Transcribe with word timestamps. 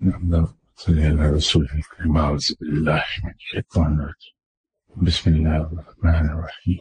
صلی 0.00 1.04
اللہ 1.04 1.34
رسول 1.34 1.66
الكريم 1.66 2.16
أعوذ 2.16 2.46
بالله 2.60 3.04
من 3.24 3.30
الشيطان 3.32 3.92
الرجيم 3.94 5.04
بسم 5.06 5.30
الله 5.30 5.56
الرحمن 5.58 6.28
الرحيم 6.28 6.78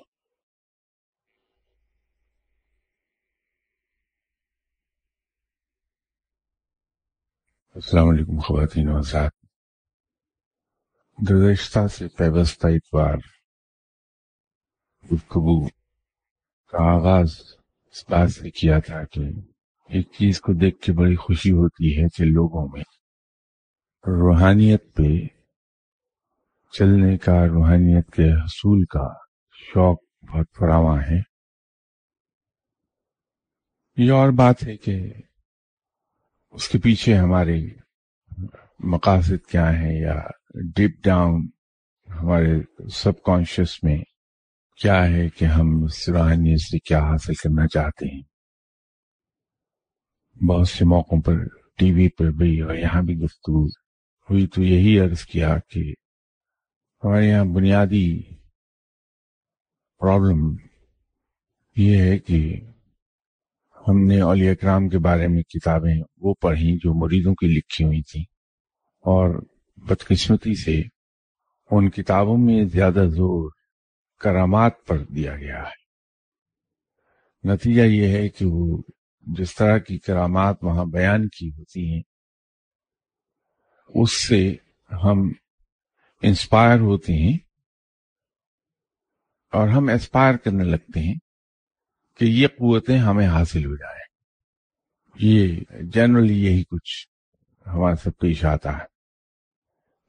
السلام 7.75 8.09
علیکم 8.09 8.39
خواتین 8.39 8.89
و 8.89 8.97
حضرات 8.97 9.31
گزشتہ 11.19 11.85
سے 11.89 12.07
پیوستہ 12.17 12.67
اتوار 12.69 13.17
گفتگو 15.03 15.59
کا 16.73 16.83
آغاز 16.89 17.37
اس 17.95 18.03
بات 18.09 18.31
سے 18.31 18.49
کیا 18.51 18.79
تھا 18.79 19.03
کہ 19.05 19.29
ایک 19.89 20.11
چیز 20.17 20.41
کو 20.41 20.53
دیکھ 20.55 20.81
کے 20.81 20.91
بڑی 20.93 21.15
خوشی 21.17 21.51
ہوتی 21.53 21.95
ہے 21.97 22.07
کہ 22.15 22.25
لوگوں 22.25 22.67
میں 22.67 22.83
روحانیت 24.07 24.83
پہ 24.95 25.27
چلنے 26.71 27.17
کا، 27.17 27.47
روحانیت 27.47 28.11
کے 28.11 28.31
حصول 28.31 28.85
کا 28.85 29.13
شوق 29.51 29.99
بہت 30.29 30.45
فراواں 30.59 31.01
ہے۔ 31.01 31.21
یہ 33.97 34.11
اور 34.11 34.29
بات 34.29 34.63
ہے 34.67 34.77
کہ 34.77 35.13
اس 36.51 36.69
کے 36.69 36.79
پیچھے 36.79 37.17
ہمارے 37.17 37.59
مقاصد 38.79 39.49
کیا 39.49 39.79
ہیں 39.79 39.99
یا 40.01 40.15
ڈیپ 40.75 41.03
ڈاؤن 41.03 41.47
ہمارے 42.09 42.87
سب 42.89 43.21
کانشیس 43.21 43.83
میں 43.83 43.97
کیا 44.81 45.05
ہے 45.05 45.29
کہ 45.29 45.45
ہم 45.45 45.83
اس 45.83 46.09
روحانیت 46.09 46.61
سے 46.61 46.79
کیا 46.79 46.99
حاصل 46.99 47.33
کرنا 47.33 47.67
چاہتے 47.67 48.15
ہیں۔ 48.15 48.21
بہت 50.49 50.67
سے 50.67 50.85
موقعوں 50.85 51.21
پر 51.21 51.37
ٹی 51.77 51.91
وی 51.91 52.09
پر 52.09 52.31
بھی 52.31 52.61
اور 52.61 52.75
یہاں 52.75 53.01
بھی 53.01 53.15
گفتگو 53.17 53.82
ہوئی 54.29 54.47
تو 54.47 54.63
یہی 54.63 54.99
عرض 54.99 55.21
کیا 55.21 55.57
کہ 55.57 55.79
ہمارے 57.03 57.25
یہاں 57.25 57.45
بنیادی 57.45 58.21
پرابلم 59.99 60.55
یہ 61.75 61.97
ہے 61.97 62.19
کہ 62.19 62.59
ہم 63.87 64.05
نے 64.05 64.21
اولیاء 64.21 64.51
اکرام 64.51 64.89
کے 64.89 64.97
بارے 64.97 65.27
میں 65.27 65.43
کتابیں 65.43 66.03
وہ 66.17 66.33
پڑھی 66.41 66.77
جو 66.77 66.93
مریدوں 66.93 67.33
کی 67.33 67.47
لکھی 67.47 67.85
ہوئی 67.85 68.01
تھیں 68.01 68.23
اور 69.05 69.41
بدقسمتی 69.77 70.55
سے 70.55 70.81
ان 71.71 71.89
کتابوں 71.89 72.37
میں 72.37 72.63
زیادہ 72.65 73.05
زور 73.09 73.51
کرامات 74.19 74.85
پر 74.87 74.97
دیا 75.03 75.37
گیا 75.37 75.63
ہے۔ 75.63 75.81
نتیجہ 77.47 77.81
یہ 77.81 78.07
ہے 78.07 78.29
کہ 78.29 78.45
وہ 78.45 78.81
جس 79.21 79.55
طرح 79.55 79.77
کی 79.77 79.97
کرامات 79.97 80.63
وہاں 80.63 80.85
بیان 80.85 81.27
کی 81.27 81.49
ہوتی 81.49 81.93
ہیں 81.93 82.01
اس 83.93 84.27
سے 84.27 84.55
ہم 84.91 85.31
انسپائر 86.21 86.79
ہوتے 86.79 87.13
ہیں 87.13 87.37
اور 89.51 89.67
ہم 89.67 89.89
اسپائر 89.89 90.37
کرنے 90.37 90.63
لگتے 90.63 90.99
ہیں 90.99 91.15
کہ 92.19 92.25
یہ 92.25 92.47
قوتیں 92.47 92.97
ہمیں 92.97 93.27
حاصل 93.27 93.65
ہو 93.65 93.75
جائیں۔ 93.75 94.03
یہ 95.19 95.59
جنرلی 95.83 96.45
یہی 96.45 96.63
کچھ 96.63 97.07
ہمارے 97.67 97.95
سب 97.95 98.11
پیش 98.19 98.45
آتا 98.45 98.77
ہے۔ 98.77 98.93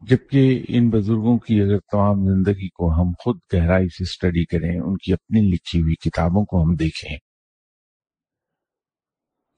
جبکہ 0.00 0.64
ان 0.68 0.90
بزرگوں 0.90 1.38
کی 1.38 1.60
اگر 1.60 1.78
تمام 1.78 2.16
زندگی 2.16 2.68
کو 2.68 2.92
ہم 2.92 3.12
خود 3.18 3.40
گہرائی 3.54 3.88
سے 3.88 4.02
اسٹڈی 4.02 4.44
کریں، 4.44 4.80
ان 4.80 4.96
کی 4.96 5.12
اپنی 5.12 5.40
لکھی 5.40 5.82
ہوئی 5.82 5.94
کتابوں 5.94 6.44
کو 6.44 6.62
ہم 6.62 6.74
دیکھیں، 6.74 7.18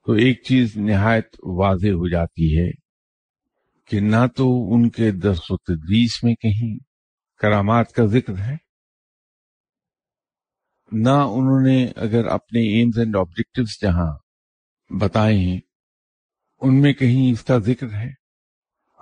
تو 0.06 0.12
ایک 0.12 0.42
چیز 0.42 0.76
نہایت 0.76 1.36
واضح 1.42 1.88
ہو 1.88 2.08
جاتی 2.08 2.58
ہے 2.58 2.85
کہ 3.86 4.00
نہ 4.00 4.26
تو 4.36 4.74
ان 4.74 4.90
کے 4.90 5.10
درس 5.10 5.50
و 5.50 5.56
تدریس 5.56 6.24
میں 6.24 6.34
کہیں 6.34 6.78
کرامات 7.38 7.92
کا 7.92 8.06
ذکر 8.06 8.38
ہے، 8.38 8.56
نہ 10.92 11.08
انہوں 11.08 11.60
نے 11.60 11.86
اگر 11.96 12.26
اپنے 12.26 12.60
ایمز 12.60 12.98
اینڈ 12.98 13.16
آبجیکٹوز 13.16 13.80
جہاں 13.82 14.16
بتائے 15.00 15.36
ہیں، 15.36 15.60
ان 16.60 16.80
میں 16.80 16.92
کہیں 16.92 17.32
اس 17.32 17.42
کا 17.42 17.58
ذکر 17.58 17.86
ہے۔ 17.90 18.10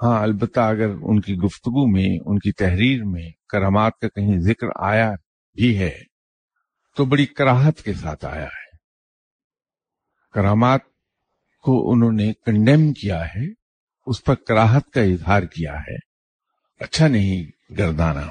ہاں 0.02 0.22
البتہ 0.22 0.60
اگر 0.60 0.88
ان 1.02 1.20
کی 1.20 1.36
گفتگو 1.36 1.86
میں، 1.86 2.18
ان 2.26 2.38
کی 2.38 2.52
تحریر 2.52 3.04
میں 3.04 3.30
کرامات 3.48 3.92
کا 3.98 4.08
کہیں 4.08 4.38
ذکر 4.40 4.66
آیا 4.80 5.10
بھی 5.54 5.78
ہے، 5.78 5.98
تو 6.96 7.04
بڑی 7.04 7.26
کراہت 7.26 7.82
کے 7.82 7.92
ساتھ 7.92 8.24
آیا 8.24 8.44
ہے۔ 8.44 8.76
کرامات 10.32 10.80
کو 11.62 11.92
انہوں 11.92 12.12
نے 12.12 12.32
کنڈیم 12.32 12.92
کیا 12.92 13.24
ہے۔ 13.26 13.63
اس 14.06 14.24
پر 14.24 14.34
کراہت 14.34 14.90
کا 14.90 15.00
اظہار 15.00 15.42
کیا 15.42 15.72
ہے۔ 15.72 15.96
اچھا 16.80 17.08
نہیں 17.08 17.50
گردانا 17.78 18.30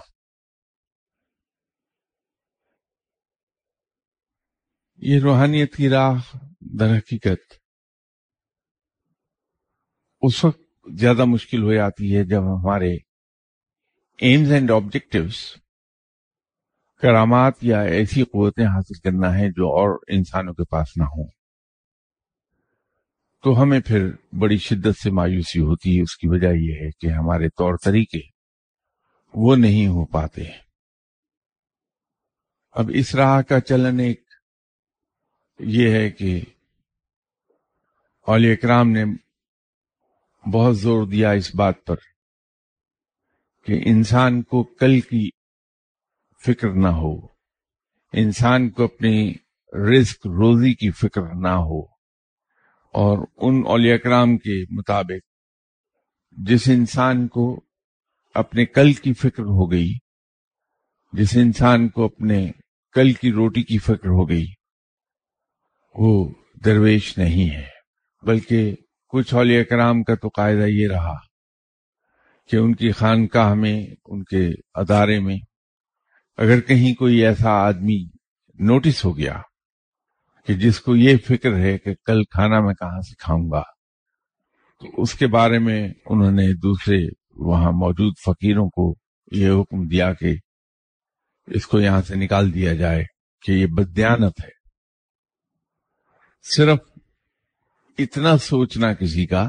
یہ 4.98 5.20
روحانیت 5.20 5.76
کی 5.76 5.90
راہ 5.90 6.38
در 6.60 6.98
حقیقت 6.98 7.54
اس 10.22 10.46
وقت 10.46 10.60
زیادہ 11.00 11.26
مشکل 11.26 11.64
ہو 11.64 11.74
جاتی 11.74 12.18
ہے 12.18 12.24
جب 12.24 12.40
ہمارے 12.40 12.96
ایمز 14.18 14.52
اینڈ 14.52 14.72
آبجیکٹوز 14.72 15.38
کرامات 17.02 17.54
یا 17.62 17.82
ایسی 17.82 18.24
قوتیں 18.24 18.66
حاصل 18.66 19.00
کرنا 19.00 19.28
ہے 19.28 19.50
جو 19.50 19.68
اور 19.68 20.00
انسانوں 20.08 20.54
کے 20.54 20.64
پاس 20.64 20.88
نہ 20.98 21.04
ہوں۔ 21.04 21.43
تو 23.44 23.62
ہمیں 23.62 23.80
پھر 23.80 24.10
بڑی 24.40 24.58
شدت 24.58 24.98
سے 25.04 25.12
مایوسی 25.12 25.60
ہوتی 25.60 25.98
ہے۔ 25.98 26.02
اس 26.02 26.18
کی 26.18 26.28
وجہ 26.28 26.48
یہ 26.48 26.74
ہے 26.74 26.92
کہ 26.92 27.08
ہمارے 27.08 27.50
طور 27.50 27.74
طریقے 27.84 28.20
وہ 29.34 29.56
نہیں 29.56 29.88
ہو 29.88 30.06
پاتے۔ 30.06 30.44
اب 32.72 32.92
اس 32.94 33.16
راہ 33.16 33.42
کا 33.42 33.60
چلن 33.60 34.00
ایک 34.00 34.24
یہ 35.60 35.90
ہے 35.90 36.10
کہ 36.10 36.42
اولی 38.28 38.52
اکرام 38.52 38.90
نے 38.90 39.06
بہت 40.54 40.78
زور 40.78 41.08
دیا 41.08 41.32
اس 41.32 41.56
بات 41.56 41.86
پر 41.86 41.96
کہ 43.66 43.82
انسان 43.86 44.42
کو 44.42 44.64
کل 44.64 45.00
کی 45.00 45.30
فکر 46.46 46.70
نہ 46.70 46.88
ہو، 46.88 47.28
انسان 48.14 48.70
کو 48.70 48.84
اپنی 48.84 49.34
رزق 49.74 50.28
روزی 50.28 50.74
کی 50.74 50.92
فکر 50.92 51.22
نہ 51.22 51.48
ہو۔ 51.48 51.93
اور 52.94 53.18
ان 53.38 53.64
اولیاء 53.68 53.96
کرام 53.96 54.38
کے 54.38 54.64
مطابق 54.72 55.26
جس 56.38 56.70
انسان 56.70 57.28
کو 57.28 57.62
اپنے 58.34 58.66
کل 58.66 58.94
کی 58.94 59.14
فکر 59.14 59.44
ہو 59.44 59.72
گئی، 59.72 59.94
جس 61.14 61.38
انسان 61.38 61.88
کو 61.90 62.06
اپنے 62.06 62.52
کل 62.94 63.12
کی 63.14 63.32
روٹی 63.32 63.64
کی 63.64 63.78
فکر 63.78 64.10
ہو 64.10 64.30
گئی، 64.30 64.46
وہ 65.96 66.30
درویش 66.66 67.18
نہیں 67.18 67.50
ہے۔ 67.50 67.68
بلکہ 68.24 68.76
کچھ 69.14 69.34
اولیاء 69.34 69.64
کرام 69.64 70.04
کا 70.04 70.16
تو 70.16 70.28
قاعدہ 70.28 70.66
یہ 70.68 70.88
رہا 70.88 71.16
کہ 72.50 72.58
ان 72.58 72.76
کی 72.76 72.92
خانقاہ 72.92 73.54
میں، 73.54 73.86
ان 74.06 74.24
کے 74.24 74.48
ادارے 74.74 75.20
میں 75.20 75.38
اگر 76.38 76.60
کہیں 76.60 76.94
کوئی 76.94 77.26
ایسا 77.26 77.50
آدمی 77.50 78.04
نوٹس 78.60 79.06
ہو 79.06 79.18
گیا 79.18 79.42
کہ 80.48 80.54
جس 80.54 80.80
کو 80.80 80.96
یہ 80.96 81.18
فکر 81.18 81.58
ہے 81.58 81.78
کہ 81.78 81.94
کل 82.06 82.24
کھانا 82.24 82.60
میں 82.60 82.74
کہاں 82.74 83.02
سے 83.02 83.16
کھاؤں 83.20 83.50
گا، 83.52 83.62
تو 84.82 85.02
اس 85.02 85.14
کے 85.14 85.28
بارے 85.28 85.60
میں 85.60 85.82
انہوں 86.06 86.32
نے 86.32 86.52
دوسرے 86.54 86.98
وہاں 87.36 87.72
موجود 87.72 88.14
فقیروں 88.26 88.70
کو 88.70 88.94
یہ 89.32 89.50
حکم 89.50 89.88
دیا 89.88 90.14
کہ 90.14 90.34
اس 91.48 91.68
کو 91.68 91.80
یہاں 91.80 92.02
سے 92.02 92.16
نکال 92.16 92.54
دیا 92.54 92.74
جائے 92.74 93.04
کہ 93.44 93.52
یہ 93.52 93.66
بدیانت 93.66 94.40
ہے۔ 94.44 94.52
صرف 96.46 96.80
اتنا 97.98 98.38
سوچنا 98.38 98.94
کسی 98.94 99.26
کا 99.26 99.48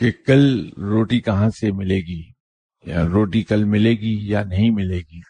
کہ 0.00 0.10
کل 0.26 0.70
روٹی 0.76 1.20
کہاں 1.20 1.48
سے 1.50 1.70
ملے 1.72 1.98
گی، 1.98 2.22
یا 2.84 3.02
روٹی 3.04 3.42
کل 3.42 3.64
ملے 3.64 3.90
گی 3.90 4.16
یا 4.30 4.42
نہیں 4.44 4.70
ملے 4.70 4.98
گی، 4.98 5.20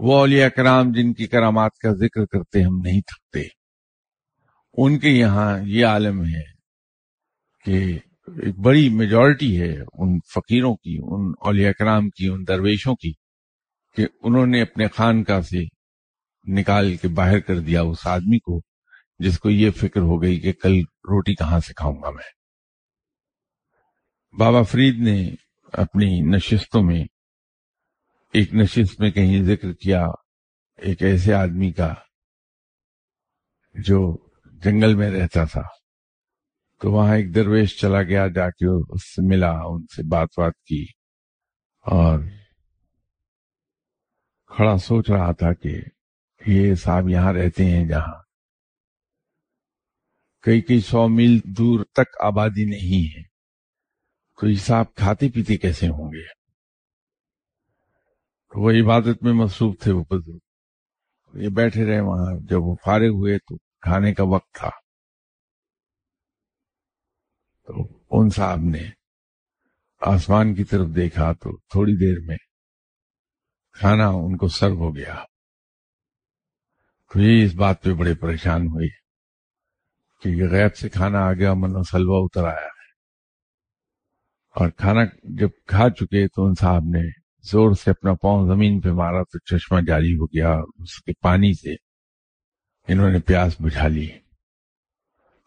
وہ 0.00 0.18
اولیاء 0.18 0.48
کرام 0.48 0.92
جن 0.92 1.12
کی 1.12 1.26
کرامات 1.26 1.76
کا 1.82 1.92
ذکر 1.92 2.24
کرتے 2.24 2.62
ہم 2.62 2.80
نہیں 2.84 3.00
تھکتے۔ 3.00 3.63
ان 4.76 4.98
کے 4.98 5.08
یہاں 5.08 5.58
یہ 5.62 5.86
عالم 5.86 6.24
ہے 6.24 6.42
کہ 7.64 7.98
ایک 8.42 8.58
بڑی 8.58 8.88
میجورٹی 8.88 9.60
ہے 9.60 9.74
ان 9.92 10.18
فقیروں 10.34 10.74
کی، 10.74 10.98
ان 11.02 11.32
اولیاء 11.40 11.70
کرام 11.78 12.10
کی، 12.10 12.28
ان 12.28 12.46
درویشوں 12.48 12.94
کی، 12.94 13.12
کہ 13.96 14.06
انہوں 14.22 14.46
نے 14.46 14.62
اپنے 14.62 14.88
خانقاہ 14.88 15.40
سے 15.40 15.64
نکال 16.46 16.96
کے 16.96 17.08
باہر 17.08 17.40
کر 17.40 17.58
دیا 17.58 17.82
اس 17.82 18.06
آدمی 18.06 18.38
کو، 18.38 18.60
جس 19.18 19.38
کو 19.38 19.50
یہ 19.50 19.70
فکر 19.70 20.00
ہو 20.00 20.22
گئی 20.22 20.40
کہ 20.40 20.52
کل 20.52 20.78
روٹی 20.80 21.34
کہاں 21.34 21.60
سے 21.60 21.74
کھاؤں 21.74 22.02
گا 22.02 22.10
میں۔ 22.10 22.32
بابا 24.38 24.62
فرید 24.62 24.98
نے 24.98 25.30
اپنی 25.72 26.20
نشستوں 26.20 26.82
میں، 26.82 27.04
ایک 28.32 28.54
نشست 28.54 29.00
میں 29.00 29.10
کہیں 29.10 29.42
ذکر 29.42 29.72
کیا 29.72 30.06
ایک 30.76 31.02
ایسے 31.02 31.32
آدمی 31.34 31.72
کا 31.72 31.94
جو 33.74 34.23
جنگل 34.64 34.94
میں 34.94 35.10
رہتا 35.10 35.44
تھا۔ 35.44 35.62
تو 36.80 36.92
وہاں 36.92 37.16
ایک 37.16 37.34
درویش 37.34 37.80
چلا 37.80 38.02
گیا، 38.02 38.26
جا 38.28 38.50
کے 38.50 38.94
اس 38.94 39.14
سے 39.14 39.26
ملا، 39.26 39.50
ان 39.50 39.82
سے 39.82 40.08
بات 40.08 40.28
بات 40.36 40.52
کی 40.66 40.84
اور 41.80 42.18
کھڑا 44.46 44.78
سوچ 44.78 45.10
رہا 45.10 45.32
تھا 45.32 45.52
کہ 45.52 45.80
یہ 46.46 46.74
صاحب 46.74 47.08
یہاں 47.08 47.32
رہتے 47.32 47.64
ہیں 47.64 47.84
جہاں۔ 47.88 48.22
کئی 50.42 50.60
کئی 50.60 50.80
سو 50.80 51.08
میل 51.08 51.38
دور 51.44 51.84
تک 51.84 52.16
آبادی 52.20 52.64
نہیں 52.64 53.18
ہے۔ 53.18 53.22
تو 54.40 54.48
یہ 54.48 54.56
صاحب 54.56 54.94
کھاتے 54.94 55.28
پیتے 55.28 55.56
کیسے 55.56 55.88
ہوں 55.88 56.12
گے؟ 56.12 56.26
تو 58.52 58.60
وہ 58.60 58.70
عبادت 58.70 59.22
میں 59.22 59.32
مصروف 59.32 59.78
تھے 59.80 59.92
وہ 59.92 60.04
بزرگ۔ 60.10 60.38
یہ 61.34 61.48
بیٹھے 61.48 61.86
رہے 61.86 62.00
وہاں، 62.00 62.40
جب 62.40 62.62
وہ 62.62 62.76
فارغ 62.84 63.08
ہوئے 63.08 63.38
تو 63.38 63.56
کھانے 63.84 64.14
کا 64.14 64.22
وقت 64.22 64.52
تھا۔ 64.52 64.70
تو 67.66 67.98
ان 68.10 68.30
صاحب 68.30 68.58
نے 68.58 68.90
آسمان 70.00 70.54
کی 70.54 70.64
طرف 70.64 70.88
دیکھا 70.96 71.32
تو 71.32 71.56
تھوڑی 71.56 71.96
دیر 71.96 72.26
میں 72.26 72.36
کھانا 73.72 74.08
ان 74.08 74.36
کو 74.36 74.48
سرو 74.48 74.74
ہو 74.74 74.96
گیا۔ 74.96 75.24
تو 77.12 77.20
یہ 77.20 77.44
اس 77.44 77.54
بات 77.54 77.82
پہ 77.82 77.92
بڑے 77.92 78.14
پریشان 78.14 78.66
ہوئے 78.66 78.88
کہ 80.20 80.28
یہ 80.28 80.48
غیب 80.50 80.76
سے 80.76 80.88
کھانا 80.88 81.18
آ 81.18 81.32
گیا 81.32 81.54
منو 81.54 81.82
سلوا 81.82 82.18
اتر 82.18 82.44
آیا 82.44 82.66
ہے۔ 82.66 82.92
اور 84.60 84.70
کھانا 84.70 85.00
جب 85.22 85.48
کھا 85.66 85.90
چکے 85.90 86.28
تو 86.28 86.46
ان 86.46 86.52
صاحب 86.60 86.82
نے 86.82 87.10
زور 87.42 87.72
سے 87.72 87.90
اپنا 87.90 88.14
پاؤں 88.14 88.48
زمین 88.48 88.80
پہ 88.80 88.88
مارا 88.88 89.22
تو 89.22 89.38
چشمہ 89.38 89.80
جاری 89.86 90.14
ہو 90.14 90.26
گیا 90.26 90.50
اس 90.78 91.02
کے 91.02 91.12
پانی 91.20 91.52
سے 91.52 91.83
انہوں 92.88 93.10
نے 93.10 93.18
پیاس 93.18 93.60
بجھا 93.60 93.88
لی۔ 93.88 94.08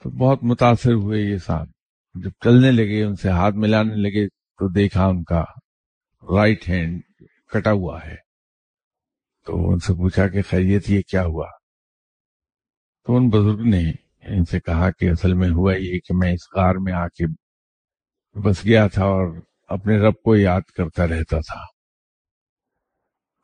تو 0.03 0.09
بہت 0.09 0.43
متاثر 0.43 0.93
ہوئے 0.93 1.21
یہ 1.21 1.37
صاحب۔ 1.37 1.67
جب 2.13 2.29
چلنے 2.43 2.71
لگے، 2.71 3.03
ان 3.03 3.15
سے 3.15 3.29
ہاتھ 3.29 3.55
ملانے 3.55 3.95
لگے 3.95 4.27
تو 4.27 4.69
دیکھا 4.69 5.05
ان 5.05 5.23
کا 5.23 5.43
رائٹ 6.23 6.69
ہینڈ 6.69 7.01
کٹا 7.49 7.71
ہوا 7.71 8.05
ہے۔ 8.05 8.15
تو 9.45 9.71
ان 9.71 9.79
سے 9.79 9.93
پوچھا 9.93 10.27
کہ 10.27 10.41
خیریت، 10.41 10.89
یہ 10.89 11.01
کیا 11.01 11.25
ہوا؟ 11.25 11.47
تو 13.05 13.15
ان 13.15 13.29
بزرگ 13.29 13.67
نے 13.67 13.91
ان 14.21 14.45
سے 14.45 14.59
کہا 14.59 14.91
کہ 14.91 15.09
اصل 15.09 15.33
میں 15.33 15.49
ہوا 15.49 15.73
یہ 15.75 15.99
کہ 15.99 16.13
میں 16.13 16.33
اس 16.33 16.55
غار 16.55 16.75
میں 16.75 16.93
آ 16.93 17.07
کے 17.07 17.25
بس 18.39 18.65
گیا 18.65 18.87
تھا 18.87 19.03
اور 19.03 19.41
اپنے 19.67 19.97
رب 19.97 20.13
کو 20.23 20.35
یاد 20.35 20.61
کرتا 20.61 21.07
رہتا 21.07 21.39
تھا۔ 21.39 21.59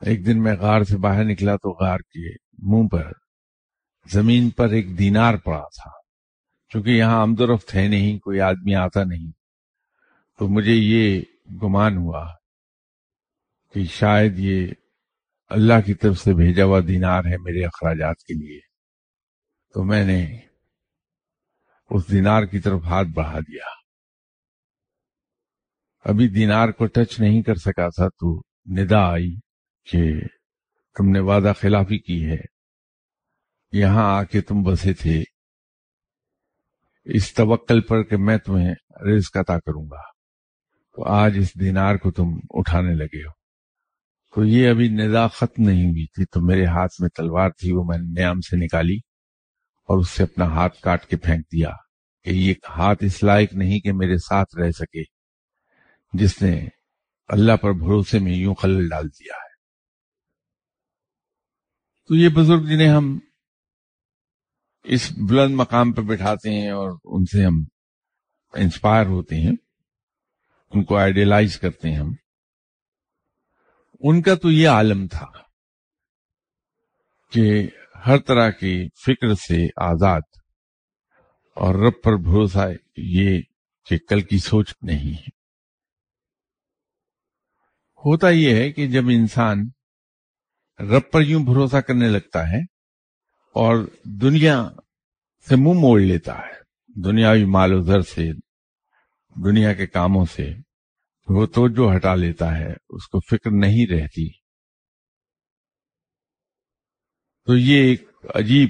ایک 0.01 0.25
دن 0.25 0.43
میں 0.43 0.55
غار 0.55 0.83
سے 0.83 0.97
باہر 0.97 1.23
نکلا 1.23 1.55
تو 1.55 1.69
غار 1.71 1.97
کے 1.97 2.35
منہ 2.57 2.87
پر 2.87 3.11
زمین 4.05 4.49
پر 4.49 4.69
ایک 4.69 4.99
دینار 4.99 5.35
پڑا 5.35 5.63
تھا۔ 5.63 5.91
چونکہ 6.69 6.89
یہاں 6.89 7.21
آمد 7.21 7.39
و 7.39 7.55
رفت 7.55 7.75
ہے 7.75 7.87
نہیں، 7.87 8.19
کوئی 8.19 8.39
آدمی 8.39 8.75
آتا 8.75 9.03
نہیں۔ 9.03 9.31
تو 10.39 10.47
مجھے 10.47 10.73
یہ 10.73 11.21
گمان 11.63 11.97
ہوا 11.97 12.27
کہ 13.73 13.83
شاید 13.83 14.39
یہ 14.39 14.67
اللہ 15.49 15.73
کی 15.85 15.93
طرف 15.93 16.17
سے 16.17 16.33
بھیجا 16.33 16.63
ہوا 16.63 16.79
دینار 16.87 17.25
ہے 17.25 17.37
میرے 17.37 17.65
اخراجات 17.65 18.15
کے 18.17 18.33
لیے۔ 18.33 18.59
تو 19.73 19.83
میں 19.83 20.05
نے 20.05 20.39
اس 21.89 22.11
دینار 22.11 22.43
کی 22.43 22.59
طرف 22.59 22.81
ہاتھ 22.83 23.07
بڑھا 23.07 23.39
دیا۔ 23.39 23.83
ابھی 26.05 26.27
دینار 26.27 26.69
کو 26.69 26.85
ٹچ 26.85 27.19
نہیں 27.19 27.41
کر 27.41 27.55
سکا 27.55 27.87
تھا 27.89 28.07
تو 28.09 28.41
ندا 28.71 29.11
آئی 29.11 29.35
کہ 29.91 30.03
تم 30.97 31.09
نے 31.09 31.19
وعدہ 31.19 31.53
خلافی 31.59 31.99
کی 31.99 32.25
ہے۔ 32.25 32.52
یہاں 33.73 34.17
آ 34.17 34.23
کے 34.23 34.41
تم 34.41 34.63
بسے 34.63 34.93
تھے۔ 34.93 35.23
اس 37.03 37.33
توکل 37.33 37.81
پر 37.81 38.03
کہ 38.03 38.17
میں 38.17 38.37
تمہیں 38.37 38.75
رزق 39.05 39.37
عطا 39.37 39.59
کروں 39.59 39.89
گا۔ 39.91 40.01
تو 40.95 41.05
آج 41.05 41.37
اس 41.37 41.59
دینار 41.59 41.95
کو 41.95 42.11
تم 42.11 42.23
اٹھانے 42.49 42.95
لگے 42.95 43.19
ہو۔ 43.19 43.31
تو 44.35 44.45
یہ 44.45 44.69
ابھی 44.69 44.87
ندا 44.87 45.27
ختم 45.27 45.63
نہیں 45.63 45.85
ہوئی 45.85 46.05
تھی۔ 46.05 46.25
تو 46.25 46.41
میرے 46.41 46.65
ہاتھ 46.65 47.01
میں 47.01 47.09
تلوار 47.09 47.49
تھی، 47.49 47.71
وہ 47.71 47.83
میں 47.83 47.97
نے 47.97 48.21
نیام 48.21 48.41
سے 48.41 48.65
نکالی 48.65 48.97
اور 49.83 49.97
اس 49.97 50.09
سے 50.09 50.23
اپنا 50.23 50.45
ہاتھ 50.45 50.81
کاٹ 50.81 51.05
کے 51.05 51.17
پھینک 51.17 51.45
دیا 51.45 51.69
کہ 52.23 52.29
یہ 52.29 52.53
ہاتھ 52.69 53.03
اس 53.03 53.23
لائق 53.23 53.53
نہیں 53.53 53.79
کہ 53.79 53.93
میرے 53.93 54.17
ساتھ 54.17 54.55
رہ 54.55 54.71
سکے۔ 54.71 55.03
جس 56.13 56.41
نے 56.41 56.67
اللہ 57.27 57.57
پر 57.57 57.71
بھروسے 57.71 58.19
میں 58.19 58.33
یوں 58.33 58.55
خلل 58.55 58.89
ڈال 58.89 59.07
دیا 59.07 59.33
ہے۔ 59.33 59.53
تو 62.07 62.15
یہ 62.15 62.29
بزرگ 62.29 62.61
جنہیں 62.61 62.89
ہم 62.89 63.19
اس 64.83 65.13
بلند 65.29 65.55
مقام 65.55 65.93
پہ 65.93 66.01
بٹھاتے 66.01 66.61
ہیں 66.61 66.69
اور 66.69 66.91
ان 67.03 67.25
سے 67.25 67.45
ہم 67.45 67.63
انسپائر 68.53 69.05
ہوتے 69.05 69.35
ہیں، 69.35 69.51
ان 70.71 70.83
کو 70.83 70.97
آئیڈیلائز 70.97 71.59
کرتے 71.59 71.89
ہیں 71.89 71.97
ہم۔ 71.97 72.11
ان 73.99 74.21
کا 74.21 74.35
تو 74.35 74.51
یہ 74.51 74.69
عالم 74.69 75.07
تھا 75.07 75.25
کہ 77.31 77.67
ہر 78.07 78.17
طرح 78.17 78.49
کی 78.49 78.87
فکر 79.05 79.35
سے 79.35 79.65
آزاد 79.77 80.21
اور 81.55 81.75
رب 81.75 81.93
پر 82.03 82.15
بھروسہ 82.15 82.67
یہ 82.97 83.41
کہ 83.85 83.97
کل 84.09 84.21
کی 84.21 84.37
سوچ 84.37 84.73
نہیں 84.81 85.11
ہے۔ 85.11 85.43
ہوتا 88.05 88.29
یہ 88.29 88.55
ہے 88.55 88.71
کہ 88.71 88.87
جب 88.87 89.03
انسان 89.07 89.57
رب 90.79 91.11
پر 91.11 91.21
یوں 91.21 91.43
بھروسہ 91.43 91.77
کرنے 91.77 92.07
لگتا 92.07 92.47
ہے 92.47 92.72
اور 93.53 93.87
دنیا 94.03 94.69
سے 95.49 95.55
منہ 95.55 95.79
موڑ 95.79 96.01
لیتا 96.01 96.39
ہے۔ 96.39 96.63
دنیاوی 97.01 97.45
مال 97.45 97.73
و 97.73 97.81
زر 97.81 98.01
سے، 98.01 98.31
دنیا 99.45 99.73
کے 99.73 99.87
کاموں 99.87 100.25
سے 100.25 100.53
وہ 101.27 101.45
توجہ 101.45 101.95
ہٹا 101.95 102.15
لیتا 102.15 102.57
ہے، 102.57 102.73
اس 102.89 103.07
کو 103.07 103.19
فکر 103.19 103.51
نہیں 103.51 103.87
رہتی۔ 103.91 104.29
تو 107.45 107.57
یہ 107.57 107.77
ایک 107.77 108.09
عجیب، 108.35 108.69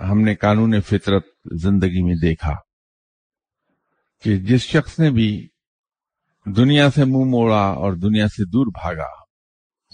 ہم 0.00 0.20
نے 0.20 0.34
قانون 0.34 0.80
فطرت 0.80 1.26
زندگی 1.62 2.02
میں 2.02 2.14
دیکھا 2.22 2.52
کہ 4.22 4.36
جس 4.36 4.60
شخص 4.60 4.98
نے 4.98 5.10
بھی 5.10 5.48
دنیا 6.56 6.90
سے 6.90 7.04
منہ 7.04 7.24
موڑا 7.30 7.66
اور 7.66 7.92
دنیا 7.92 8.28
سے 8.28 8.44
دور 8.44 8.66
بھاگا، 8.66 9.10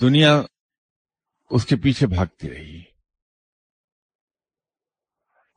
دنیا 0.00 0.42
اس 1.50 1.66
کے 1.66 1.76
پیچھے 1.76 2.06
بھاگتی 2.06 2.50
رہی۔ 2.50 2.89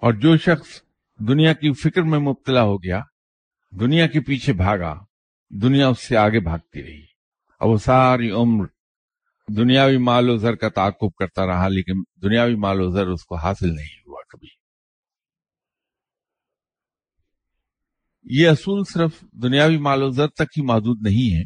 اور 0.03 0.13
جو 0.13 0.37
شخص 0.37 0.81
دنیا 1.27 1.53
کی 1.53 1.73
فکر 1.73 2.01
میں 2.01 2.19
مبتلا 2.19 2.63
ہو 2.63 2.77
گیا، 2.77 3.01
دنیا 3.71 4.07
کے 4.07 4.21
پیچھے 4.21 4.53
بھاگا، 4.53 4.99
دنیا 5.49 5.87
اس 5.87 6.07
سے 6.07 6.17
آگے 6.17 6.39
بھاگتی 6.39 6.83
رہی۔ 6.83 7.01
اور 7.59 7.69
وہ 7.69 7.77
ساری 7.77 8.31
عمر 8.31 8.65
دنیاوی 9.57 9.97
مال 9.97 10.29
و 10.29 10.37
زر 10.37 10.55
کا 10.55 10.69
تعاقب 10.69 11.13
کرتا 11.15 11.45
رہا، 11.45 11.67
لیکن 11.67 11.93
دنیاوی 12.21 12.55
مال 12.55 12.81
و 12.81 12.89
زر 12.89 13.07
اس 13.07 13.25
کو 13.25 13.35
حاصل 13.35 13.67
نہیں 13.67 14.07
ہوا 14.07 14.21
کبھی۔ 14.29 14.47
یہ 18.23 18.49
اصول 18.49 18.83
صرف 18.93 19.21
دنیاوی 19.21 19.77
مال 19.77 20.03
و 20.03 20.09
زر 20.09 20.27
تک 20.27 20.57
ہی 20.57 20.61
محدود 20.61 20.97
نہیں 21.01 21.37
ہے 21.37 21.43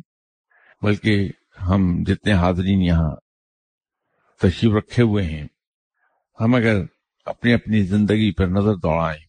بلکہ 0.85 1.29
ہم 1.61 2.03
جتنے 2.03 2.33
حاضرین 2.33 2.81
یہاں 2.81 3.15
تشریف 4.41 4.73
رکھے 4.73 5.03
ہوئے 5.03 5.23
ہیں، 5.23 5.47
ہم 6.39 6.55
اگر 6.55 6.96
اپنی 7.27 7.53
اپنی 7.53 7.83
زندگی 7.83 8.31
پر 8.31 8.47
نظر 8.47 8.75
دوڑائیں۔ 8.75 9.25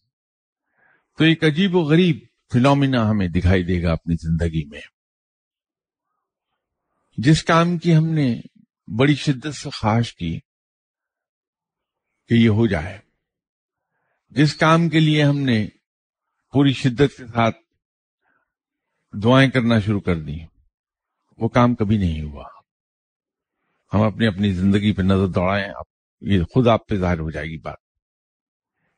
تو 1.17 1.23
ایک 1.23 1.43
عجیب 1.43 1.75
و 1.75 1.79
غریب 1.79 2.19
فنومینا 2.53 3.09
ہمیں 3.09 3.27
دکھائی 3.27 3.63
دے 3.63 3.83
گا 3.83 3.91
اپنی 3.91 4.15
زندگی 4.15 4.65
میں۔ 4.65 4.81
جس 7.17 7.43
کام 7.43 7.77
کی 7.77 7.95
ہم 7.95 8.05
نے 8.05 8.41
بڑی 8.97 9.15
شدت 9.15 9.55
سے 9.55 9.69
خواہش 9.69 10.15
کی 10.15 10.39
کہ 12.27 12.33
یہ 12.33 12.49
ہو 12.49 12.67
جائے۔ 12.67 12.99
جس 14.29 14.55
کام 14.55 14.89
کے 14.89 14.99
لیے 14.99 15.23
ہم 15.23 15.39
نے 15.39 15.67
پوری 16.51 16.73
شدت 16.73 17.17
کے 17.17 17.27
ساتھ 17.27 17.57
دعائیں 19.23 19.51
کرنا 19.51 19.79
شروع 19.79 20.01
کر 20.01 20.15
دی، 20.15 20.37
وہ 21.37 21.49
کام 21.49 21.75
کبھی 21.75 21.97
نہیں 21.97 22.21
ہوا۔ 22.21 22.45
ہم 23.93 24.01
اپنی 24.01 24.27
اپنی 24.27 24.51
زندگی 24.51 24.93
پہ 24.93 25.01
نظر 25.01 25.27
دوڑائیں 25.27 25.67
یہ 26.21 26.43
خود 26.43 26.67
آپ 26.67 26.87
پہ 26.87 26.95
ظاہر 26.95 27.19
ہو 27.19 27.31
جائے 27.31 27.47
گی 27.47 27.57
بات۔ 27.57 27.88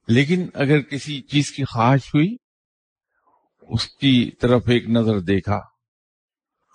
لیکن 0.08 0.50
اگر 0.54 0.82
کسی 0.82 1.22
چیز 1.22 1.52
کی 1.52 1.64
خواہش 1.64 2.08
ہوئی، 2.16 2.36
اس 3.62 3.88
کی 3.88 4.32
طرف 4.32 4.64
ایک 4.68 4.90
نظر 4.90 5.20
دیکھا 5.20 5.56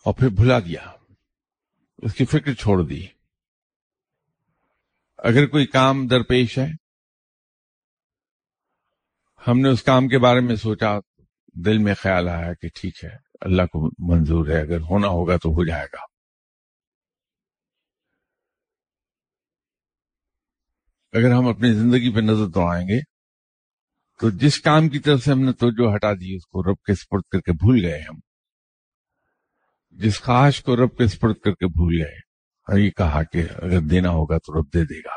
اور 0.06 0.14
پھر 0.14 0.28
بھلا 0.28 0.58
دیا، 0.58 0.92
اس 1.98 2.14
کی 2.14 2.24
فکر 2.24 2.54
چھوڑ 2.54 2.82
دی۔ 2.82 3.06
اگر 5.18 5.46
کوئی 5.46 5.66
کام 5.66 6.06
درپیش 6.06 6.58
ہے، 6.58 6.66
ہم 9.46 9.60
نے 9.60 9.68
اس 9.68 9.82
کام 9.82 10.08
کے 10.08 10.18
بارے 10.18 10.40
میں 10.40 10.56
سوچا، 10.56 10.98
دل 11.64 11.78
میں 11.78 11.94
خیال 11.94 12.28
آیا 12.28 12.54
کہ 12.54 12.68
ٹھیک 12.68 13.04
ہے، 13.04 13.16
اللہ 13.40 13.62
کو 13.62 13.90
منظور 13.98 14.46
ہے، 14.46 14.60
اگر 14.60 14.80
ہونا 14.80 15.08
ہوگا 15.08 15.36
تو 15.36 15.48
ہو 15.48 15.64
جائے 15.64 15.86
گا۔ 15.92 16.04
اگر 21.12 21.32
ہم 21.32 21.46
اپنی 21.48 21.72
زندگی 21.72 22.14
پہ 22.14 22.20
نظر 22.20 22.46
دوڑائیں 22.46 22.88
گے 22.88 23.15
تو 24.20 24.30
جس 24.30 24.60
کام 24.60 24.88
کی 24.88 24.98
طرف 24.98 25.22
سے 25.24 25.30
ہم 25.32 25.40
نے 25.40 25.52
توجہ 25.52 25.94
ہٹا 25.94 26.12
دی، 26.12 26.34
اس 26.36 26.46
کو 26.46 26.62
رب 26.62 26.82
کے 26.82 26.94
سپرد 26.94 27.22
کر 27.32 27.40
کے 27.40 27.52
بھول 27.52 27.84
گئے 27.84 28.00
ہم۔ 28.00 28.18
جس 29.96 30.20
خواہش 30.20 30.62
کو 30.62 30.76
رب 30.76 30.96
کے 30.98 31.06
سپرد 31.06 31.38
کر 31.44 31.52
کے 31.52 31.66
بھول 31.66 31.94
گئے، 31.98 32.16
اور 32.68 32.78
یہ 32.78 32.90
کہا 32.90 33.22
کہ 33.22 33.42
اگر 33.56 33.80
دینا 33.80 34.10
ہوگا 34.10 34.38
تو 34.38 34.60
رب 34.60 34.72
دے 34.74 34.84
دے 34.84 34.98
گا۔ 34.98 35.16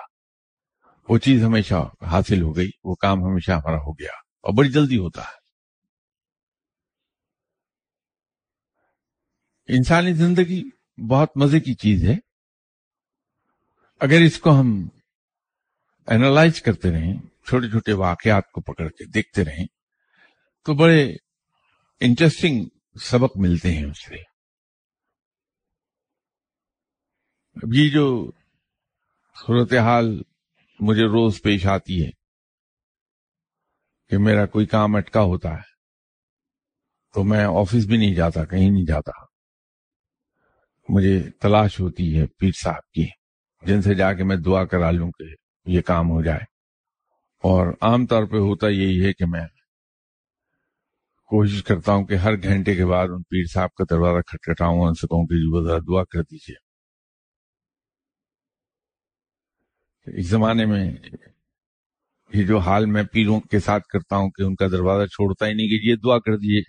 وہ 1.09 1.17
چیز 1.17 1.43
ہمیشہ 1.43 1.89
حاصل 2.01 2.41
ہو 2.41 2.55
گئی، 2.55 2.69
وہ 2.83 2.95
کام 2.95 3.23
ہمیشہ 3.23 3.51
ہمارا 3.51 3.77
ہو 3.77 3.93
گیا، 3.93 4.11
اور 4.43 4.53
بڑی 4.53 4.71
جلدی 4.71 4.97
ہوتا 4.97 5.21
ہے۔ 5.21 5.37
انسانی 9.69 10.13
زندگی 10.13 10.61
بہت 11.09 11.37
مزے 11.37 11.59
کی 11.59 11.73
چیز 11.73 12.03
ہے۔ 12.03 12.15
اگر 14.01 14.21
اس 14.21 14.39
کو 14.39 14.59
ہم 14.59 14.87
اینالائز 16.07 16.61
کرتے 16.61 16.91
رہیں 16.91 17.13
چھوٹے 17.49 17.69
چھوٹے 17.69 17.93
واقعات 17.93 18.51
کو 18.51 18.61
پکڑ 18.61 18.87
کے 18.87 19.05
دیکھتے 19.05 19.45
رہیں 19.45 19.65
تو 20.65 20.73
بڑے 20.73 21.15
انٹرسٹنگ 21.99 22.65
سبق 23.01 23.37
ملتے 23.37 23.71
ہیں 23.71 23.85
اس 23.85 24.05
سے۔ 24.05 24.15
اب 27.55 27.73
یہ 27.73 27.89
جو 27.89 28.31
صورتحال 29.35 30.21
مجھے 30.79 31.03
روز 31.03 31.41
پیش 31.41 31.65
آتی 31.65 32.05
ہے 32.05 32.09
کہ 34.09 34.17
میرا 34.17 34.45
کوئی 34.45 34.65
کام 34.65 34.95
اٹکا 34.95 35.21
ہوتا 35.21 35.49
ہے 35.49 35.69
تو 37.13 37.23
میں 37.23 37.45
آفس 37.45 37.85
بھی 37.85 37.97
نہیں 37.97 38.15
جاتا، 38.15 38.45
کہیں 38.45 38.69
نہیں 38.69 38.85
جاتا۔ 38.87 39.11
مجھے 40.89 41.29
تلاش 41.31 41.79
ہوتی 41.79 42.19
ہے 42.19 42.27
پیر 42.27 42.51
صاحب 42.63 42.91
کی، 42.91 43.07
جن 43.61 43.81
سے 43.81 43.93
جا 43.93 44.13
کے 44.13 44.23
میں 44.23 44.37
دعا 44.37 44.65
کرا 44.65 44.91
لوں 44.91 45.11
کہ 45.11 45.25
یہ 45.65 45.81
کام 45.81 46.09
ہو 46.09 46.23
جائے۔ 46.23 46.58
اور 47.43 47.67
عام 47.81 48.05
طور 48.05 48.25
پہ 48.25 48.37
ہوتا 48.37 48.67
یہی 48.67 49.05
ہے 49.05 49.13
کہ 49.13 49.25
میں 49.25 49.45
کوشش 51.31 51.63
کرتا 51.63 51.93
ہوں 51.93 52.05
کہ 52.05 52.15
ہر 52.15 52.35
گھنٹے 52.43 52.75
کے 52.75 52.85
بعد 52.85 53.07
ان 53.07 53.21
پیر 53.23 53.45
صاحب 53.53 53.73
کا 53.73 53.83
دروازہ 53.89 54.21
کھٹکھٹاؤں 54.21 54.81
ان 54.81 54.93
سے 54.93 55.07
کہوں 55.07 55.25
کہ 55.25 55.35
جی 55.35 55.47
وہ 55.47 55.61
ذرا 55.61 55.77
دعا 55.87 56.03
کر 56.03 56.23
دیجیے 56.23 56.55
ایک 60.07 60.25
زمانے 60.25 60.65
میں 60.65 60.83
یہ 62.31 62.45
جو 62.45 62.57
حال 62.57 62.85
میں 62.85 63.03
پیروں 63.03 63.39
کے 63.41 63.59
ساتھ 63.59 63.87
کرتا 63.87 64.17
ہوں 64.17 64.29
کہ 64.29 64.43
ان 64.43 64.55
کا 64.55 64.67
دروازہ 64.67 65.05
چھوڑتا 65.05 65.47
ہی 65.47 65.53
نہیں 65.53 65.67
کہ 65.67 65.87
یہ 65.87 65.95
دعا 65.95 66.17
کر 66.19 66.37
دیجیے 66.37 66.61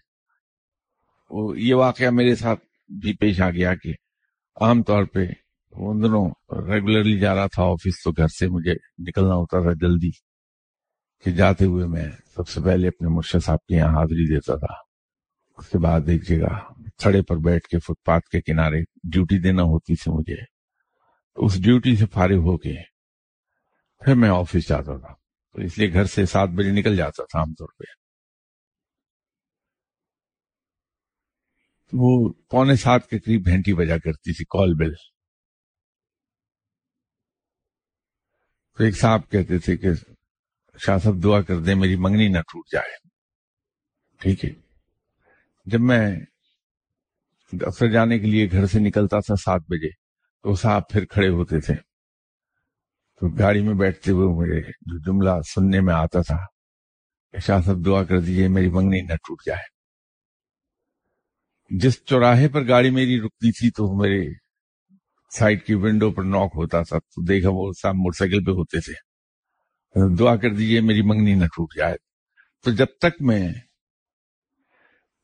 یہ 1.59 1.75
واقعہ 1.75 2.11
میرے 2.11 2.35
ساتھ 2.35 2.61
بھی 2.91 3.12
پیش 3.12 3.41
آ 3.41 3.50
گیا 3.50 3.75
کہ 3.75 3.93
عام 4.57 4.83
طور 4.83 5.05
پہ 5.05 5.27
ان 5.73 6.03
دنوں 6.03 6.31
ریگولرلی 6.67 7.19
جا 7.19 7.35
رہا 7.35 7.47
تھا 7.47 7.62
آفس 7.65 8.03
تو 8.05 8.11
گھر 8.12 8.29
سے 8.29 8.49
مجھے 8.49 8.75
نکلنا 8.99 9.35
ہوتا 9.35 9.61
تھا 9.61 9.73
جلدی۔ 9.81 10.11
کہ 11.21 11.31
جاتے 11.31 11.65
ہوئے 11.65 11.87
میں 11.87 12.09
سب 12.35 12.49
سے 12.49 12.61
پہلے 12.61 12.89
اپنے 12.89 13.09
مرشد 13.09 13.45
صاحب 13.45 13.67
کے 13.67 13.75
یہاں 13.75 13.89
حاضری 13.89 14.35
دیتا 14.35 14.57
تھا۔ 14.57 14.75
اس 15.59 15.69
کے 15.69 15.79
بعد 15.79 16.00
ایک 16.09 16.29
جگہ 16.29 16.73
تھڑے 16.97 17.23
پر 17.23 17.37
بیٹھ 17.37 17.69
کے 17.69 17.79
فٹ 17.79 18.05
پاتھ 18.05 18.29
کے 18.29 18.41
کنارے 18.41 18.83
ڈیوٹی 18.83 19.39
دینا 19.39 19.62
ہوتی 19.62 19.95
تھی 19.95 20.12
مجھے۔ 20.12 20.43
اس 21.37 21.62
ڈیوٹی 21.62 21.97
سے 21.97 22.07
فارغ 22.07 22.37
ہو 22.37 22.59
کے 22.59 22.83
پھر 24.05 24.15
میں 24.15 24.29
آفس 24.29 24.69
جاتا 24.69 24.99
تھا۔ 24.99 25.15
تو 25.53 25.61
اس 25.61 25.79
لیے 25.79 25.93
گھر 25.93 26.05
سے 26.05 26.27
سات 26.27 26.49
بجے 26.49 26.71
نکل 26.71 26.97
جاتا 26.97 27.25
تھا 27.25 27.39
عام 27.39 27.53
طور 27.53 27.69
پہ۔ 27.79 27.85
وہ 31.93 32.33
پونے 32.50 32.75
سات 32.75 33.09
کے 33.09 33.19
قریب 33.19 33.47
گھنٹی 33.47 33.75
بجا 33.75 33.99
کرتی 33.99 34.33
تھی 34.33 34.45
کال 34.45 34.75
بل۔ 34.75 34.95
تو 38.79 38.85
ایک 38.85 38.97
صاحب 38.97 39.21
کہتے 39.31 39.59
تھے 39.59 39.77
کہ 39.77 39.89
شاہ 40.87 40.99
صاحب 40.99 41.22
دعا 41.22 41.40
کر 41.40 41.58
دیں، 41.58 41.75
میری 41.75 41.96
منگنی 41.96 42.28
نہ 42.28 42.38
ٹوٹ 42.38 42.64
جائے۔ 42.72 43.08
ٹھیک 44.18 44.44
ہے۔ 44.44 44.50
جب 45.66 45.80
میں 45.80 46.16
دفتر 47.52 47.88
جانے 47.88 48.18
کے 48.18 48.26
لیے 48.26 48.50
گھر 48.52 48.66
سے 48.66 48.78
نکلتا 48.78 49.20
تھا 49.20 49.37
سات 49.37 49.60
بجے، 49.68 49.90
تو 50.42 50.54
صاحب 50.54 50.82
پھر 50.88 51.04
کھڑے 51.04 51.28
ہوتے 51.28 51.60
تھے۔ 51.60 51.75
تو 53.20 53.28
گاڑی 53.28 53.62
میں 53.62 53.75
بیٹھتے 53.75 54.10
ہوئے 54.10 54.28
مجھے 54.28 54.60
جو 54.60 54.99
جملہ 54.99 55.42
سننے 55.54 55.80
میں 55.80 55.94
آتا 55.94 56.22
تھا 56.22 56.37
کہ 57.32 57.38
شاہ 57.38 57.60
صاحب 57.60 57.87
دعا 57.87 58.04
کر 58.04 58.20
دیجیے، 58.20 58.49
میری 58.49 58.70
منگنی 58.70 59.00
نہ 59.00 59.14
ٹوٹ 59.14 59.42
جائے۔ 59.46 59.80
جس 61.78 62.04
چوراہے 62.04 62.49
پر 62.49 62.68
گاڑی 62.68 62.90
میری 62.90 63.20
رکتی 63.20 63.52
تھی 63.52 63.70
تو 63.70 64.02
میرے 64.02 64.28
سائڈ 65.38 65.66
کی 65.66 65.75
ونڈو 65.75 66.10
پر 66.10 66.22
نوک 66.22 66.52
ہوتا 66.54 66.82
تھا، 66.82 66.99
تو 66.99 67.25
دیکھا 67.25 67.49
وہ 67.52 67.72
صاحب 67.82 67.94
موٹر 67.94 68.16
سائیکل 68.16 68.44
پہ 68.44 68.50
ہوتے 68.50 68.80
تھے۔ 68.80 69.10
دعا 69.94 70.37
کر 70.37 70.50
دیجیے 70.50 70.80
میری 70.80 71.02
منگنی 71.02 71.35
نہ 71.35 71.44
ٹوٹ 71.44 71.68
جائے۔ 71.76 71.97
تو 72.64 72.70
جب 72.70 72.87
تک 73.00 73.23
میں 73.23 73.49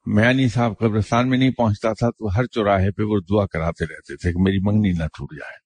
میانی 0.07 0.49
صاحب 0.49 0.73
قبرستان 0.79 1.31
میں 1.31 1.39
نہیں 1.39 1.51
پہنچتا 1.51 1.93
تھا 1.93 2.11
تو 2.11 2.37
ہر 2.37 2.47
چوراہے 2.47 2.91
پہ 2.91 3.03
وہ 3.03 3.21
دعا 3.31 3.47
کراتے 3.47 3.85
رہتے 3.85 4.17
تھے 4.17 4.33
کہ 4.33 4.39
میری 4.39 4.59
منگنی 4.59 4.93
نہ 4.93 5.05
ٹوٹ 5.05 5.29
جائے۔ 5.33 5.59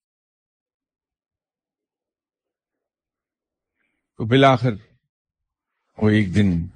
تو 4.18 4.24
بالآخر 4.24 4.70
وہ 5.98 6.10
ایک 6.10 6.34
دن 6.34 6.66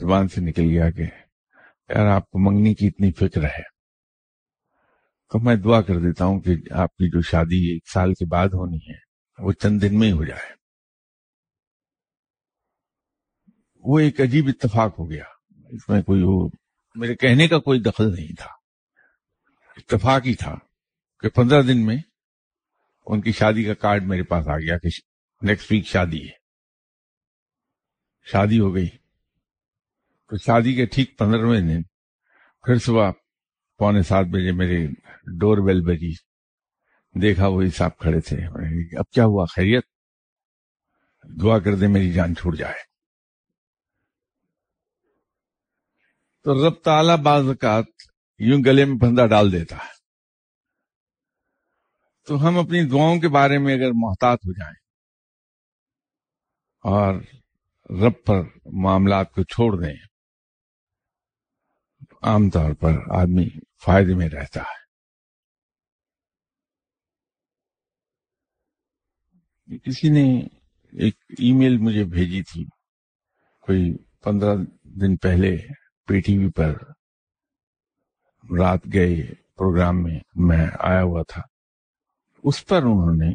زبان 0.00 0.28
سے 0.28 0.40
نکل 0.40 0.62
گیا 0.62 0.90
کہ 0.90 1.02
یار 1.88 2.06
آپ 2.06 2.30
کو 2.30 2.38
منگنی 2.38 2.74
کی 2.74 2.86
اتنی 2.86 3.12
فکر 3.12 3.44
ہے۔ 3.44 3.62
تو 5.32 5.38
میں 5.38 5.56
دعا 5.56 5.82
کر 5.82 5.94
دیتا 5.94 6.24
ہوں 6.24 6.40
کہ 6.40 6.50
آپ 6.70 6.96
کی 6.96 7.10
جو 7.10 7.20
شادی 7.20 7.72
ایک 7.72 7.88
سال 7.88 8.14
کے 8.14 8.24
بعد 8.24 8.48
ہونی 8.48 8.76
ہے 8.76 9.05
وہ 9.38 9.52
چند 9.52 9.82
دن 9.82 9.98
میں 9.98 10.08
ہی 10.08 10.12
ہو 10.12 10.24
جائے۔ 10.24 10.52
وہ 13.74 13.98
ایک 13.98 14.20
عجیب 14.20 14.44
اتفاق 14.48 14.98
ہو 14.98 15.10
گیا۔ 15.10 15.24
اس 15.50 15.88
میں 15.88 16.02
کوئی 16.02 16.22
وہ، 16.24 16.48
میرے 16.94 17.14
کہنے 17.14 17.48
کا 17.48 17.58
کوئی 17.58 17.80
دخل 17.80 18.14
نہیں 18.14 18.34
تھا۔ 18.34 18.50
اتفاق 19.76 20.22
ہی 20.26 20.34
تھا 20.34 20.54
کہ 21.20 21.28
پندرہ 21.28 21.62
دن 21.62 21.86
میں 21.86 21.96
ان 23.06 23.20
کی 23.20 23.32
شادی 23.32 23.64
کا 23.64 23.74
کارڈ 23.74 24.02
میرے 24.02 24.22
پاس 24.22 24.48
آ 24.48 24.56
گیا 24.56 24.78
کہ 24.78 24.88
نیکسٹ 25.42 25.72
ویک 25.72 25.86
شادی 25.86 26.28
ہے۔ 26.28 26.32
شادی 28.24 28.58
ہو 28.58 28.74
گئی۔ 28.74 28.88
تو 30.28 30.36
شادی 30.36 30.74
کے 30.74 30.86
ٹھیک 30.86 31.18
پندرہویں 31.18 31.60
دن 31.60 31.82
پھر 32.62 32.78
صبح 32.78 33.10
پونے 33.78 34.02
سات 34.02 34.24
بجے 34.24 34.52
میرے 34.52 34.86
ڈور 35.38 35.66
بیل 35.66 35.80
بجی 35.80 36.25
دیکھا 37.22 37.46
وہی 37.46 37.70
صاحب 37.70 37.98
کھڑے 37.98 38.20
تھے۔ 38.20 38.36
اب 38.98 39.10
کیا 39.10 39.24
ہوا؟ 39.24 39.44
خیریت؟ 39.44 39.84
دعا 41.42 41.58
کر 41.58 41.74
دے 41.74 41.86
میری 41.86 42.12
جان 42.12 42.34
چھوڑ 42.34 42.56
جائے۔ 42.56 42.74
تو 46.42 46.68
رب 46.68 46.74
تعالی 46.74 47.22
بعض 47.22 47.46
اوقات 47.46 47.84
یوں 48.38 48.58
گلے 48.66 48.84
میں 48.84 48.98
پندہ 48.98 49.26
ڈال 49.30 49.52
دیتا 49.52 49.76
ہے۔ 49.76 49.96
تو 52.26 52.48
ہم 52.48 52.58
اپنی 52.58 52.88
دعاؤں 52.88 53.20
کے 53.20 53.28
بارے 53.28 53.58
میں 53.58 53.74
اگر 53.74 53.90
محتاط 53.94 54.38
ہو 54.38 54.52
جائیں 54.52 54.74
اور 56.80 57.14
رب 58.06 58.12
پر 58.26 58.40
معاملات 58.72 59.32
کو 59.32 59.42
چھوڑ 59.42 59.84
دیں، 59.84 59.96
عام 62.22 62.50
طور 62.50 62.72
پر 62.74 62.92
آدمی 63.10 63.48
فائدے 63.84 64.14
میں 64.14 64.28
رہتا 64.28 64.60
ہے۔ 64.60 64.85
کسی 69.84 70.08
نے 70.08 70.40
ایک 70.92 71.14
ای 71.38 71.52
میل 71.52 71.78
مجھے 71.78 72.04
بھیجی 72.04 72.42
تھی، 72.42 72.64
کوئی 73.60 73.96
پندرہ 74.24 74.54
دن 74.82 75.16
پہلے 75.16 75.56
پی 76.06 76.20
ٹی 76.20 76.38
وی 76.38 76.50
پر۔ 76.50 76.76
رات 78.58 78.80
گئے 78.92 79.34
پروگرام 79.56 80.02
میں 80.02 80.20
میں 80.34 80.66
آیا 80.78 81.02
ہوا 81.02 81.22
تھا۔ 81.28 81.42
اس 82.44 82.66
پر 82.66 82.82
انہوں 82.82 83.14
نے 83.14 83.34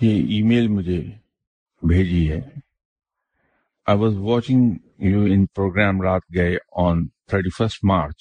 یہ 0.00 0.22
ای 0.24 0.42
میل 0.42 0.68
مجھے 0.68 1.00
بھیجی 1.82 2.32
ہے۔ 2.32 2.40
I 3.86 3.98
was 3.98 4.16
watching 4.16 4.76
you 4.98 5.22
in 5.22 5.46
program 5.46 6.02
رات 6.02 6.22
گئے 6.34 6.56
on 6.76 7.06
thirty 7.08 7.50
first 7.58 7.84
March 7.84 8.16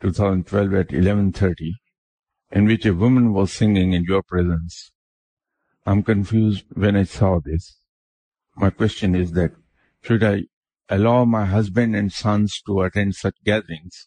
two 0.00 0.12
thousand 0.12 0.48
twelve 0.50 0.76
at 0.76 0.92
eleven 0.92 1.30
thirty 1.30 1.86
in 2.52 2.64
which 2.64 2.84
a 2.86 2.94
woman 2.94 3.32
was 3.32 3.52
singing 3.52 3.92
in 3.92 4.04
your 4.04 4.22
presence. 4.22 4.95
I'm 5.86 6.02
confused 6.02 6.64
when 6.74 6.96
I 6.96 7.04
saw 7.04 7.38
this. 7.38 7.76
My 8.56 8.70
question 8.70 9.14
is 9.14 9.32
that 9.32 9.52
should 10.02 10.24
I 10.24 10.44
allow 10.88 11.24
my 11.24 11.44
husband 11.46 11.96
and 11.96 12.12
sons 12.12 12.60
to 12.66 12.80
attend 12.82 13.14
such 13.14 13.36
gatherings? 13.44 14.06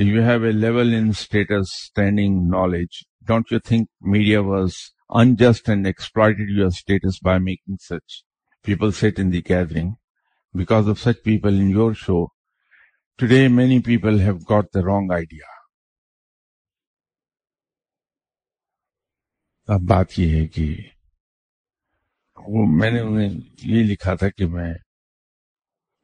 you 0.00 0.22
have 0.22 0.46
a 0.46 0.52
level 0.52 0.94
in 0.94 1.10
status 1.22 1.72
standing 1.84 2.38
knowledge 2.50 3.00
don't 3.28 3.52
you 3.52 3.58
think 3.70 3.88
media 4.14 4.40
was 4.50 4.76
unjust 5.10 5.68
and 5.68 5.86
exploited 5.86 6.48
your 6.48 6.70
status 6.70 7.18
by 7.18 7.38
making 7.38 7.78
such 7.80 8.22
people 8.62 8.92
sit 8.92 9.18
in 9.18 9.30
the 9.30 9.42
gathering. 9.42 9.96
Because 10.54 10.88
of 10.88 10.98
such 10.98 11.22
people 11.22 11.50
in 11.50 11.70
your 11.70 11.94
show, 11.94 12.32
today 13.20 13.48
many 13.48 13.82
people 13.82 14.18
have 14.18 14.46
got 14.46 14.72
the 14.72 14.82
wrong 14.82 15.10
idea. 15.12 15.48
اب 19.68 19.80
بات 19.88 20.18
یہ 20.18 20.30
ہے 20.36 20.46
کہ 20.46 20.64
وہ 22.38 22.64
میں 22.68 22.90
نے 22.90 23.00
انہیں 23.00 23.34
یہ 23.62 23.82
لکھا 23.82 24.14
تھا 24.14 24.28
کہ 24.28 24.46
میں 24.46 24.70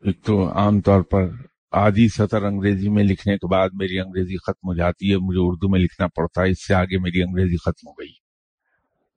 ایک 0.02 0.22
تو 0.24 0.36
عام 0.48 0.80
طور 0.80 1.02
پر 1.02 1.24
آدھی 1.76 2.08
سطر 2.08 2.42
انگریزی 2.42 2.88
میں 2.88 3.04
لکھنے 3.04 3.36
کے 3.36 3.50
بعد 3.50 3.68
میری 3.74 3.98
انگریزی 4.00 4.36
ختم 4.36 4.68
ہو 4.68 4.74
جاتی 4.74 5.12
ہے 5.12 5.16
مجھے 5.22 5.40
اردو 5.40 5.68
میں 5.68 5.80
لکھنا 5.80 6.06
پڑتا 6.16 6.42
ہے 6.42 6.50
اس 6.50 6.66
سے 6.66 6.74
آگے 6.74 6.98
میری 6.98 7.22
انگریزی 7.22 7.56
ختم 7.56 7.88
ہو 7.88 7.92
گئی 7.92 8.12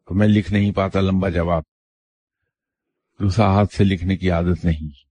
تو 0.08 0.16
میں 0.16 0.28
لکھ 0.28 0.52
نہیں 0.54 0.72
پاتا 0.72 1.02
لمبا 1.02 1.30
جواب 1.30 1.64
دوسرا 3.20 3.54
ہاتھ 3.54 3.76
سے 3.76 3.84
لکھنے 3.84 4.18
کی 4.18 4.32
عادت 4.32 4.66
نہیں 4.66 5.09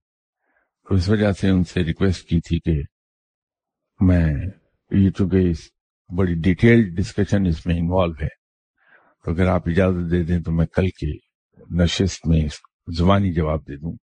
اس 0.89 1.09
وجہ 1.09 1.31
سے 1.31 1.49
ان 1.49 1.63
سے 1.63 1.83
ریکویسٹ 1.83 2.29
کی 2.29 2.39
تھی 2.41 2.59
کہ 2.59 2.81
میں 3.99 4.33
یہ 4.91 5.09
چونکہ 5.09 5.37
بڑی 6.15 6.33
ڈیٹیلڈ 6.35 6.97
ڈسکشن 6.97 7.45
اس 7.45 7.65
میں 7.65 7.75
انوالو 7.75 8.13
ہے 8.21 8.27
تو 9.23 9.31
اگر 9.31 9.47
آپ 9.47 9.61
اجازت 9.65 10.11
دے 10.11 10.23
دیں 10.23 10.39
تو 10.39 10.51
میں 10.51 10.65
کل 10.65 10.89
کے 10.89 11.17
نشست 11.83 12.27
میں 12.27 12.47
زبانی 12.97 13.33
جواب 13.33 13.61
دے 13.61 13.75
دوں۔ 13.75 13.97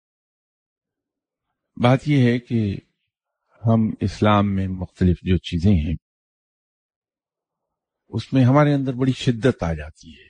بات 1.83 2.09
یہ 2.09 2.33
ہے 2.33 2.39
کہ 2.39 2.77
ہم 3.67 3.95
اسلام 4.01 4.55
میں 4.55 4.69
مختلف 4.69 5.17
جو 5.23 5.37
چیزیں 5.37 5.73
ہیں، 5.73 5.95
اس 8.09 8.33
میں 8.33 8.45
ہمارے 8.45 8.75
اندر 8.75 8.93
بڑی 8.93 9.13
شدت 9.13 9.63
آ 9.63 9.73
جاتی 9.73 10.13
ہے۔ 10.13 10.29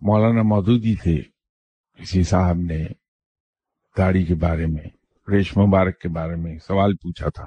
مولانا 0.00 0.42
مودودی 0.42 0.96
تھے 0.96 1.31
کسی 1.98 2.22
صاحب 2.22 2.56
نے 2.56 2.86
داڑھی 3.98 4.24
کے 4.24 4.34
بارے 4.34 4.66
میں، 4.66 4.84
ریش 5.30 5.56
مبارک 5.56 6.00
کے 6.00 6.08
بارے 6.08 6.36
میں 6.36 6.58
سوال 6.58 6.94
پوچھا 6.94 7.28
تھا۔ 7.28 7.46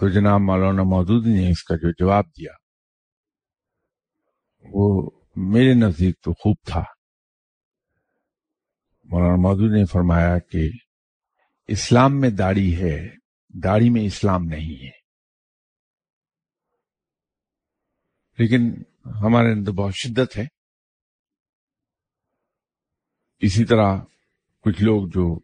تو 0.00 0.08
جناب 0.08 0.40
مولانا 0.40 0.82
مودودی 0.82 1.34
نے 1.34 1.50
اس 1.50 1.62
کا 1.62 1.76
جو 1.76 1.90
جواب 1.90 2.24
دیا۔ 2.26 2.52
وہ 4.62 5.10
میرے 5.36 5.74
نزدیک 5.74 6.20
تو 6.22 6.32
خوب 6.32 6.56
تھا۔ 6.64 6.82
مولانا 9.04 9.36
مودودی 9.36 9.78
نے 9.78 9.84
فرمایا 9.84 10.38
کہ 10.38 10.70
اسلام 11.68 12.20
میں 12.20 12.30
داڑھی 12.30 12.82
ہے، 12.82 13.08
داڑھی 13.62 13.90
میں 13.90 14.02
اسلام 14.02 14.44
نہیں 14.44 14.86
ہے۔ 14.86 15.06
لیکن 18.38 18.82
ہمارے 19.04 19.52
اندر 19.52 19.72
بہت 19.72 19.92
شدت 19.94 20.36
ہے۔ 20.36 20.55
اسی 23.42 23.64
طرح 23.64 23.98
کچھ 24.64 24.82
لوگ 24.82 25.08
جو 25.08 25.40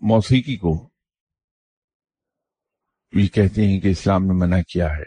موسیقی 0.00 0.56
کو 0.56 0.90
یہ 3.12 3.28
کہتے 3.28 3.66
ہیں 3.66 3.80
کہ 3.80 3.88
اسلام 3.88 4.24
نے 4.24 4.32
منع 4.32 4.62
کیا 4.62 4.96
ہے، 4.96 5.04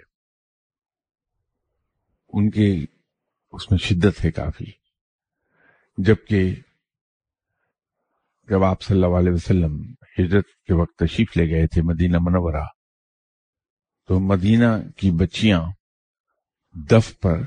ان 2.34 2.50
کے 2.50 2.86
اس 3.51 3.72
میں 3.72 3.77
شدت 3.77 4.25
ہے 4.25 4.32
کافی۔ 4.32 4.72
جبکہ 5.98 6.56
جب 8.50 8.63
آپ 8.63 8.82
صلی 8.82 8.96
اللہ 8.96 9.18
علیہ 9.18 9.32
وسلم 9.32 9.82
ہجرت 10.20 10.48
کے 10.65 10.74
وقت 10.74 10.98
تشریف 10.98 11.38
لے 11.38 11.50
گئے 11.50 11.68
تھے 11.68 11.82
مدینہ 11.82 12.18
منورہ، 12.22 12.65
تو 14.10 14.20
مدینہ 14.20 14.65
کی 14.98 15.12
بچیاں 15.12 15.62
دف 16.75 17.20
پر 17.20 17.41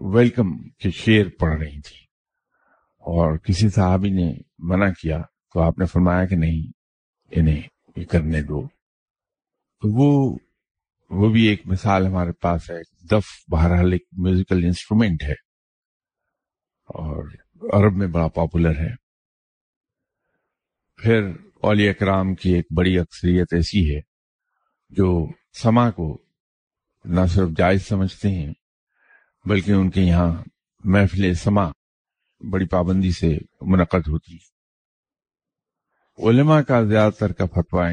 ویلکم 0.00 0.68
کے 0.68 0.90
شیر 0.90 1.26
پڑھ 1.40 1.58
رہی 1.58 1.80
تھی 1.80 2.09
اور 3.00 3.38
کسی 3.38 3.68
صحابی 3.68 4.10
نے 4.10 4.34
منع 4.58 4.90
کیا 5.02 5.22
تو 5.54 5.60
آپ 5.60 5.78
نے 5.78 5.86
فرمایا 5.86 6.26
کہ 6.26 6.36
نہیں، 6.36 6.72
انہیں 7.30 7.62
یہ 7.96 8.04
کرنے 8.04 8.42
دو۔ 8.42 8.68
تو 9.80 9.92
وہ 9.92 10.38
وہ 11.10 11.32
بھی 11.32 11.42
ایک 11.42 11.66
مثال 11.66 12.06
ہمارے 12.06 12.32
پاس 12.32 12.70
ہے۔ 12.70 13.06
دف 13.06 13.50
بہرحال 13.50 13.92
ایک 13.92 14.02
میوزیکل 14.12 14.64
انسٹرومنٹ 14.64 15.22
ہے 15.22 15.32
اور 16.86 17.28
عرب 17.72 17.92
میں 17.96 18.06
بڑا 18.06 18.28
پاپولر 18.28 18.78
ہے۔ 18.78 18.94
پھر 20.96 21.30
اولیاء 21.62 21.90
اکرام 21.90 22.34
کی 22.34 22.54
ایک 22.54 22.66
بڑی 22.76 22.98
اکثریت 22.98 23.52
ایسی 23.52 23.94
ہے 23.94 24.00
جو 24.90 25.28
سما 25.62 25.90
کو 25.90 26.22
نہ 27.04 27.20
صرف 27.26 27.48
جائز 27.56 27.86
سمجھتے 27.86 28.28
ہیں 28.30 28.54
بلکہ 29.44 29.72
ان 29.72 29.90
کے 29.90 30.00
یہاں 30.00 30.42
محفل 30.84 31.34
سما 31.34 31.70
بڑی 32.40 32.68
پابندی 32.68 33.12
سے 33.12 33.38
منعقد 33.60 34.08
ہوتی 34.08 34.36
علماء 36.28 36.60
کا 36.60 36.82
زیادہ 36.82 37.12
تر 37.12 37.32
کا 37.32 37.46
فتویٰ 37.46 37.92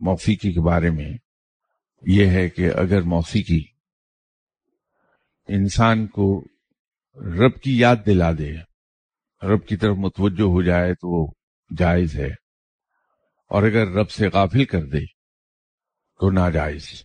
موسیقی 0.00 0.52
کے 0.52 0.60
بارے 0.60 0.90
میں 0.90 1.12
یہ 2.06 2.26
ہے 2.26 2.48
کہ 2.48 2.70
اگر 2.74 3.02
موسیقی 3.02 3.64
انسان 5.48 6.06
کو 6.06 6.44
رب 7.16 7.60
کی 7.62 7.78
یاد 7.78 7.96
دلا 8.06 8.32
دے، 8.32 8.56
رب 9.42 9.66
کی 9.66 9.76
طرف 9.76 9.96
متوجہ 9.98 10.42
ہو 10.42 10.62
جائے 10.62 10.94
تو 10.94 11.08
وہ 11.08 11.32
جائز 11.78 12.16
ہے۔ 12.16 12.30
اور 13.50 13.62
اگر 13.62 13.88
رب 13.88 14.10
سے 14.10 14.28
غافل 14.28 14.64
کر 14.64 14.82
دے 14.82 15.06
تو 16.20 16.30
ناجائز۔ 16.30 17.02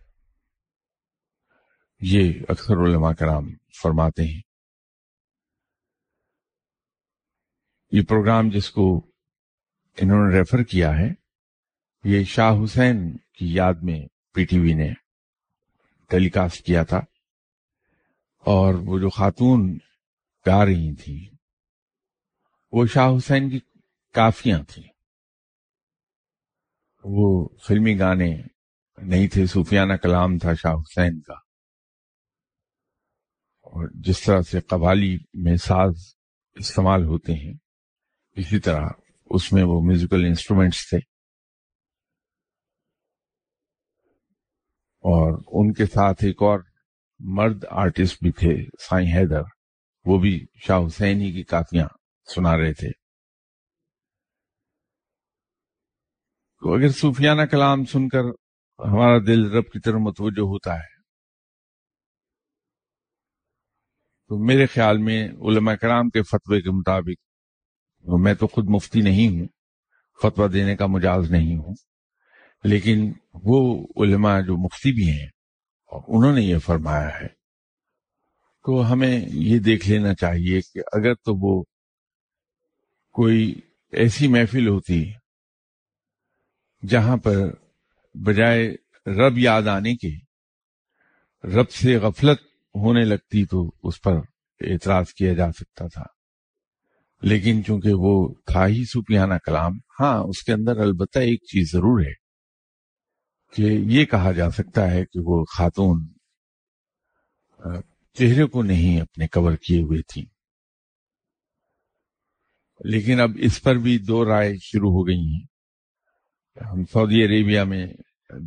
یہ 2.01 2.33
اکثر 2.49 2.73
علماء 2.73 3.11
کرام 3.11 3.49
فرماتے 3.83 4.23
ہیں۔ 4.23 4.48
یہ 7.91 8.01
پروگرام 8.09 8.49
جس 8.49 8.71
کو 8.71 8.97
انہوں 9.97 10.29
نے 10.29 10.37
ریفر 10.37 10.63
کیا 10.63 10.97
ہے، 10.97 11.09
یہ 12.03 12.23
شاہ 12.23 12.53
حسین 12.63 13.17
کی 13.17 13.53
یاد 13.53 13.73
میں 13.73 14.07
پی 14.33 14.45
ٹی 14.45 14.59
وی 14.59 14.73
نے 14.73 14.93
ٹیلی 16.09 16.29
کاسٹ 16.29 16.65
کیا 16.65 16.83
تھا 16.83 16.97
اور 18.39 18.73
وہ 18.73 18.99
جو 18.99 19.09
خاتون 19.09 19.77
گا 20.45 20.65
رہی 20.65 20.95
تھیں 20.95 21.35
وہ 22.71 22.85
شاہ 22.85 23.09
حسین 23.17 23.49
کی 23.49 23.59
کافیاں 24.13 24.63
تھیں۔ 24.67 24.83
وہ 27.03 27.49
فلمی 27.67 27.99
گانے 27.99 28.41
نہیں 28.97 29.27
تھے، 29.27 29.45
صوفیانہ 29.45 29.93
کلام 29.93 30.37
تھا 30.37 30.53
شاہ 30.53 30.73
حسین 30.73 31.21
کا۔ 31.21 31.33
اور 33.61 33.89
جس 33.93 34.21
طرح 34.21 34.41
سے 34.41 34.59
قوالی 34.59 35.17
میں 35.33 35.55
ساز 35.55 36.15
استعمال 36.55 37.03
ہوتے 37.03 37.33
ہیں 37.33 37.68
اسی 38.31 38.59
طرح 38.59 38.89
اس 39.25 39.53
میں 39.53 39.63
وہ 39.63 39.81
میوزیکل 39.81 40.25
انسٹرومینٹس 40.25 40.89
تھے۔ 40.89 40.97
اور 44.99 45.41
ان 45.47 45.73
کے 45.73 45.85
ساتھ 45.85 46.23
ایک 46.23 46.41
اور 46.41 46.59
مرد 47.19 47.63
آرٹسٹ 47.69 48.23
بھی 48.23 48.31
تھے، 48.31 48.67
سائیں 48.79 49.07
حیدر۔ 49.07 49.41
وہ 50.05 50.19
بھی 50.19 50.45
شاہ 50.67 50.79
حسین 50.87 51.21
ہی 51.21 51.31
کی 51.31 51.43
کافیاں 51.43 51.87
سنا 52.35 52.57
رہے 52.57 52.73
تھے۔ 52.73 52.89
تو 56.59 56.73
اگر 56.73 56.89
صوفیانہ 56.89 57.41
کلام 57.41 57.85
سن 57.85 58.09
کر 58.09 58.23
ہمارا 58.79 59.17
دل 59.27 59.51
رب 59.51 59.63
کی 59.63 59.79
طرف 59.79 59.95
متوجہ 59.95 60.41
ہوتا 60.41 60.75
ہے، 60.75 61.01
تو 64.27 64.45
میرے 64.45 64.65
خیال 64.65 64.97
میں 64.97 65.27
علماء 65.27 65.75
کرام 65.75 66.09
کے 66.09 66.23
فتوے 66.23 66.61
کے 66.61 66.71
مطابق 66.71 67.28
میں 68.03 68.33
تو 68.33 68.47
خود 68.47 68.65
مفتی 68.67 69.01
نہیں 69.01 69.39
ہوں، 69.39 69.47
فتویٰ 70.21 70.53
دینے 70.53 70.75
کا 70.75 70.85
مجاز 70.85 71.31
نہیں 71.31 71.55
ہوں، 71.55 71.75
لیکن 72.63 73.13
وہ 73.33 73.87
علماء 73.97 74.41
جو 74.41 74.57
مفتی 74.57 74.91
بھی 74.91 75.09
ہیں 75.09 75.27
انہوں 76.07 76.33
نے 76.33 76.41
یہ 76.41 76.57
فرمایا 76.57 77.19
ہے۔ 77.21 77.27
تو 78.65 78.91
ہمیں 78.91 79.21
یہ 79.27 79.59
دیکھ 79.59 79.89
لینا 79.89 80.13
چاہیے 80.13 80.61
کہ 80.61 80.79
اگر 80.93 81.13
تو 81.13 81.35
وہ 81.35 81.63
کوئی 83.11 83.61
ایسی 83.91 84.27
محفل 84.27 84.67
ہوتی 84.67 85.13
جہاں 86.87 87.17
پر 87.17 87.35
بجائے 88.13 88.75
رب 89.05 89.37
یاد 89.37 89.61
آنے 89.61 89.95
کے 89.95 90.09
رب 91.47 91.71
سے 91.71 91.97
غفلت 91.97 92.41
ہونے 92.75 93.05
لگتی 93.05 93.45
تو 93.45 93.71
اس 93.83 94.01
پر 94.01 94.13
اعتراض 94.61 95.13
کیا 95.13 95.33
جا 95.33 95.51
سکتا 95.51 95.87
تھا۔ 95.87 96.18
لیکن 97.21 97.63
چونکہ 97.63 97.89
وہ 97.93 98.33
تھا 98.45 98.67
ہی 98.67 98.85
سوپیانہ 98.85 99.33
کلام 99.45 99.71
ہاں 99.99 100.23
اس 100.23 100.43
کے 100.43 100.53
اندر 100.53 100.79
البتہ 100.79 101.19
ایک 101.19 101.43
چیز 101.43 101.71
ضرور 101.71 101.99
ہے 101.99 102.13
کہ 103.53 103.61
یہ 103.61 104.05
کہا 104.05 104.31
جا 104.31 104.49
سکتا 104.51 104.91
ہے 104.91 105.05
کہ 105.05 105.19
وہ 105.23 105.43
خاتون 105.57 106.07
چہرے 108.17 108.45
کو 108.45 108.63
نہیں 108.63 109.01
اپنے 109.01 109.27
کور 109.27 109.55
کیے 109.55 109.81
ہوئے 109.81 110.01
تھی 110.01 110.25
لیکن 112.85 113.19
اب 113.19 113.29
اس 113.35 113.61
پر 113.61 113.75
بھی 113.75 113.97
دو 113.97 114.25
رائے 114.25 114.53
شروع 114.61 114.91
ہو 114.91 115.07
گئی 115.07 115.25
ہیں۔ 115.33 115.45
ہم 116.71 116.85
سعودی 116.85 117.23
عربیہ 117.23 117.61
میں 117.61 117.87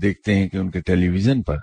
دیکھتے 0.02 0.34
ہیں 0.34 0.48
کہ 0.48 0.56
ان 0.56 0.70
کے 0.70 0.80
ٹیلی 0.80 1.08
ویژن 1.08 1.42
پر 1.42 1.56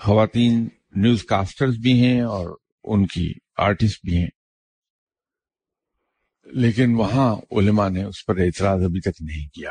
خواتین 0.00 0.68
نیوز 0.94 1.24
کاسٹرز 1.24 1.76
بھی 1.78 1.92
ہیں 2.04 2.20
اور 2.20 2.56
ان 2.84 3.06
کی 3.06 3.32
آرٹسٹ 3.56 4.04
بھی 4.04 4.16
ہیں۔ 4.16 4.35
لیکن 6.46 6.94
وہاں 6.94 7.36
علماء 7.50 7.88
نے 7.88 8.04
اس 8.04 8.26
پر 8.26 8.36
اعتراض 8.36 8.82
ابھی 8.84 9.00
تک 9.00 9.22
نہیں 9.22 9.48
کیا۔ 9.48 9.70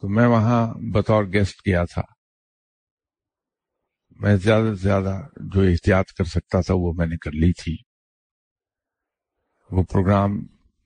تو 0.00 0.08
میں 0.08 0.26
وہاں 0.26 0.74
بطور 0.94 1.24
گیسٹ 1.24 1.66
گیا 1.66 1.84
تھا۔ 1.84 2.02
میں 4.10 4.36
زیادہ 4.36 4.64
سے 4.64 4.74
زیادہ 4.74 5.20
جو 5.36 5.60
احتیاط 5.60 6.12
کر 6.12 6.24
سکتا 6.24 6.60
تھا 6.60 6.74
وہ 6.76 6.92
میں 6.92 7.06
نے 7.06 7.16
کر 7.16 7.30
لی 7.32 7.52
تھی۔ 7.52 7.76
وہ 9.70 9.82
پروگرام 9.82 10.30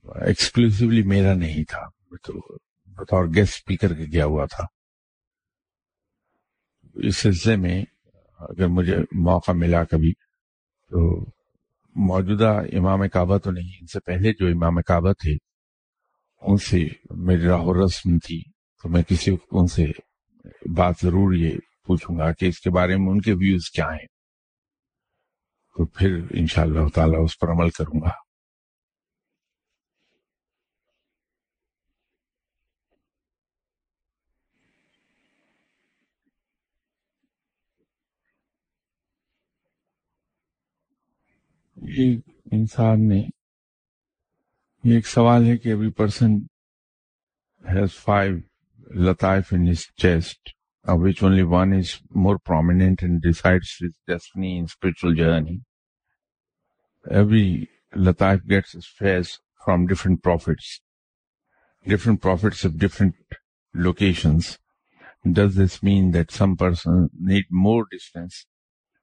ایکسکلوسولی 0.05 1.03
میرا 1.03 1.35
نہیں 1.35 1.65
تھا۔ 1.65 1.91
تو 2.23 2.57
بطور 2.87 3.25
گیسٹ 3.35 3.55
اسپیکر 3.55 3.95
کے 3.95 4.05
گیا 4.13 4.25
ہوا 4.25 4.47
تھا۔ 4.47 4.65
اس 6.95 7.17
سلسلے 7.17 7.57
میں 7.57 7.85
اگر 8.39 8.67
مجھے 8.67 8.97
موقع 8.97 9.53
ملا 9.53 9.85
کبھی 9.85 10.13
تو 10.89 11.25
موجودہ 11.95 12.63
امام 12.73 13.09
کعبہ 13.09 13.39
تو 13.39 13.51
نہیں، 13.51 13.69
ان 13.81 13.87
سے 13.87 14.01
پہلے 14.01 14.33
جو 14.33 14.47
امام 14.47 14.83
کعبہ 14.83 15.13
تھے، 15.13 15.33
ان 16.41 16.57
سے 16.57 16.89
میری 17.11 17.43
راہ 17.43 17.61
و 17.61 17.87
رسم 17.87 18.19
تھی۔ 18.19 18.43
تو 18.83 18.89
میں 18.89 19.03
کسی 19.03 19.37
ان 19.51 19.67
سے 19.67 19.87
بات 20.77 20.95
ضرور 21.03 21.33
یہ 21.33 21.51
پوچھوں 21.87 22.19
گا 22.19 22.33
کہ 22.33 22.45
اس 22.45 22.61
کے 22.61 22.71
بارے 22.71 22.97
میں 22.97 23.09
ان 23.09 23.21
کے 23.21 23.33
ویوز 23.33 23.71
کیا 23.71 23.85
ہیں۔ 23.85 24.07
تو 25.77 25.87
پھر 25.87 26.21
انشاءاللہ 26.31 26.89
تعالی 26.95 27.17
اس 27.17 27.39
پر 27.39 27.49
عمل 27.49 27.71
کروں 27.71 28.01
گا۔ 28.01 28.30
یہ 41.99 42.17
انسان 42.53 43.09
نے 43.09 43.21
یہ 44.85 44.95
ایک 44.95 45.07
سوال 45.07 45.47
ہے 45.47 45.57
کہ 45.59 45.69
every 45.69 45.91
person 45.99 46.37
has 47.65 47.95
five 48.05 48.37
لطائف 49.09 49.53
in 49.53 49.69
his 49.69 49.87
chest 50.03 50.49
which 50.85 51.23
only 51.23 51.43
one 51.49 51.73
is 51.79 51.95
more 52.25 52.37
prominent 52.47 53.03
and 53.03 53.23
decides 53.23 53.77
his 53.83 53.93
destiny 54.07 54.57
in 54.59 54.65
spiritual 54.65 55.17
journey 55.17 55.59
every 57.07 57.65
لطائف 58.07 58.41
gets 58.51 58.77
his 58.77 58.95
face 58.99 59.37
from 59.65 59.87
different 59.87 60.23
prophets 60.25 60.79
different 61.87 62.21
prophets 62.21 62.65
of 62.65 62.79
different 62.79 63.15
locations. 63.75 64.59
Does 65.25 65.55
this 65.55 65.83
mean 65.83 66.11
that 66.13 66.31
some 66.31 66.57
person 66.57 67.11
need 67.19 67.45
more 67.51 67.87
distance 67.91 68.47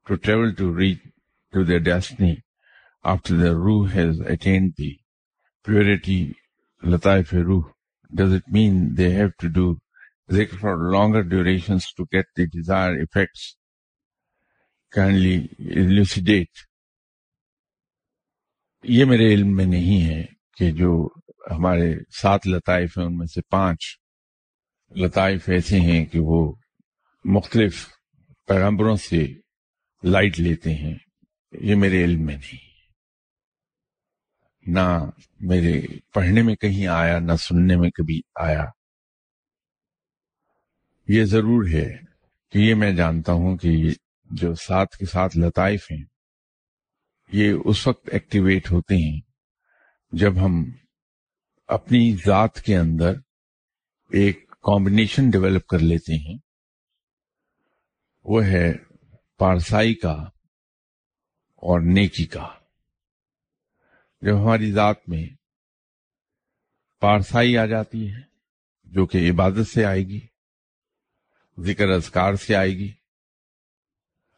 to 0.08 0.18
travel 0.18 0.54
to 0.54 0.72
reach 0.72 1.00
to 1.54 1.64
their 1.64 1.80
destiny 1.80 2.44
after 3.04 3.36
the 3.36 3.56
ruh 3.56 3.86
has 3.86 4.20
attained 4.22 4.74
the 4.78 4.98
purity, 5.66 6.36
lataif 6.84 7.32
ruh? 7.32 7.64
Does 8.12 8.34
it 8.34 8.44
mean 8.50 8.96
they 8.96 9.12
have 9.12 9.36
to 9.40 9.50
do 9.50 9.80
zikr 10.30 10.60
for 10.60 10.78
longer 10.92 11.24
durations 11.24 11.92
to 11.94 12.06
get 12.12 12.26
the 12.36 12.48
desired 12.48 13.02
effects? 13.02 13.56
Kindly 14.94 15.50
elucidate. 15.60 16.68
یہ 18.84 19.06
میرے 19.06 19.34
علم 19.34 19.56
میں 19.56 19.66
نہیں 19.66 20.06
ہے 20.10 20.24
کہ 20.58 20.72
جو 20.72 20.92
ہمارے 21.52 21.94
سات 22.18 22.46
لطائف 22.48 22.98
ہیں 22.98 23.06
ان 23.06 23.18
میں 23.18 23.26
سے 23.28 23.42
پانچ 23.50 23.86
لطائف 24.96 25.50
ایسے 25.50 25.80
ہیں 25.80 26.06
کہ 26.06 26.20
وہ 26.20 26.40
مختلف 27.26 27.86
پیغمبروں 28.48 28.96
سے 29.10 29.26
لائٹ 30.04 30.40
لیتے 30.40 30.74
ہیں 30.74 30.94
یہ 31.52 31.76
میرے 31.76 32.04
علم 32.04 32.26
میں 32.26 32.36
نہیں 32.36 32.67
نہ 34.68 35.10
میرے 35.40 35.82
پڑھنے 36.14 36.42
میں 36.42 36.56
کہیں 36.56 36.88
آیا، 36.88 37.20
نہ 37.20 37.36
سننے 37.36 37.76
میں 37.76 37.90
کبھی 37.90 38.22
آیا۔ 38.36 38.66
یہ 41.08 41.26
ضرور 41.26 41.68
ہے 41.68 41.98
کہ 42.52 42.58
یہ 42.58 42.76
میں 42.76 42.92
جانتا 42.92 43.32
ہوں 43.32 43.58
کہ 43.58 43.68
یہ 43.68 43.92
جو 44.26 44.56
ساتھ 44.56 44.98
کے 44.98 45.06
ساتھ 45.06 45.38
لطائف 45.38 45.92
ہیں، 45.92 46.04
یہ 47.32 47.54
اس 47.66 47.88
وقت 47.88 48.10
ایکٹیویٹ 48.12 48.72
ہوتے 48.72 48.96
ہیں 48.96 49.22
جب 50.12 50.46
ہم 50.46 50.72
اپنی 51.68 52.16
ذات 52.26 52.62
کے 52.62 52.78
اندر 52.78 53.14
ایک 54.12 54.50
کمبینیشن 54.50 55.30
ڈیولپ 55.30 55.68
کر 55.68 55.80
لیتے 55.80 56.14
ہیں۔ 56.14 56.38
وہ 58.24 58.46
ہے 58.46 58.74
پارسائی 59.38 59.94
کا 59.94 60.14
اور 61.56 61.80
نیکی 61.80 62.26
کا۔ 62.26 62.48
جب 64.22 64.36
ہماری 64.36 64.72
ذات 64.72 65.10
میں 65.10 65.26
پارسائی 67.02 67.58
آ 67.58 67.66
جاتی 67.66 68.12
ہے، 68.12 68.22
جو 68.84 69.06
کہ 69.06 69.32
عبادت 69.32 69.68
سے 69.68 69.86
آئے 69.86 70.04
گی، 70.04 70.20
ذکر 71.60 71.90
اذکار 71.90 72.34
سے 72.34 72.56
آئے 72.56 72.72
گی، 72.72 72.92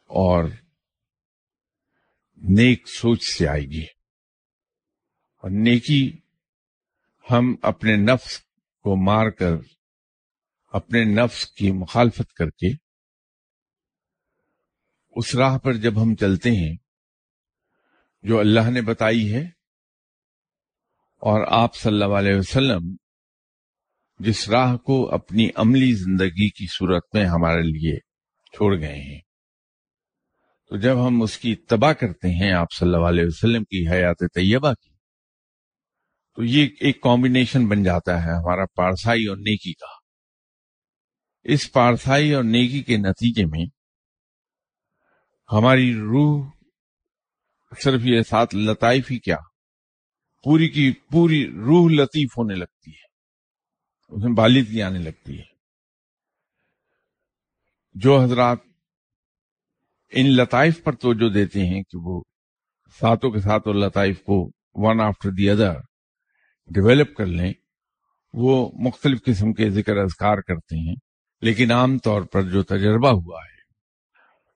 اور 0.09 0.43
نیک 2.37 2.87
سوچ 2.87 3.23
سے 3.23 3.47
آئے 3.47 3.61
گی۔ 3.61 3.85
اور 5.43 5.49
نیکی 5.51 6.19
ہم 7.31 7.55
اپنے 7.61 7.95
نفس 7.95 8.39
کو 8.83 8.95
مار 8.95 9.29
کر، 9.29 9.53
اپنے 10.73 11.03
نفس 11.03 11.45
کی 11.45 11.71
مخالفت 11.71 12.33
کر 12.33 12.49
کے 12.49 12.73
اس 15.15 15.35
راہ 15.35 15.57
پر 15.57 15.73
جب 15.73 16.01
ہم 16.03 16.15
چلتے 16.15 16.51
ہیں، 16.51 16.75
جو 18.23 18.39
اللہ 18.39 18.69
نے 18.69 18.81
بتائی 18.81 19.33
ہے 19.33 19.58
اور 21.19 21.45
آپ 21.47 21.75
صلی 21.75 22.03
اللہ 22.03 22.17
علیہ 22.17 22.35
وسلم 22.35 22.95
جس 24.19 24.49
راہ 24.49 24.77
کو 24.77 25.13
اپنی 25.13 25.49
عملی 25.55 25.93
زندگی 25.93 26.49
کی 26.49 26.65
صورت 26.67 27.03
میں 27.13 27.25
ہمارے 27.25 27.61
لیے 27.61 27.99
چھوڑ 28.57 28.79
گئے 28.79 28.95
ہیں۔ 28.95 29.19
تو 30.69 30.77
جب 30.77 31.07
ہم 31.07 31.21
اس 31.21 31.37
کی 31.37 31.51
اتباع 31.51 31.93
کرتے 31.93 32.29
ہیں 32.29 32.51
آپ 32.53 32.67
صلی 32.79 32.93
اللہ 32.93 33.07
علیہ 33.07 33.23
وسلم 33.25 33.63
کی 33.63 33.87
حیات 33.91 34.15
طیبہ 34.19 34.73
کی، 34.73 34.89
تو 36.35 36.43
یہ 36.43 36.67
ایک 36.79 37.01
کمبینیشن 37.01 37.67
بن 37.67 37.83
جاتا 37.83 38.25
ہے 38.25 38.31
ہمارا 38.31 38.65
پارسائی 38.65 39.25
اور 39.25 39.37
نیکی 39.37 39.73
کا۔ 39.73 39.99
اس 41.43 41.71
پارسائی 41.71 42.33
اور 42.33 42.43
نیکی 42.43 42.83
کے 42.83 42.97
نتیجے 42.97 43.45
میں 43.45 43.65
ہماری 45.51 45.93
روح 45.93 46.49
صرف 47.83 48.01
یہ 48.03 48.21
ساتھ 48.21 48.55
لطائف 48.55 49.11
ہی 49.11 49.19
کیا۔ 49.19 49.37
پوری 50.43 50.69
کی 50.69 50.91
پوری 51.11 51.51
روح 51.51 51.89
لطیف 51.89 52.37
ہونے 52.37 52.55
لگتی 52.55 52.91
ہے 52.91 53.07
اس 54.07 54.23
میں 54.23 54.33
بالدگی 54.33 54.81
آنے 54.81 54.99
لگتی 54.99 55.39
ہے۔ 55.39 55.43
جو 57.93 58.21
حضرات 58.21 58.57
ان 60.11 60.25
لطائف 60.27 60.83
پر 60.83 60.95
توجہ 60.95 61.33
دیتے 61.33 61.65
ہیں 61.65 61.83
کہ 61.83 61.97
وہ 61.97 62.21
ساتوں 62.99 63.31
کے 63.31 63.39
ساتھ 63.39 63.67
اور 63.67 63.75
لطائف 63.75 64.21
کو 64.21 64.51
one 64.73 65.01
after 65.01 65.29
the 65.29 65.49
other 65.49 65.73
develop 66.67 67.15
کر 67.17 67.25
لیں، 67.25 67.53
وہ 68.33 68.71
مختلف 68.73 69.23
قسم 69.25 69.53
کے 69.53 69.69
ذکر 69.69 69.97
اذکار 69.97 70.37
کرتے 70.37 70.89
ہیں، 70.89 70.95
لیکن 71.41 71.71
عام 71.71 71.97
طور 71.97 72.21
پر 72.21 72.41
جو 72.41 72.63
تجربہ 72.63 73.09
ہوا 73.09 73.39
ہے، 73.43 73.59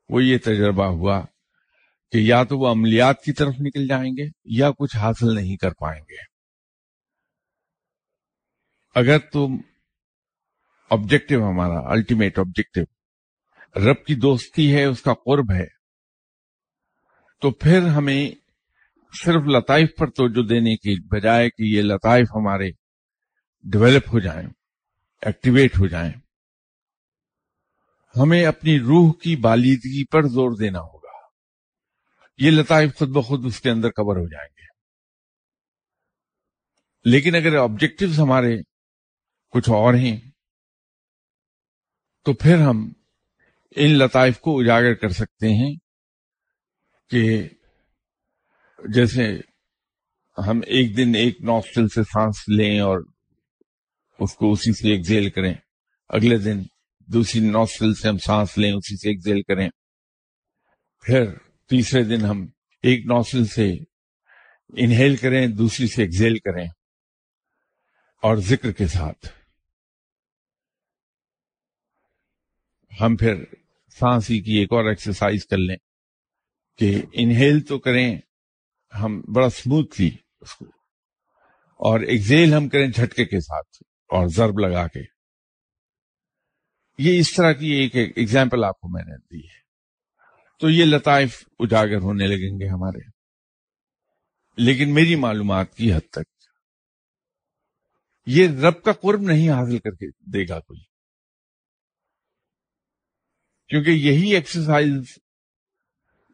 وہ 0.10 0.24
یہ 0.24 0.38
تجربہ 0.38 0.86
ہوا 0.86 1.22
کہ 2.14 2.18
یا 2.18 2.44
تو 2.44 2.58
وہ 2.58 2.68
عملیات 2.72 3.22
کی 3.22 3.34
طرف 3.34 3.54
نکل 3.60 3.88
جائیں 3.88 4.12
گے 4.18 4.30
یا 4.46 4.72
کچھ 4.72 4.96
حاصل 4.98 5.36
نہیں 5.36 5.58
کر 5.58 5.72
پائیں 5.72 6.02
گے۔ 6.02 6.18
اگر 8.96 9.20
تم 9.20 9.58
آبجیکٹو 10.90 11.50
ہمارا 11.50 11.80
الٹیمیٹ 11.92 12.40
آبجیکٹو 12.40 12.82
رب 13.86 14.06
کی 14.06 14.16
دوستی 14.16 14.76
ہے، 14.76 14.84
اس 14.84 15.02
کا 15.02 15.14
قرب 15.14 15.52
ہے، 15.52 15.66
تو 17.42 17.52
پھر 17.52 17.88
ہمیں 17.88 18.32
صرف 19.14 19.44
لطائف 19.48 19.90
پر 19.98 20.10
توجہ 20.10 20.48
دینے 20.48 20.76
کی 20.76 21.08
بجائے 21.08 21.50
کہ 21.50 21.64
یہ 21.64 21.82
لطائف 21.82 22.28
ہمارے 22.36 22.72
ڈیولپ 23.64 24.14
ہو 24.14 24.20
جائیں 24.20 24.48
ایکٹیویٹ 25.22 25.78
ہو 25.80 25.88
جائیں۔ 25.88 26.12
ہمیں 28.16 28.46
اپنی 28.46 28.80
روح 28.80 29.14
کی 29.24 29.36
بالیدگی 29.36 30.06
پر 30.06 30.24
زور 30.24 30.52
دینا 30.60 30.80
ہوگا 30.80 30.93
یہ 32.38 32.52
لطائف 32.52 32.96
خود 32.96 33.10
بخود 33.10 33.46
اس 33.46 33.60
کے 33.62 33.70
اندر 33.70 33.90
کور 33.90 34.16
ہو 34.16 34.28
جائیں 34.28 34.50
گے۔ 34.50 34.66
لیکن 37.06 37.36
اگر 37.36 37.58
آبجیکٹوز 37.58 38.20
ہمارے 38.20 38.58
کچھ 39.52 39.70
اور 39.70 39.94
ہیں، 39.94 40.20
تو 42.24 42.34
پھر 42.34 42.58
ہم 42.58 42.94
ان 43.76 43.92
لطائف 43.92 44.40
کو 44.40 44.60
اجاگر 44.60 44.94
کر 44.94 45.10
سکتے 45.10 45.48
ہیں 45.48 45.76
کہ 47.10 47.50
جیسے 48.94 49.40
ہم 50.48 50.60
ایک 50.68 50.98
دن 50.98 51.16
ایک 51.16 51.42
نوسٹل 51.42 51.88
سے 51.88 52.04
سانس 52.04 52.36
لیں 52.48 52.80
اور 52.80 53.00
اس 54.20 54.36
کو 54.36 54.52
اسی 54.52 54.74
سے 54.74 54.92
ایکزیل 54.92 55.30
کریں۔ 55.30 55.54
اگلے 56.10 56.38
دن 56.38 56.62
دوسری 57.00 57.42
نوسٹل 57.42 57.94
سے 57.94 58.08
ہم 58.08 58.18
سانس 58.18 58.58
لیں، 58.58 58.72
اسی 58.72 58.98
سے 58.98 59.10
ایکزیل 59.10 59.42
کریں۔ 59.42 59.70
پھر 61.02 61.26
تیسرے 61.74 62.04
دن 62.04 62.26
ہم 62.26 62.48
ایک 62.84 63.06
نوسل 63.06 63.46
سے 63.46 63.74
انہیل 64.70 65.16
کریں، 65.16 65.48
دوسری 65.48 65.88
سے 65.88 66.02
ایکزیل 66.02 66.40
کریں 66.40 66.66
اور 68.22 68.38
ذکر 68.38 68.72
کے 68.72 68.88
ساتھ۔ 68.88 69.28
ہم 73.02 73.16
پھر 73.16 73.44
سانسی 74.00 74.42
کی 74.42 74.52
ایک 74.52 74.74
اور 74.74 74.86
ایکسرسائز 74.86 75.46
کر 75.46 75.58
لیں 75.58 75.76
کہ 76.78 77.02
انہیل 77.14 77.62
تو 77.62 77.80
کریں، 77.80 78.18
ہم 79.00 79.22
بڑا 79.36 79.48
اسموتھلی 79.48 80.10
اس 80.42 80.56
کو۔ 80.56 80.66
اور 81.74 82.00
ایکزیل 82.00 82.54
ہم 82.54 82.70
کریں 82.70 82.88
جھٹکے 82.88 83.26
کے 83.26 83.40
ساتھ 83.40 83.84
اور 84.08 84.28
ضرب 84.28 84.60
لگا 84.60 84.88
کے۔ 84.88 85.02
یہ 86.98 87.20
اس 87.20 87.34
طرح 87.34 87.52
کی 87.52 87.68
ایک 87.68 87.96
ایگزامپل 87.96 88.64
آپ 88.64 88.80
کو 88.80 88.88
میں 88.90 89.04
نے 89.04 89.18
دی 89.18 89.48
ہے۔ 89.48 89.63
تو 90.60 90.70
یہ 90.70 90.86
لطائف 90.86 91.44
اجاگر 91.60 91.98
ہونے 91.98 92.28
لگیں 92.28 92.60
گے 92.60 92.70
ہمارے۔ 92.70 93.14
لیکن 94.58 94.94
میری 94.94 95.16
معلومات 95.16 95.76
کی 95.76 95.94
حد 95.94 96.10
تک، 96.12 96.44
یہ 98.26 98.48
رب 98.48 98.84
کا 98.84 98.92
قرب 98.92 99.22
نہیں 99.22 99.50
حاصل 99.50 99.80
کر 99.80 99.92
کے 99.92 100.10
دے 100.10 100.50
گا 100.50 100.60
کوئی۔ 100.60 100.84
کیونکہ 103.68 103.90
یہی 103.90 104.36
ایکسرسائز 104.36 105.20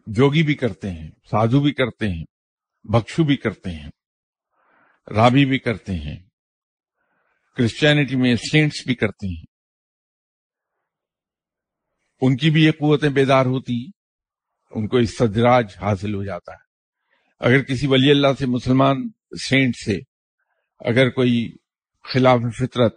جوگی 0.07 0.43
بھی 0.43 0.55
کرتے 0.55 0.91
ہیں، 0.91 1.11
سادھو 1.31 1.61
بھی 1.61 1.73
کرتے 1.73 2.07
ہیں 2.07 2.25
بخشو 2.83 3.23
بھی 3.23 3.37
کرتے 3.37 3.71
ہیں، 3.71 3.89
رابی 5.15 5.45
بھی 5.45 5.59
کرتے 5.59 5.93
ہیں 5.93 6.29
کرسچینٹی 7.55 8.15
میں 8.15 8.35
سینٹس 8.35 8.85
بھی 8.85 8.95
کرتے 8.95 9.27
ہیں۔ 9.27 9.45
ان 12.21 12.37
کی 12.37 12.49
بھی 12.49 12.63
یہ 12.63 12.71
قوتیں 12.71 13.09
بیدار 13.09 13.45
ہوتی 13.45 13.98
ان 14.69 14.87
کو 14.87 14.97
استدراج 14.97 15.65
حاصل 15.81 16.13
ہو 16.13 16.23
جاتا 16.23 16.53
ہے۔ 16.53 16.69
اگر 17.39 17.63
کسی 17.63 17.87
ولی 17.87 18.11
اللہ 18.11 18.27
سے 18.39 18.45
مسلمان 18.45 19.09
سینٹ 19.49 19.75
سے 19.75 19.99
اگر 20.79 21.09
کوئی 21.09 21.55
خلاف 22.13 22.39
فطرت 22.57 22.95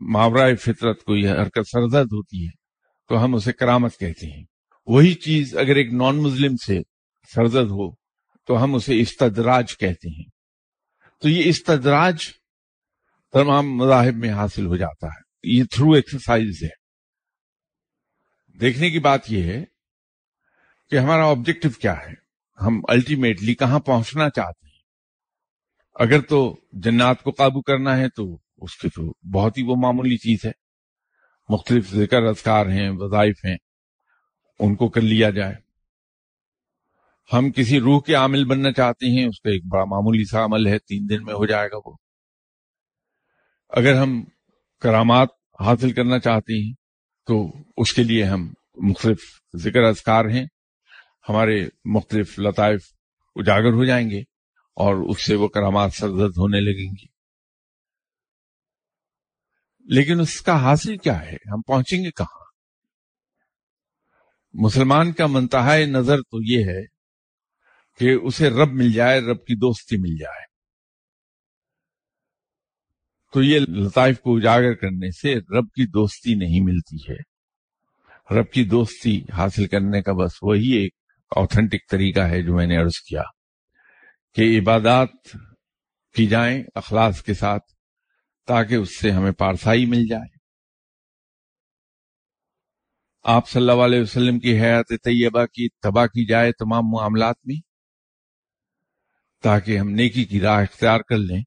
ماورائے 0.00 0.56
فطرت 0.56 1.02
کوئی 1.02 1.28
حرکت 1.28 1.68
سرزد 1.72 2.12
ہوتی 2.12 2.44
ہے، 2.44 2.50
تو 3.08 3.24
ہم 3.24 3.34
اسے 3.34 3.52
کرامت 3.52 3.98
کہتے 3.98 4.26
ہیں۔ 4.26 4.44
وہی 4.86 5.14
چیز 5.14 5.56
اگر 5.56 5.76
ایک 5.76 5.92
نان 5.92 6.16
مسلم 6.16 6.56
سے 6.56 6.80
سرزد 7.34 7.70
ہو، 7.70 7.90
تو 8.46 8.62
ہم 8.62 8.74
اسے 8.74 9.00
استدراج 9.00 9.78
کہتے 9.78 10.08
ہیں۔ 10.08 10.24
تو 11.20 11.28
یہ 11.28 11.42
استدراج 11.44 12.16
تمام 13.32 13.76
مذاہب 13.76 14.16
میں 14.16 14.30
حاصل 14.30 14.66
ہو 14.66 14.76
جاتا 14.76 15.06
ہے۔ 15.06 15.20
یہ 15.42 15.64
تھرو 15.64 15.92
ایکسرسائز 15.92 16.62
ہے۔ 16.62 16.80
دیکھنے 18.60 18.90
کی 18.90 18.98
بات 18.98 19.20
یہ 19.28 19.42
ہے 19.42 19.64
کہ 20.90 20.98
ہمارا 20.98 21.24
آبجیکٹو 21.24 21.68
کیا 21.70 21.94
ہے؟ 21.94 22.14
ہم 22.60 22.80
الٹیمیٹلی 22.88 23.54
کہاں 23.54 23.80
پہنچنا 23.80 24.30
چاہتے 24.30 24.66
ہیں؟ 24.66 24.82
اگر 25.94 26.20
تو 26.20 26.60
جنات 26.72 27.22
کو 27.22 27.30
قابو 27.30 27.62
کرنا 27.62 27.96
ہے 27.96 28.08
تو 28.08 28.38
اس 28.56 28.76
کی 28.76 28.88
تو 28.88 29.12
بہت 29.34 29.58
ہی 29.58 29.62
وہ 29.62 29.76
معمولی 29.76 30.16
چیز 30.16 30.38
ہے۔ 30.44 30.50
مختلف 31.48 31.94
ذکر 31.94 32.22
اذکار 32.22 32.66
ہیں، 32.66 32.90
وظائف 32.92 33.44
ہیں، 33.44 33.56
ان 34.58 34.74
کو 34.74 34.88
کر 34.88 35.00
لیا 35.00 35.30
جائے۔ 35.30 35.54
ہم 37.32 37.52
کسی 37.52 37.80
روح 37.80 38.00
کے 38.00 38.14
عامل 38.14 38.44
بننا 38.44 38.72
چاہتے 38.72 39.18
ہیں، 39.18 39.26
اس 39.28 39.40
کا 39.40 39.50
ایک 39.50 39.62
بڑا 39.66 39.84
معمولی 39.84 40.24
سا 40.24 40.44
عمل 40.44 40.66
ہے، 40.66 40.78
تین 40.78 41.06
دن 41.10 41.24
میں 41.24 41.34
ہو 41.34 41.46
جائے 41.46 41.68
گا 41.68 41.76
وہ۔ 41.86 41.96
اگر 43.68 43.94
ہم 43.94 44.24
کرامات 44.80 45.28
حاصل 45.60 45.92
کرنا 45.92 46.18
چاہتے 46.18 46.66
ہیں، 46.66 46.72
تو 47.26 47.52
اس 47.76 47.92
کے 47.92 48.02
لیے 48.02 48.24
ہم 48.24 48.52
مختلف 48.76 49.18
ذکر 49.56 49.82
اذکار 49.82 50.24
ہیں۔ 50.24 50.46
ہمارے 51.28 51.68
مختلف 51.84 52.38
لطائف 52.38 52.92
اجاگر 53.36 53.72
ہو 53.72 53.84
جائیں 53.84 54.10
گے 54.10 54.20
اور 54.74 55.10
اس 55.10 55.26
سے 55.26 55.34
وہ 55.34 55.48
کرامات 55.48 55.92
سرزد 55.92 56.38
ہونے 56.38 56.60
لگیں 56.60 56.92
گی۔ 56.92 57.20
لیکن 59.80 60.20
اس 60.20 60.40
کا 60.40 60.62
حاصل 60.62 60.96
کیا 60.96 61.22
ہے؟ 61.22 61.36
ہم 61.52 61.60
پہنچیں 61.60 62.04
گے 62.04 62.10
کہاں؟ 62.10 62.40
مسلمان 64.52 65.12
کا 65.12 65.26
منتہا 65.26 65.76
نظر 65.76 66.16
تو 66.16 66.42
یہ 66.42 66.64
ہے 66.64 66.86
کہ 67.98 68.26
اسے 68.26 68.50
رب 68.50 68.72
مل 68.72 68.92
جائے، 68.92 69.20
رب 69.20 69.38
کی 69.38 69.54
دوستی 69.54 69.96
مل 69.96 70.16
جائے۔ 70.18 70.44
تو 73.32 73.42
یہ 73.42 73.60
لطائف 73.60 74.20
کو 74.20 74.36
اجاگر 74.36 74.74
کرنے 74.74 75.10
سے 75.10 75.34
رب 75.34 75.72
کی 75.72 75.86
دوستی 75.86 76.34
نہیں 76.34 76.60
ملتی 76.60 77.12
ہے۔ 77.12 77.30
رب 78.40 78.50
کی 78.50 78.64
دوستی 78.64 79.22
حاصل 79.32 79.66
کرنے 79.66 80.02
کا 80.02 80.12
بس 80.12 80.32
وہی 80.42 80.70
ایک 80.70 80.99
آتھینٹک 81.36 81.90
طریقہ 81.90 82.20
ہے 82.20 82.42
جو 82.42 82.54
میں 82.54 82.66
نے 82.66 82.76
عرض 82.76 83.00
کیا 83.00 83.22
کہ 84.36 84.58
عبادات 84.58 85.36
کی 86.14 86.26
جائیں 86.26 86.62
اخلاص 86.74 87.22
کے 87.22 87.34
ساتھ 87.34 87.72
تاکہ 88.48 88.74
اس 88.74 88.98
سے 89.00 89.10
ہمیں 89.10 89.32
پارسائی 89.32 89.86
مل 89.86 90.06
جائے۔ 90.10 90.38
آپ 93.24 93.48
صلی 93.48 93.60
اللہ 93.60 93.84
علیہ 93.84 94.00
وسلم 94.00 94.38
کی 94.38 94.60
حیات 94.60 94.88
طیبہ 94.88 95.44
کی 95.46 95.68
تباہ 95.82 96.06
کی 96.06 96.26
جائے 96.26 96.52
تمام 96.52 96.90
معاملات 96.90 97.36
میں 97.44 97.60
تاکہ 99.42 99.78
ہم 99.78 99.88
نیکی 99.88 100.24
کی 100.24 100.40
راہ 100.40 100.62
اختیار 100.62 101.00
کر 101.00 101.18
لیں، 101.18 101.42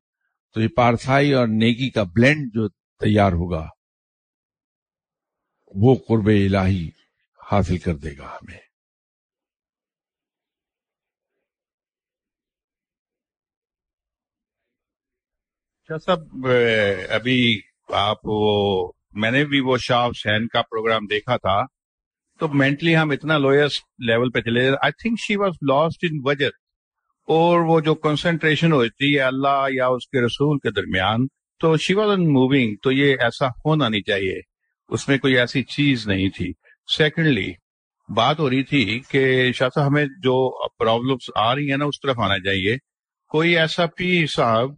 تو 0.56 0.62
یہ 0.62 0.68
پارسائی 0.68 1.34
اور 1.34 1.48
نیکی 1.48 1.90
کا 1.90 2.04
بلینڈ 2.04 2.54
جو 2.54 2.68
تیار 3.02 3.32
ہوگا، 3.32 3.68
وہ 5.76 5.96
قرب 6.08 6.28
الہی 6.28 6.90
حاصل 7.52 7.78
کر 7.78 7.96
دے 7.96 8.18
گا 8.18 8.28
ہمیں۔ 8.34 8.60
اچھا 15.94 16.16
صاحب 16.16 16.48
ابھی 17.10 17.60
آپ 17.94 18.18
وہ، 18.24 18.92
میں 19.12 19.32
نے 19.32 19.44
بھی 19.46 19.60
وہ 19.60 19.78
شاہ 19.78 20.06
حسین 20.08 20.48
کا 20.48 20.62
پروگرام 20.62 21.06
دیکھا 21.06 21.36
تھا، 21.38 21.60
تو 22.40 22.48
مینٹلی 22.54 22.96
ہم 22.98 23.12
اتنا 23.12 23.38
لوئسٹ 23.38 23.84
لیول 24.08 24.32
پہ 24.32 24.42
چلے 24.42 24.68
I 24.70 24.92
think 24.92 25.20
she 25.20 25.36
was 25.36 25.54
lost 25.70 26.06
in 26.10 26.20
وجہ 26.24 26.48
اور 27.28 27.60
وہ 27.60 27.80
جو 27.80 27.96
کنسنٹریشن 27.96 28.72
ہوتی 28.72 29.14
ہے 29.16 29.22
اللہ 29.22 29.66
یا 29.72 29.88
اس 29.88 30.08
کے 30.10 30.22
رسول 30.22 30.58
کے 30.60 30.72
درمیان، 30.72 31.28
تو 31.62 31.76
شی 31.78 31.94
واز 31.94 32.10
ان 32.10 32.32
موونگ 32.34 32.76
تو 32.84 32.92
یہ 32.92 33.16
ایسا 33.20 33.48
ہونا 33.66 33.90
نہیں 33.90 34.02
چاہیے، 34.02 34.40
اس 34.90 35.08
میں 35.08 35.18
کوئی 35.18 35.38
ایسی 35.38 35.64
چیز 35.64 36.08
نہیں 36.08 36.30
تھی۔ 36.30 36.52
سیکنڈلی 36.88 37.52
بات 38.10 38.40
ہو 38.40 38.50
رہی 38.50 38.64
تھی 38.64 39.00
کہ 39.10 39.52
شاہ 39.52 39.70
صاحب، 39.76 39.88
ہمیں 39.88 40.06
جو 40.24 40.36
پرابلمس 40.80 41.30
آ 41.36 41.54
رہی 41.56 41.70
ہیں 41.70 41.78
نا، 41.78 41.86
اس 41.86 42.02
طرف 42.04 42.20
آنا 42.20 42.38
چاہیے۔ 42.40 42.76
کوئی 43.32 43.58
ایسا 43.58 43.86
پی 43.98 44.26
صاحب 44.28 44.72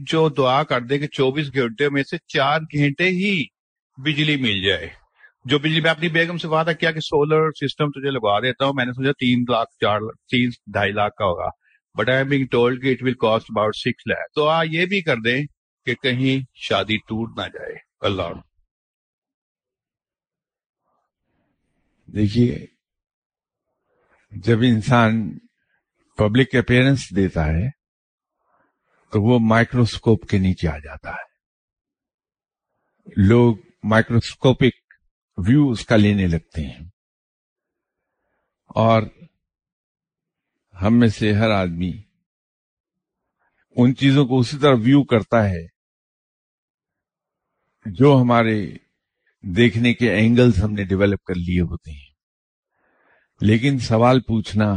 جو 0.00 0.28
دعا 0.28 0.62
کر 0.62 0.80
دے 0.80 0.98
کہ 0.98 1.06
چوبیس 1.06 1.54
گھنٹے 1.54 1.88
میں 1.88 2.02
سے 2.02 2.16
چار 2.26 2.60
گھنٹے 2.60 3.04
ہی 3.04 3.44
بجلی 3.96 4.36
مل 4.36 4.62
جائے۔ 4.62 4.88
جو 5.44 5.58
بجلی 5.58 5.80
میں 5.80 5.90
اپنی 5.90 6.08
بیگم 6.08 6.36
سے 6.36 6.48
وعدہ 6.48 6.70
کیا 6.80 6.92
کہ 6.92 7.00
سولر 7.00 7.50
سسٹم 7.52 7.90
تجھے 7.90 8.10
لگوا 8.10 8.40
دیتا 8.40 8.64
ہوں، 8.64 8.72
میں 8.76 8.84
نے 8.84 8.92
سوچا 8.92 9.12
تین 9.12 9.44
لاکھ، 9.48 9.70
چار 9.80 10.00
تین، 10.00 10.50
ڈھائی 10.66 10.92
لاکھ 10.92 11.14
کا 11.14 11.24
ہوگا۔ 11.24 11.48
بٹ 11.94 12.08
آئی 12.08 12.24
بینگ 12.24 12.46
ٹولڈ 12.46 12.82
کہ 12.82 12.92
it 12.92 13.02
will 13.02 13.14
cost 13.14 13.46
about 13.48 13.76
six 13.76 14.06
lakh 14.06 14.32
تو 14.34 14.48
آ 14.48 14.62
یہ 14.62 14.86
بھی 14.86 15.02
کر 15.02 15.16
دیں 15.16 15.44
کہ 15.84 15.94
کہیں 15.94 16.44
شادی 16.54 16.96
ٹوٹ 16.96 17.38
نہ 17.38 17.42
جائے۔ 17.42 17.74
اللہ۔ 18.00 18.32
دیکھیے، 22.06 22.66
جب 24.30 24.58
انسان 24.60 25.38
پبلک 26.18 26.54
اپیرنس 26.54 27.16
دیتا 27.16 27.46
ہے 27.46 27.75
تو 29.16 29.22
وہ 29.22 29.38
مائکروسکوپ 29.38 30.28
کے 30.28 30.38
نیچے 30.38 30.68
آ 30.68 30.78
جاتا 30.78 31.10
ہے۔ 31.10 31.22
لوگ 33.28 33.56
مائکروسکوپک 33.82 34.94
ویو 35.36 35.70
اس 35.70 35.86
کا 35.86 35.96
لینے 35.96 36.26
لگتے 36.26 36.62
ہیں۔ 36.62 36.88
اور 38.66 39.02
ہم 40.82 40.98
میں 40.98 41.08
سے 41.08 41.32
ہر 41.34 41.50
آدمی 41.50 42.02
ان 43.70 43.96
چیزوں 43.96 44.26
کو 44.26 44.38
اسی 44.38 44.58
طرح 44.58 44.74
ویو 44.74 45.04
کرتا 45.04 45.48
ہے 45.48 45.66
جو 47.86 48.18
ہمارے 48.22 48.66
دیکھنے 49.42 49.94
کے 49.94 50.10
اینگلز 50.10 50.64
ہم 50.64 50.72
نے 50.72 50.84
ڈیولپ 50.84 51.22
کر 51.24 51.34
لیے 51.34 51.60
ہوتے 51.60 51.90
ہیں۔ 51.90 52.10
لیکن 53.40 53.78
سوال 53.78 54.20
پوچھنا 54.20 54.72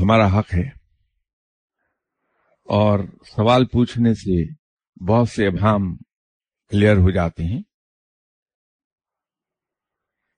ہمارا 0.00 0.38
حق 0.38 0.54
ہے۔ 0.54 0.83
اور 2.64 2.98
سوال 3.36 3.66
پوچھنے 3.66 4.14
سے 4.14 4.52
بہت 5.08 5.28
سے 5.28 5.46
ابہام 5.46 5.96
کلیئر 6.68 6.96
ہو 6.96 7.10
جاتے 7.10 7.44
ہیں۔ 7.44 7.62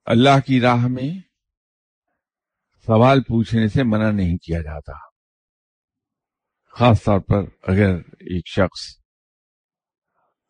اللہ 0.05 0.41
کی 0.47 0.61
راہ 0.61 0.87
میں 0.89 1.21
سوال 2.87 3.23
پوچھنے 3.23 3.69
سے 3.69 3.83
منع 3.83 4.11
نہیں 4.11 4.37
کیا 4.37 4.61
جاتا۔ 4.61 4.93
خاص 6.71 7.05
طور 7.05 7.21
پر 7.21 7.43
اگر 7.63 7.97
ایک 8.09 8.49
شخص 8.49 9.07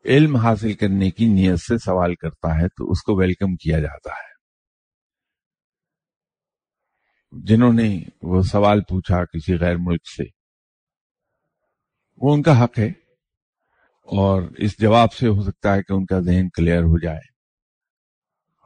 علم 0.04 0.36
حاصل 0.36 0.74
کرنے 0.74 1.10
کی 1.10 1.24
نیت 1.26 1.58
سے 1.58 1.78
سوال 1.78 2.14
کرتا 2.14 2.62
ہے 2.62 2.68
تو 2.68 2.90
اس 2.90 3.02
کو 3.02 3.16
ویلکم 3.16 3.56
کیا 3.56 3.80
جاتا 3.80 4.10
ہے۔ 4.10 4.36
جنہوں 7.42 7.72
نے 7.72 8.02
وہ 8.22 8.42
سوال 8.42 8.80
پوچھا 8.80 9.24
کسی 9.24 9.54
غیر 9.60 9.76
ملک 9.78 10.00
سے 10.16 10.36
وہ 12.16 12.35
ان 12.35 12.42
کا 12.42 12.64
حق 12.64 12.79
ہے۔ 12.79 12.87
اور 14.02 14.42
اس 14.59 14.79
جواب 14.79 15.12
سے 15.12 15.29
ہو 15.29 15.42
سکتا 15.42 15.74
ہے 15.74 15.83
کہ 15.83 15.92
ان 15.92 16.07
کا 16.07 16.20
ذہن 16.20 16.48
کلیئر 16.48 16.83
ہو 16.83 16.98
جائے۔ 16.98 17.37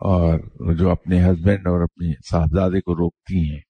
اور 0.00 0.38
جو 0.74 0.90
اپنے 0.90 1.24
ہسبینڈ 1.24 1.66
اور 1.66 1.82
اپنے 1.82 2.12
صاحبزادے 2.30 2.80
کو 2.80 2.94
روکتی 2.94 3.50
ہیں۔ 3.50 3.60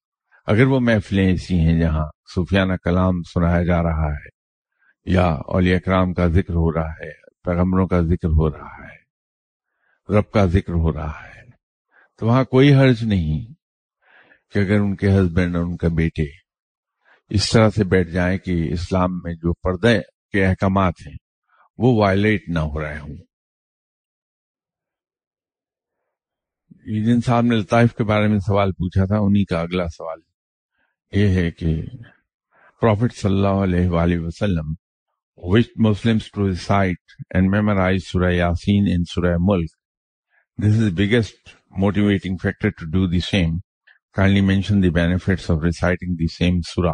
اگر 0.45 0.65
وہ 0.65 0.79
محفلیں 0.79 1.27
ایسی 1.27 1.59
ہیں 1.59 1.81
جہاں 1.81 2.05
صوفیانہ 2.35 2.73
کلام 2.83 3.21
سنایا 3.23 3.63
جا 3.63 3.83
رہا 3.83 4.13
ہے 4.13 4.41
یا 5.05 5.27
اولیاء 5.27 5.77
اکرام 5.77 6.13
کا 6.13 6.27
ذکر 6.27 6.53
ہو 6.53 6.73
رہا 6.73 6.91
ہے، 6.91 7.11
پیغمبروں 7.43 7.87
کا 7.87 8.01
ذکر 8.01 8.27
ہو 8.27 8.49
رہا 8.49 8.83
ہے، 8.83 9.01
رب 10.13 10.31
کا 10.31 10.45
ذکر 10.45 10.73
ہو 10.73 10.93
رہا 10.93 11.21
ہے، 11.25 11.41
تو 12.19 12.27
وہاں 12.27 12.43
کوئی 12.43 12.75
حرج 12.75 13.03
نہیں 13.03 13.53
کہ 14.51 14.59
اگر 14.59 14.79
ان 14.79 14.95
کے 14.95 15.07
ہسبینڈ 15.07 15.55
اور 15.55 15.63
ان 15.63 15.77
کا 15.77 15.87
بیٹے 15.87 16.40
اس 17.31 17.49
طرح 17.49 17.69
سے 17.69 17.83
بیٹھ 17.83 18.09
جائیں 18.09 18.37
کہ 18.37 18.53
اسلام 18.73 19.17
میں 19.23 19.33
جو 19.33 19.53
پردے 19.53 19.97
کے 20.33 20.45
احکامات 20.45 21.07
ہیں، 21.07 21.15
وہ 21.79 21.93
وائلیٹ 21.97 22.49
نہ 22.49 22.59
ہو 22.59 22.81
رہے 22.81 22.97
ہوں۔ 22.99 23.15
جن 27.05 27.21
صاحب 27.21 27.45
نے 27.45 27.55
لطائف 27.55 27.93
کے 27.95 28.03
بارے 28.03 28.27
میں 28.27 28.39
سوال 28.39 28.71
پوچھا 28.71 29.05
تھا، 29.05 29.17
انہی 29.17 29.43
کا 29.45 29.59
اگلا 29.61 29.87
سوال 29.87 30.19
یہ 31.13 31.27
ہے 31.35 31.49
کہ 31.51 31.75
پروفٹ 32.81 33.15
صلی 33.15 33.31
اللہ 33.31 33.63
علیہ 33.63 33.89
وآلہ 33.89 34.19
وسلم 34.19 34.73
which 35.39 35.67
Muslims 35.77 36.31
to 36.31 36.47
recite 36.47 37.13
and 37.29 37.49
memorize 37.49 38.01
سورہ 38.03 38.31
یاسین 38.31 38.87
ان 38.91 39.03
سورہ 39.03 39.35
ملک 39.39 39.69
this 40.59 40.81
is 40.83 40.91
biggest 40.93 41.55
motivating 41.77 42.37
factor 42.41 42.69
to 42.69 42.85
do 42.85 43.07
the 43.07 43.19
same 43.19 43.57
kindly 44.15 44.41
mention 44.41 44.83
the 44.83 44.89
benefits 44.89 45.49
of 45.51 45.63
reciting 45.63 46.15
the 46.15 46.27
same 46.37 46.59
سورہ 46.67 46.93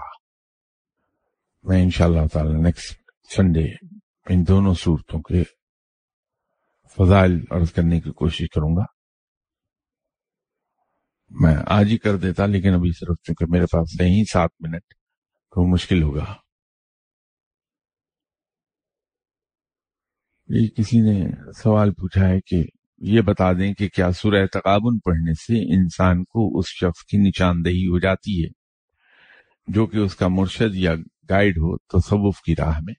میں 1.68 1.84
انشاءاللہ 1.84 2.28
تعالی 2.34 2.62
نیکسٹ 2.62 3.02
سنڈے 3.36 3.64
ان 4.30 4.48
دونوں 4.48 4.74
صورتوں 4.74 5.22
کے 5.22 5.44
فضائل 6.98 7.44
عرض 7.52 7.72
کرنے 7.72 8.02
کی 8.02 8.12
کوشش 8.12 8.50
کروں 8.50 8.76
گا۔ 8.76 8.84
میں 11.30 11.56
آج 11.66 11.88
ہی 11.88 11.98
کر 11.98 12.18
دیتا 12.18 12.46
لیکن 12.46 12.74
ابھی 12.74 12.92
صرف 12.92 13.24
چونکہ 13.24 13.46
میرے 13.50 13.66
پاس 13.66 14.02
نہیں 14.02 14.24
سات 14.24 14.50
منٹ 14.60 14.94
تو 15.50 15.74
مشکل 15.74 16.04
ہوگا۔ 16.04 16.36
یہ 20.50 20.68
کسی 20.68 21.00
نے 21.00 21.30
سوال 21.52 21.92
پوچھا 21.92 22.28
ہے 22.28 22.40
کہ 22.42 22.64
یہ 22.98 23.22
بتا 23.22 23.54
دیں 23.54 23.74
کہ 23.74 23.90
کیا 23.90 24.12
سورہ 24.12 24.46
تقابن 24.46 25.00
پڑھنے 25.00 25.34
سے 25.34 25.82
انسان 25.82 26.24
کو 26.24 26.60
اس 26.60 26.66
شخص 26.68 27.04
کی 27.04 27.18
نشاندہی 27.18 27.88
ہو 27.88 28.00
جاتی 28.00 28.44
ہے 28.44 28.50
جو 29.68 29.86
کہ 29.86 29.98
اس 29.98 30.16
کا 30.16 30.28
مرشد 30.28 30.76
یا 30.76 30.94
گائیڈ 31.30 31.58
ہو، 31.58 31.78
تصوف 31.78 32.42
کی 32.42 32.56
راہ 32.56 32.80
میں۔ 32.84 32.94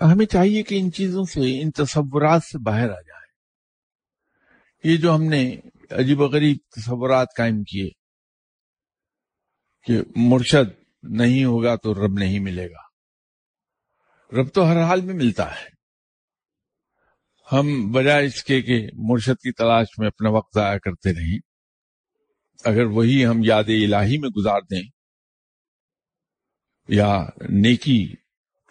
ہمیں 0.00 0.26
چاہیے 0.26 0.62
کہ 0.62 0.80
ان 0.80 0.92
چیزوں 0.92 1.24
سے، 1.24 1.62
ان 1.62 1.70
تصورات 1.70 2.42
سے 2.42 2.58
باہر 2.58 2.90
آ 2.90 3.00
جائیں۔ 3.00 3.22
یہ 4.84 4.96
جو 4.96 5.14
ہم 5.14 5.22
نے 5.22 5.56
عجیب 5.90 6.20
و 6.20 6.24
غریب 6.24 6.56
تصورات 6.76 7.28
قائم 7.36 7.62
کیے 7.62 7.88
کہ 9.82 9.92
مرشد 10.16 10.82
نہیں 11.02 11.44
ہوگا 11.44 11.76
تو 11.76 11.94
رب 11.94 12.18
نہیں 12.18 12.38
ملے 12.38 12.70
گا۔ 12.70 12.92
رب 14.40 14.52
تو 14.54 14.64
ہر 14.64 14.82
حال 14.82 15.00
میں 15.00 15.14
ملتا 15.14 15.60
ہے۔ 15.60 15.72
ہم 17.52 17.92
بجائے 17.92 18.26
اس 18.26 18.44
کے 18.44 18.62
کہ 18.62 18.88
مرشد 18.92 19.40
کی 19.42 19.52
تلاش 19.52 19.86
میں 19.98 20.06
اپنا 20.06 20.30
وقت 20.30 20.54
ضائع 20.54 20.78
کرتے 20.78 21.10
رہیں۔ 21.10 21.51
اگر 22.64 22.84
وہی 22.84 23.26
ہم 23.26 23.40
یاد 23.44 23.64
الہی 23.64 24.18
میں 24.18 24.28
گزار 24.28 24.60
دیں 24.70 24.82
یا 26.88 27.24
نیکی 27.48 28.14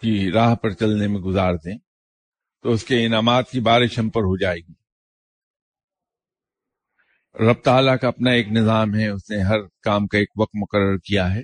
کی 0.02 0.32
راہ 0.32 0.54
پر 0.54 0.70
چلنے 0.70 1.06
میں 1.06 1.20
گزار 1.20 1.54
دیں، 1.54 1.78
تو 2.62 2.70
اس 2.70 2.84
کے 2.84 3.06
انعامات 3.06 3.50
کی 3.50 3.60
بارش 3.60 3.98
ہم 3.98 4.10
پر 4.10 4.20
ہو 4.20 4.36
جائے 4.36 4.56
گی۔ 4.56 4.72
رب 7.46 7.62
تعالیٰ 7.64 7.98
کا 7.98 8.08
اپنا 8.08 8.30
ایک 8.30 8.48
نظام 8.48 8.94
ہے، 8.94 9.08
اس 9.08 9.30
نے 9.30 9.42
ہر 9.42 9.58
کام 9.82 10.06
کا 10.06 10.18
ایک 10.18 10.30
وقت 10.36 10.50
مقرر 10.54 10.98
کیا 10.98 11.34
ہے۔ 11.34 11.42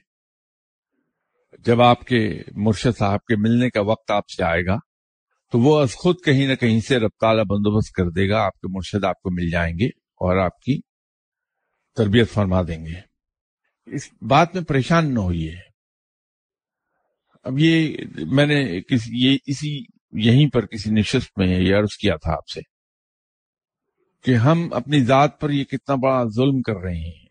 جب 1.59 1.83
آپ 1.83 2.01
کے 2.01 2.43
مرشد 2.57 2.99
صاحب 2.99 3.25
کے 3.25 3.37
ملنے 3.37 3.71
کا 3.71 3.81
وقت 3.81 4.11
آپ 4.11 4.29
سے 4.29 4.45
آئے 4.45 4.67
گا، 4.67 4.77
تو 5.53 5.59
وہ 5.59 5.81
از 5.81 5.95
خود 5.95 6.17
کہیں 6.25 6.47
نہ 6.47 6.55
کہیں 6.55 6.81
سے 6.81 6.99
رب 6.99 7.11
تعالیٰ 7.21 7.45
بندوبست 7.45 7.95
کر 7.95 8.11
دے 8.11 8.29
گا، 8.29 8.45
آپ 8.45 8.61
کے 8.61 8.69
مرشد 8.69 9.05
آپ 9.05 9.23
کو 9.23 9.31
مل 9.31 9.51
جائیں 9.51 9.75
گے 9.79 9.87
اور 9.87 10.37
آپ 10.37 10.61
کی 10.61 10.81
تربیت 11.99 12.31
فرما 12.31 12.63
دیں 12.63 12.87
گے۔ 12.87 13.01
اس 13.87 14.09
بات 14.23 14.55
میں 14.55 14.63
پریشان 14.63 15.15
نہ 15.15 15.19
ہوئیے۔ 15.19 15.55
اب 17.45 17.59
یہ 17.59 17.97
میں 18.17 18.47
نے 18.47 18.81
کسی 18.81 19.11
یہ 19.13 19.39
اسی 19.47 19.85
یہیں 20.13 20.51
پر 20.51 20.67
کسی 20.67 20.91
نشست 20.91 21.39
میں 21.39 21.47
یہ 21.47 21.75
عرض 21.75 21.97
کیا 22.01 22.17
تھا 22.17 22.33
آپ 22.33 22.49
سے 22.49 22.61
کہ 24.25 24.35
ہم 24.35 24.69
اپنی 24.73 25.05
ذات 25.05 25.41
پر 25.41 25.51
یہ 25.51 25.65
کتنا 25.65 25.95
بڑا 25.95 26.25
ظلم 26.25 26.63
کر 26.63 26.77
رہے 26.77 26.97
ہیں 26.97 27.27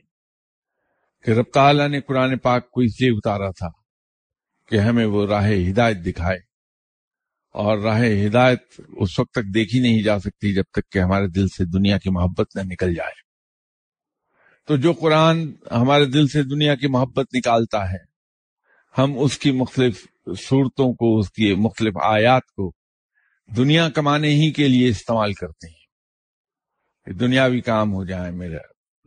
کہ 1.23 1.31
رب 1.31 1.45
تعالیٰ 1.53 1.89
نے 1.89 2.01
قرآن 2.01 2.37
پاک 2.37 2.71
کو 2.71 2.81
اس 2.81 3.01
لیے 3.01 3.09
اتارا 3.11 3.51
تھا 3.51 3.67
کہ 4.69 4.75
ہمیں 4.79 5.05
وہ 5.05 5.27
راہ 5.27 5.51
ہدایت 5.69 5.97
دکھائے 6.05 6.39
اور 7.53 7.77
راہ 7.77 8.01
ہدایت 8.25 8.81
اس 8.87 9.19
وقت 9.19 9.31
تک 9.31 9.53
دیکھی 9.53 9.79
نہیں 9.79 10.03
جا 10.03 10.19
سکتی 10.19 10.53
جب 10.53 10.63
تک 10.63 10.91
کہ 10.91 10.99
ہمارے 10.99 11.27
دل 11.27 11.47
سے 11.47 11.65
دنیا 11.65 11.97
کی 11.97 12.09
محبت 12.09 12.55
نہ 12.55 12.61
نکل 12.61 12.93
جائے۔ 12.95 13.26
تو 14.67 14.77
جو 14.77 14.93
قرآن 14.93 15.51
ہمارے 15.71 16.05
دل 16.05 16.27
سے 16.27 16.43
دنیا 16.43 16.75
کی 16.75 16.87
محبت 16.87 17.35
نکالتا 17.35 17.91
ہے، 17.91 17.97
ہم 18.97 19.19
اس 19.19 19.37
کی 19.37 19.51
مختلف 19.51 20.07
صورتوں 20.39 20.93
کو، 20.93 21.19
اس 21.19 21.31
کی 21.31 21.55
مختلف 21.55 21.93
آیات 22.03 22.43
کو 22.45 22.71
دنیا 23.57 23.89
کمانے 23.89 24.27
ہی 24.27 24.51
کے 24.51 24.67
لیے 24.67 24.89
استعمال 24.89 25.33
کرتے 25.33 25.67
ہیں۔ 25.67 25.85
کہ 27.05 27.13
دنیاوی 27.13 27.61
کام 27.61 27.93
ہو 27.93 28.05
جائے، 28.05 28.31
میرا 28.31 28.57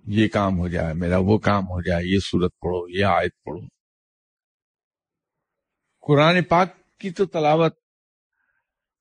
یہ 0.07 0.29
کام 0.29 0.59
ہو 0.59 0.68
جائے، 0.68 0.94
میرا 0.94 1.16
وہ 1.18 1.38
کام 1.38 1.64
ہو 1.64 1.83
جائے، 1.83 2.05
یہ 2.05 2.18
صورت 2.18 2.53
پڑھو، 2.61 2.88
یہ 2.88 3.05
آیت 3.05 3.33
پڑھو۔ 3.44 3.66
قرآن 6.07 6.42
پاک 6.42 6.68
کی 6.99 7.11
تو 7.11 7.27
تلاوت 7.27 7.75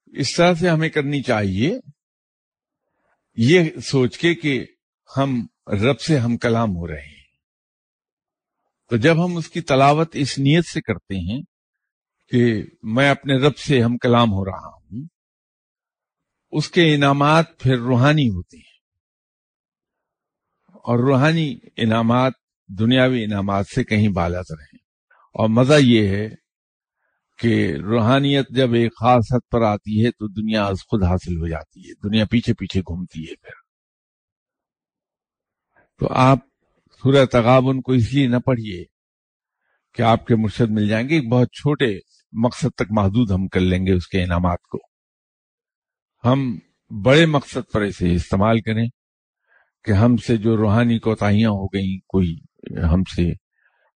اس 0.06 0.36
طرح 0.36 0.54
سے 0.54 0.70
ہمیں 0.70 0.90
کرنی 0.90 1.22
چاہیے، 1.22 1.80
یہ 3.38 3.64
سوچ 3.84 4.18
کے 4.18 4.36
کہ 4.36 4.66
ہم 5.18 5.46
رب 5.70 6.00
سے 6.00 6.18
ہم 6.18 6.38
کلام 6.38 6.70
ہو 6.70 6.88
رہے 6.88 7.02
ہیں۔ 7.02 7.24
تو 8.90 8.98
جب 8.98 9.26
ہم 9.26 9.38
اس 9.38 9.50
کی 9.50 9.62
تلاوت 9.62 10.10
اس 10.14 10.40
نیت 10.40 10.66
سے 10.66 10.82
کرتے 10.82 11.32
ہیں 11.32 11.42
کہ 12.30 12.64
میں 12.84 13.10
اپنے 13.10 13.38
رب 13.38 13.58
سے 13.58 13.82
ہم 13.82 13.98
کلام 13.98 14.28
ہو 14.32 14.46
رہا 14.46 14.76
ہوں، 14.76 15.08
اس 16.52 16.72
کے 16.72 16.96
انعامات 16.96 17.46
پھر 17.60 17.78
روحانی 17.78 18.30
ہوتے 18.30 18.58
ہیں۔ 18.58 18.80
اور 20.68 21.00
روحانی 21.00 21.58
انعامات 21.78 22.34
دنیاوی 22.80 23.24
انعامات 23.24 23.66
سے 23.76 23.84
کہیں 23.84 24.10
بالا 24.10 24.42
تر 24.42 24.62
ہیں۔ 24.62 24.80
اور 25.34 25.50
مزہ 25.50 25.74
یہ 25.80 26.08
ہے 26.08 26.30
کہ 27.40 27.76
روحانیت 27.84 28.50
جب 28.50 28.74
ایک 28.74 28.92
خاص 28.92 29.34
حد 29.36 29.50
پر 29.52 29.62
آتی 29.62 30.06
ہے 30.06 30.12
تو 30.12 30.28
دنیا 30.28 30.66
از 30.66 30.78
خود 30.90 31.04
حاصل 31.04 31.38
ہو 31.38 31.48
جاتی 31.48 31.90
ہے، 31.90 32.10
دنیا 32.10 32.26
پیچھے 32.26 32.54
پیچھے 32.54 32.82
گھومتی 32.82 33.22
ہے 33.22 33.36
پھر۔ 33.36 33.69
تو 36.00 36.08
آپ 36.10 36.40
سورہ 37.04 37.26
تغابن 37.26 37.82
کو 37.82 37.92
اس 37.92 38.14
لیے 38.14 38.28
نہ 38.28 38.38
پڑھیے 38.38 38.84
کہ 39.94 40.02
آپ 40.02 40.26
کے 40.26 40.36
مرشد 40.36 40.72
مل 40.72 40.88
جائیں 40.88 41.10
گے۔ 41.10 41.16
ایک 41.16 41.30
بہت 41.30 41.48
چھوٹے 41.52 41.98
مقصد 42.32 42.76
تک 42.76 42.92
محدود 42.92 43.32
ہم 43.32 43.48
کر 43.48 43.60
لیں 43.60 43.86
گے 43.86 43.94
اس 43.94 44.08
کے 44.08 44.24
انعامات 44.24 44.60
کو۔ 44.62 44.78
ہم 46.24 46.60
بڑے 47.04 47.26
مقصد 47.26 47.72
پر 47.74 47.82
اسے 47.82 48.14
استعمال 48.14 48.62
کریں 48.62 48.88
کہ 49.84 49.92
ہم 49.92 50.18
سے 50.18 50.38
جو 50.38 50.58
روحانی 50.58 51.00
کوتاہیاں 51.00 51.50
ہو 51.50 51.66
گئیں، 51.66 52.00
کوئی 52.08 52.36
ہم 52.94 53.04
سے 53.04 53.32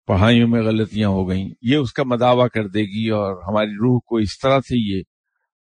پڑھائیوں 0.08 0.48
میں 0.48 0.62
غلطیاں 0.62 1.10
ہو 1.10 1.30
گئیں، 1.30 1.50
یہ 1.62 1.76
اس 1.76 1.94
کا 1.94 2.04
مداوع 2.04 2.48
کر 2.48 2.68
دے 2.68 2.82
گی 2.82 3.10
اور 3.10 3.34
ہماری 3.48 3.72
روح 3.72 4.00
کو 4.06 4.18
اس 4.18 4.40
طرح 4.40 4.60
سے 4.60 4.98
یہ 4.98 5.04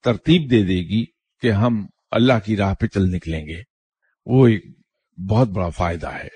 ترتیب 0.05 0.51
دے 0.51 0.63
دے 0.63 0.79
گی 0.79 1.05
کہ 1.41 1.53
ہم 1.53 1.87
اللہ 2.11 2.33
کی 2.45 2.57
راہ 2.57 2.75
پہ 2.75 2.87
چل 2.87 3.15
نکلیں 3.15 3.47
گے۔ 3.47 3.63
وہ 4.27 4.47
ایک 4.47 4.80
بہت 5.29 5.49
بڑا 5.49 5.69
فائدہ 5.69 6.13
ہے۔ 6.13 6.29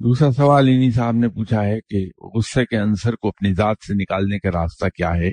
دوسرا 0.00 0.32
سوال 0.32 0.64
انہی 0.68 0.90
صاحب 0.90 1.14
نے 1.14 1.28
پوچھا 1.28 1.62
ہے 1.62 1.80
کہ 1.80 2.10
غصے 2.22 2.66
کے 2.66 2.76
عنصر 2.76 3.16
کو 3.16 3.28
اپنی 3.28 3.54
ذات 3.54 3.76
سے 3.86 3.94
نکالنے 3.94 4.38
کا 4.38 4.48
راستہ 4.48 4.84
کیا 4.88 5.10
ہے؟ 5.14 5.30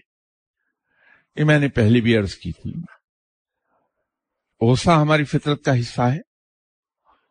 یہ 1.35 1.43
میں 1.43 1.59
نے 1.59 1.67
پہلے 1.67 2.01
بھی 2.01 2.17
عرض 2.17 2.35
کی 2.35 2.51
تھی۔ 2.51 2.73
غصہ 4.61 4.89
ہماری 4.89 5.23
فطرت 5.23 5.63
کا 5.63 5.79
حصہ 5.79 6.01
ہے 6.01 6.19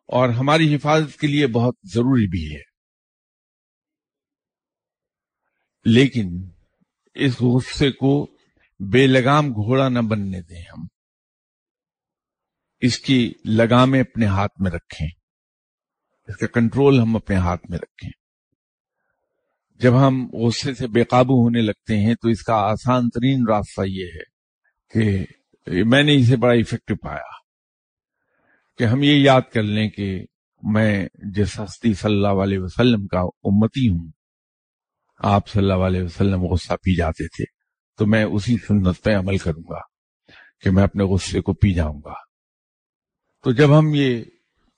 اور 0.07 0.29
ہماری 0.29 0.75
حفاظت 0.75 1.19
کے 1.19 1.27
لیے 1.27 1.47
بہت 1.47 1.75
ضروری 1.83 2.27
بھی 2.27 2.55
ہے۔ 2.55 2.61
لیکن 5.85 6.49
اس 7.13 7.41
غصے 7.41 7.91
کو 7.91 8.27
بے 8.79 9.07
لگام 9.07 9.47
گھوڑا 9.47 9.89
نہ 9.89 9.99
بننے 9.99 10.41
دیں 10.41 10.61
ہم۔ 10.61 10.98
اس 12.81 12.99
کی 12.99 13.33
لگامیں 13.45 14.01
اپنے 14.01 14.25
ہاتھ 14.25 14.61
میں 14.61 14.71
رکھیں۔ 14.71 15.07
اس 16.27 16.35
کا 16.37 16.47
کنٹرول 16.47 16.99
ہم 16.99 17.15
اپنے 17.15 17.35
ہاتھ 17.35 17.69
میں 17.69 17.77
رکھیں۔ 17.77 18.11
جب 19.79 20.07
ہم 20.07 20.29
غصے 20.33 20.73
سے 20.73 20.87
بے 20.87 21.03
قابو 21.03 21.43
ہونے 21.43 21.61
لگتے 21.61 21.97
ہیں 21.97 22.15
تو 22.15 22.29
اس 22.29 22.43
کا 22.43 22.53
آسان 22.53 23.09
ترین 23.09 23.43
راستہ 23.47 23.81
یہ 23.85 24.05
ہے 24.05 24.23
کہ 24.93 25.25
میں 25.85 26.03
نے 26.03 26.15
اسے 26.15 26.35
بڑا 26.35 26.53
افیکٹو 26.53 26.95
پایا۔ 26.95 27.39
کہ 28.77 28.83
ہم 28.83 29.03
یہ 29.03 29.13
یاد 29.13 29.41
کر 29.53 29.63
لیں 29.63 29.89
کہ 29.89 30.25
میں 30.63 31.07
جس 31.13 31.59
ہستی 31.59 31.93
صلی 31.93 32.15
اللہ 32.15 32.43
علیہ 32.43 32.59
وسلم 32.59 33.07
کا 33.07 33.19
امتی 33.19 33.89
ہوں، 33.89 34.11
آپ 35.17 35.47
صلی 35.47 35.61
اللہ 35.61 35.85
علیہ 35.85 36.03
وسلم 36.03 36.43
غصہ 36.43 36.73
پی 36.73 36.95
جاتے 36.95 37.27
تھے، 37.27 37.43
تو 37.97 38.05
میں 38.07 38.23
اسی 38.23 38.57
سنت 38.57 39.03
پہ 39.03 39.15
عمل 39.15 39.37
کروں 39.37 39.63
گا 39.69 39.79
کہ 40.61 40.71
میں 40.71 40.83
اپنے 40.83 41.03
غصے 41.03 41.41
کو 41.41 41.53
پی 41.53 41.73
جاؤں 41.73 42.01
گا۔ 42.05 42.28
تو 43.43 43.51
جب 43.51 43.79
ہم 43.79 43.85
یہ 43.93 44.23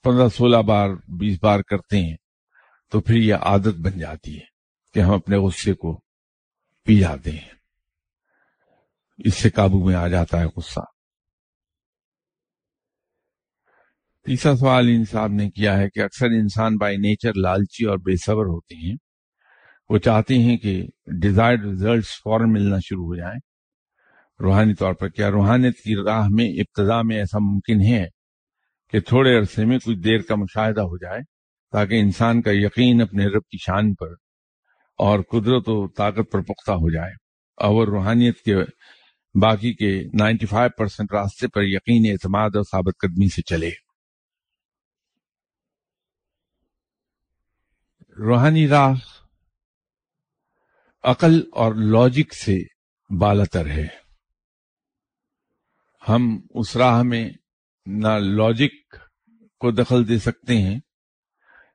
پندرہ 0.04 0.28
سولہ 0.28 0.56
بار، 0.56 0.88
بیس 1.08 1.38
بار 1.42 1.60
کرتے 1.60 1.96
ہیں، 1.96 2.16
تو 2.90 3.00
پھر 3.00 3.14
یہ 3.14 3.34
عادت 3.34 3.80
بن 3.80 3.98
جاتی 3.98 4.34
ہے 4.34 4.44
کہ 4.94 5.00
ہم 5.00 5.14
اپنے 5.14 5.36
غصے 5.36 5.74
کو 5.74 6.00
پی 6.84 6.98
جاتے 6.98 7.30
ہیں۔ 7.30 7.48
اس 9.18 9.34
سے 9.34 9.50
قابو 9.50 9.86
میں 9.86 9.94
آ 9.94 10.08
جاتا 10.08 10.40
ہے 10.40 10.44
غصہ۔ 10.56 10.80
تیسرا 14.26 14.56
سوال 14.56 14.86
ان 14.88 15.04
صاحب 15.04 15.32
نے 15.32 15.50
کیا 15.50 15.78
ہے 15.78 15.90
کہ 15.90 16.00
اکثر 16.00 16.26
انسان 16.26 16.76
بائی 16.76 16.96
نیچر 16.96 17.34
لالچی 17.34 17.84
اور 17.84 17.98
بے 17.98 18.16
صبر 18.16 18.44
ہوتے 18.44 18.74
ہیں۔ 18.74 18.96
وہ 19.88 19.98
چاہتے 19.98 20.38
ہیں 20.38 20.56
کہ 20.56 20.86
ڈیزائرڈ 21.22 21.64
ریزلٹس 21.64 22.08
فوراً 22.08 22.52
ملنا 22.52 22.76
شروع 22.78 23.04
ہو 23.04 23.16
جائیں۔ 23.16 23.38
روحانی 24.40 24.74
طور 24.74 24.94
پر 24.94 25.08
کیا 25.08 25.30
روحانیت 25.30 25.76
کی 25.76 25.96
راہ 26.06 26.26
میں، 26.30 26.46
ابتدا 26.46 27.02
میں 27.02 27.16
ایسا 27.16 27.38
ممکن 27.38 27.80
ہے؟ 27.88 28.21
کہ 28.92 29.00
تھوڑے 29.00 29.38
عرصے 29.38 29.64
میں 29.64 29.78
کچھ 29.78 29.98
دیر 29.98 30.18
کا 30.18 30.34
مشاہدہ 30.34 30.80
ہو 30.80 30.96
جائے 30.96 31.20
تاکہ 31.72 32.00
انسان 32.00 32.42
کا 32.42 32.50
یقین 32.52 33.02
اپنے 33.02 33.26
رب 33.26 33.42
کی 33.50 33.58
شان 33.58 33.94
پر 33.94 34.10
اور 34.98 35.20
قدرت 35.20 35.62
و 35.66 35.88
طاقت 35.88 36.32
پر 36.32 36.40
پختہ 36.40 36.72
ہو 36.72 36.90
جائے۔ 36.90 37.12
اور 37.52 37.88
روحانیت 37.88 38.40
کے 38.40 38.56
باقی 39.40 39.74
کے 39.74 40.02
نائنٹی 40.18 40.46
فائیو 40.46 40.70
پرسینٹ 40.78 41.12
راستے 41.12 41.48
پر 41.48 41.60
یقین، 41.62 42.10
اعتماد 42.10 42.50
اور 42.54 42.62
ثابت 42.62 42.94
قدمی 42.98 43.28
سے 43.28 43.42
چلے۔ 43.42 43.70
روحانی 48.18 48.68
راہ 48.68 48.92
عقل 51.02 51.40
اور 51.52 51.74
لاجک 51.74 52.34
سے 52.34 52.58
بالتر 53.18 53.66
ہے۔ 53.66 53.86
ہم 56.08 56.40
اس 56.50 56.76
راہ 56.76 57.02
میں 57.02 57.30
نہ 57.86 58.08
لاجک 58.08 58.96
کو 59.58 59.70
دخل 59.70 60.08
دے 60.08 60.18
سکتے 60.18 60.56
ہیں، 60.56 60.80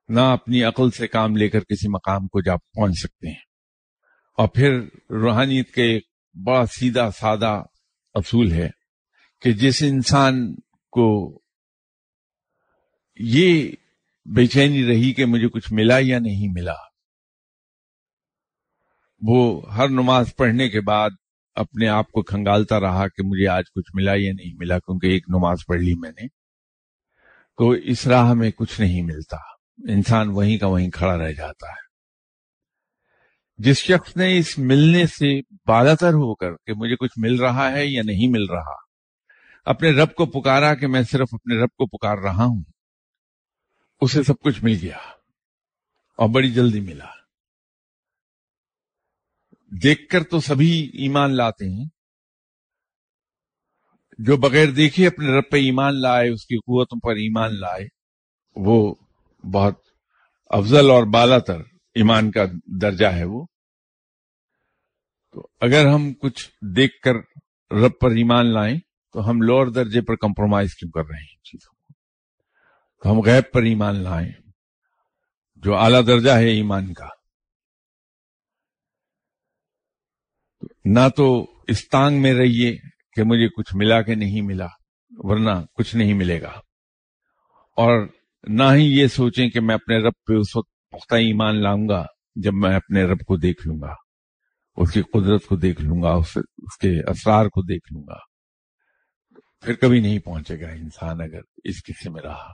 نہ 0.10 0.20
اپنی 0.20 0.64
عقل 0.64 0.91
سے 0.91 1.08
کام 1.08 1.36
لے 1.36 1.49
کر 1.49 1.60
کسی 1.60 1.88
مقام 1.88 2.28
کو 2.28 2.41
جا 2.41 2.55
پہنچ 2.55 2.93
سکتے 2.99 3.28
ہیں۔ 3.28 3.45
اور 4.38 4.47
پھر 4.47 4.80
روحانیت 5.10 5.72
کے 5.72 5.84
ایک 5.84 6.03
بڑا 6.45 6.66
سیدھا، 6.66 7.12
سادہ 7.12 7.64
اصول 8.14 8.51
ہے 8.51 8.70
کہ 9.41 9.53
جس 9.53 9.84
انسان 9.84 10.55
کو 10.91 11.41
یہ 13.20 13.72
بے 14.26 14.45
چینی 14.45 14.88
رہی 14.88 15.14
کہ 15.14 15.26
مجھے 15.26 15.49
کچھ 15.49 15.74
ملا 15.74 15.97
یا 15.99 16.20
نہیں 16.20 16.47
ملا، 16.51 16.76
وہ 19.22 19.72
ہر 19.74 19.89
نماز 19.89 20.36
پڑھنے 20.36 20.70
کے 20.70 20.82
بعد 20.82 21.10
اپنے 21.58 21.88
آپ 21.88 22.12
کو 22.12 22.22
کھنگالتا 22.22 22.80
رہا 22.80 23.08
کہ 23.08 23.24
مجھے 23.24 23.47
آج 23.47 23.64
کچھ 23.76 23.91
ملا 23.93 24.12
یا 24.16 24.34
نہیں 24.34 24.55
ملا، 24.58 24.80
کیونکہ 24.80 25.08
ایک 25.08 25.24
نماز 25.28 25.58
پڑھ 25.68 25.82
لی 25.82 25.95
میں 25.95 26.12
نے۔ 26.12 26.28
تو 27.58 27.70
اس 27.70 28.08
راہ 28.08 28.34
میں 28.34 28.51
کچھ 28.51 28.82
نہیں 28.82 29.01
ملتا۔ 29.01 29.38
انسان 29.89 30.30
وہیں 30.30 30.58
کا 30.58 30.68
وہیں 30.68 30.89
کھڑا 30.89 31.18
رہ 31.18 31.32
جاتا 31.32 31.68
ہے۔ 31.68 31.88
جس 33.58 33.78
شخص 33.78 34.18
نے 34.18 34.38
اس 34.38 34.58
ملنے 34.58 35.08
سے 35.08 35.39
بالا 35.68 35.93
تر 35.93 36.14
ہو 36.14 36.36
کر 36.36 36.51
کہ 36.66 36.74
مجھے 36.74 36.95
کچھ 36.95 37.14
مل 37.18 37.39
رہا 37.39 37.72
ہے 37.72 37.86
یا 37.86 38.01
نہیں 38.05 38.32
مل 38.32 38.45
رہا، 38.45 38.76
اپنے 39.66 39.91
رب 39.91 40.16
کو 40.16 40.26
پکارا 40.26 40.76
کہ 40.76 40.88
میں 40.88 41.03
صرف 41.03 41.28
اپنے 41.32 41.55
رب 41.55 41.70
کو 41.70 41.97
پکار 41.97 42.18
رہا 42.18 42.43
ہوں، 42.43 42.64
اسے 44.01 44.24
سب 44.24 44.34
کچھ 44.43 44.64
مل 44.64 44.78
گیا 44.82 44.97
اور 46.18 46.30
بڑی 46.30 46.51
جلدی 46.51 46.80
ملا۔ 46.80 47.16
دیکھ 49.72 50.07
کر 50.07 50.24
تو 50.24 50.39
سبھی 50.39 50.89
ایمان 50.93 51.36
لاتے 51.36 51.80
ہیں۔ 51.80 51.86
جو 54.18 54.38
بغیر 54.38 54.72
دیکھے 54.72 55.07
اپنے 55.07 55.38
رب 55.38 55.43
پہ 55.51 55.57
ایمان 55.57 56.01
لائے، 56.01 56.30
اس 56.30 56.45
کی 56.45 56.57
قوتوں 56.57 56.99
پر 56.99 57.11
ایمان 57.11 57.59
لائے، 57.59 57.88
وہ 58.55 58.95
بہت 59.53 59.76
افضل 60.49 60.89
اور 60.89 61.03
بالا 61.03 61.39
تر 61.39 61.59
ایمان 61.95 62.32
کا 62.32 62.45
درجہ 62.82 63.05
ہے 63.05 63.24
وہ۔ 63.24 63.45
تو 65.32 65.47
اگر 65.61 65.86
ہم 65.86 66.13
کچھ 66.13 66.49
دیکھ 66.61 67.01
کر 67.01 67.13
رب 67.76 67.91
پر 68.01 68.09
ایمان 68.09 68.53
لائیں، 68.53 68.78
تو 69.13 69.30
ہم 69.30 69.41
لوور 69.41 69.68
درجے 69.68 70.01
پر 70.01 70.15
کمپرومائز 70.15 70.76
کیوں 70.76 70.91
کر 70.91 71.07
رہے 71.09 71.20
ہیں 71.20 71.43
چیزوں 71.43 71.76
کو؟ 71.76 71.93
تو 73.03 73.11
ہم 73.11 73.22
غیب 73.22 73.53
پر 73.53 73.61
ایمان 73.61 73.95
لائیں، 73.95 74.32
جو 75.55 75.76
اعلی 75.76 76.03
درجہ 76.07 76.32
ہے 76.32 76.47
ایمان 76.47 76.93
کا۔ 76.93 77.16
نہ 80.93 81.09
تو 81.15 81.45
اس 81.67 81.89
تانگ 81.89 82.21
میں 82.21 82.33
رہیے 82.33 82.77
کہ 83.15 83.23
مجھے 83.23 83.47
کچھ 83.47 83.75
ملا 83.75 84.01
کہ 84.01 84.15
نہیں 84.15 84.41
ملا، 84.41 84.67
ورنہ 85.09 85.49
کچھ 85.73 85.95
نہیں 85.95 86.13
ملے 86.13 86.41
گا۔ 86.41 86.51
اور 87.75 88.07
نہ 88.47 88.63
ہی 88.73 88.99
یہ 88.99 89.07
سوچیں 89.07 89.49
کہ 89.49 89.59
میں 89.59 89.75
اپنے 89.75 89.97
رب 89.97 90.13
پہ 90.27 90.33
اس 90.33 90.55
وقت 90.55 90.91
پختہ 90.91 91.15
ایمان 91.15 91.63
لاؤں 91.63 91.89
گا 91.89 92.05
جب 92.35 92.53
میں 92.53 92.75
اپنے 92.75 93.03
رب 93.03 93.19
کو 93.19 93.38
دیکھ 93.38 93.67
لوں 93.67 93.81
گا، 93.81 93.93
اس 94.77 94.91
کی 94.91 95.01
قدرت 95.01 95.45
کو 95.45 95.55
دیکھ 95.55 95.81
لوں 95.81 96.01
گا 96.03 96.09
اس 96.11 96.77
کے 96.81 97.09
اسرار 97.09 97.45
کو 97.45 97.61
دیکھ 97.61 97.93
لوں 97.93 98.03
گا۔ 98.07 98.17
پھر 99.65 99.73
کبھی 99.73 99.99
نہیں 99.99 100.19
پہنچے 100.19 100.61
گا 100.61 100.69
انسان 100.69 101.21
اگر 101.21 101.39
اس 101.63 101.75
قصے 101.83 102.09
میں 102.09 102.21
رہا۔ 102.21 102.53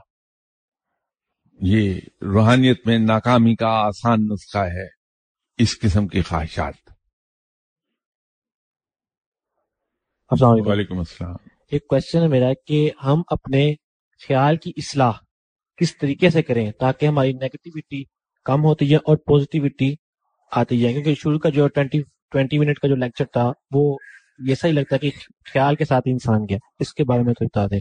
یہ 1.60 2.00
روحانیت 2.22 2.86
میں 2.86 2.98
ناکامی 2.98 3.54
کا 3.54 3.68
آسان 3.68 4.18
نسخہ 4.20 4.58
ہے 4.58 4.86
اس 5.58 5.80
قسم 5.80 6.08
کی 6.08 6.22
خواہشات۔ 6.22 6.93
السلام 10.34 10.52
علیکم۔ 10.52 10.68
وعلیکم 10.68 10.98
السلام۔ 10.98 11.34
ایک 11.70 11.86
کوشچن 11.86 12.22
ہے 12.22 12.28
میرا 12.28 12.48
کہ 12.66 12.90
ہم 13.04 13.22
اپنے 13.26 13.74
خیال 14.28 14.56
کی 14.56 14.72
اصلاح 14.76 15.12
کس 15.76 15.98
طریقے 15.98 16.30
سے 16.30 16.42
کریں 16.42 16.72
تاکہ 16.72 17.06
ہماری 17.06 17.32
نیگیٹیوٹی 17.32 18.04
کم 18.44 18.64
ہوتی 18.64 18.86
جائے 18.86 18.98
اور 18.98 19.16
پوزیٹیوٹی 19.16 19.94
آتی 20.52 20.80
جائے؟ 20.80 20.92
کیونکہ 20.92 21.14
شروع 21.14 21.38
کا 21.38 21.48
جو 21.48 21.68
ٹوینٹی 21.68 22.02
ٹوینٹی 22.30 22.58
منٹ 22.58 22.78
کا 22.78 22.88
جو 22.88 22.94
لیکچر 22.94 23.24
تھا 23.24 23.52
وہ 23.70 23.98
ایسا 24.48 24.68
ہی 24.68 24.72
لگتا 24.72 24.96
ہے 24.96 24.98
کہ 24.98 25.10
خیال 25.52 25.74
کے 25.76 25.84
ساتھ 25.84 26.04
انسان 26.06 26.40
گیا۔ 26.48 26.58
اس 26.78 26.94
کے 26.94 27.04
بارے 27.04 27.22
میں 27.22 27.34
تو 27.34 27.44
بتا 27.44 27.66
دیں۔ 27.66 27.80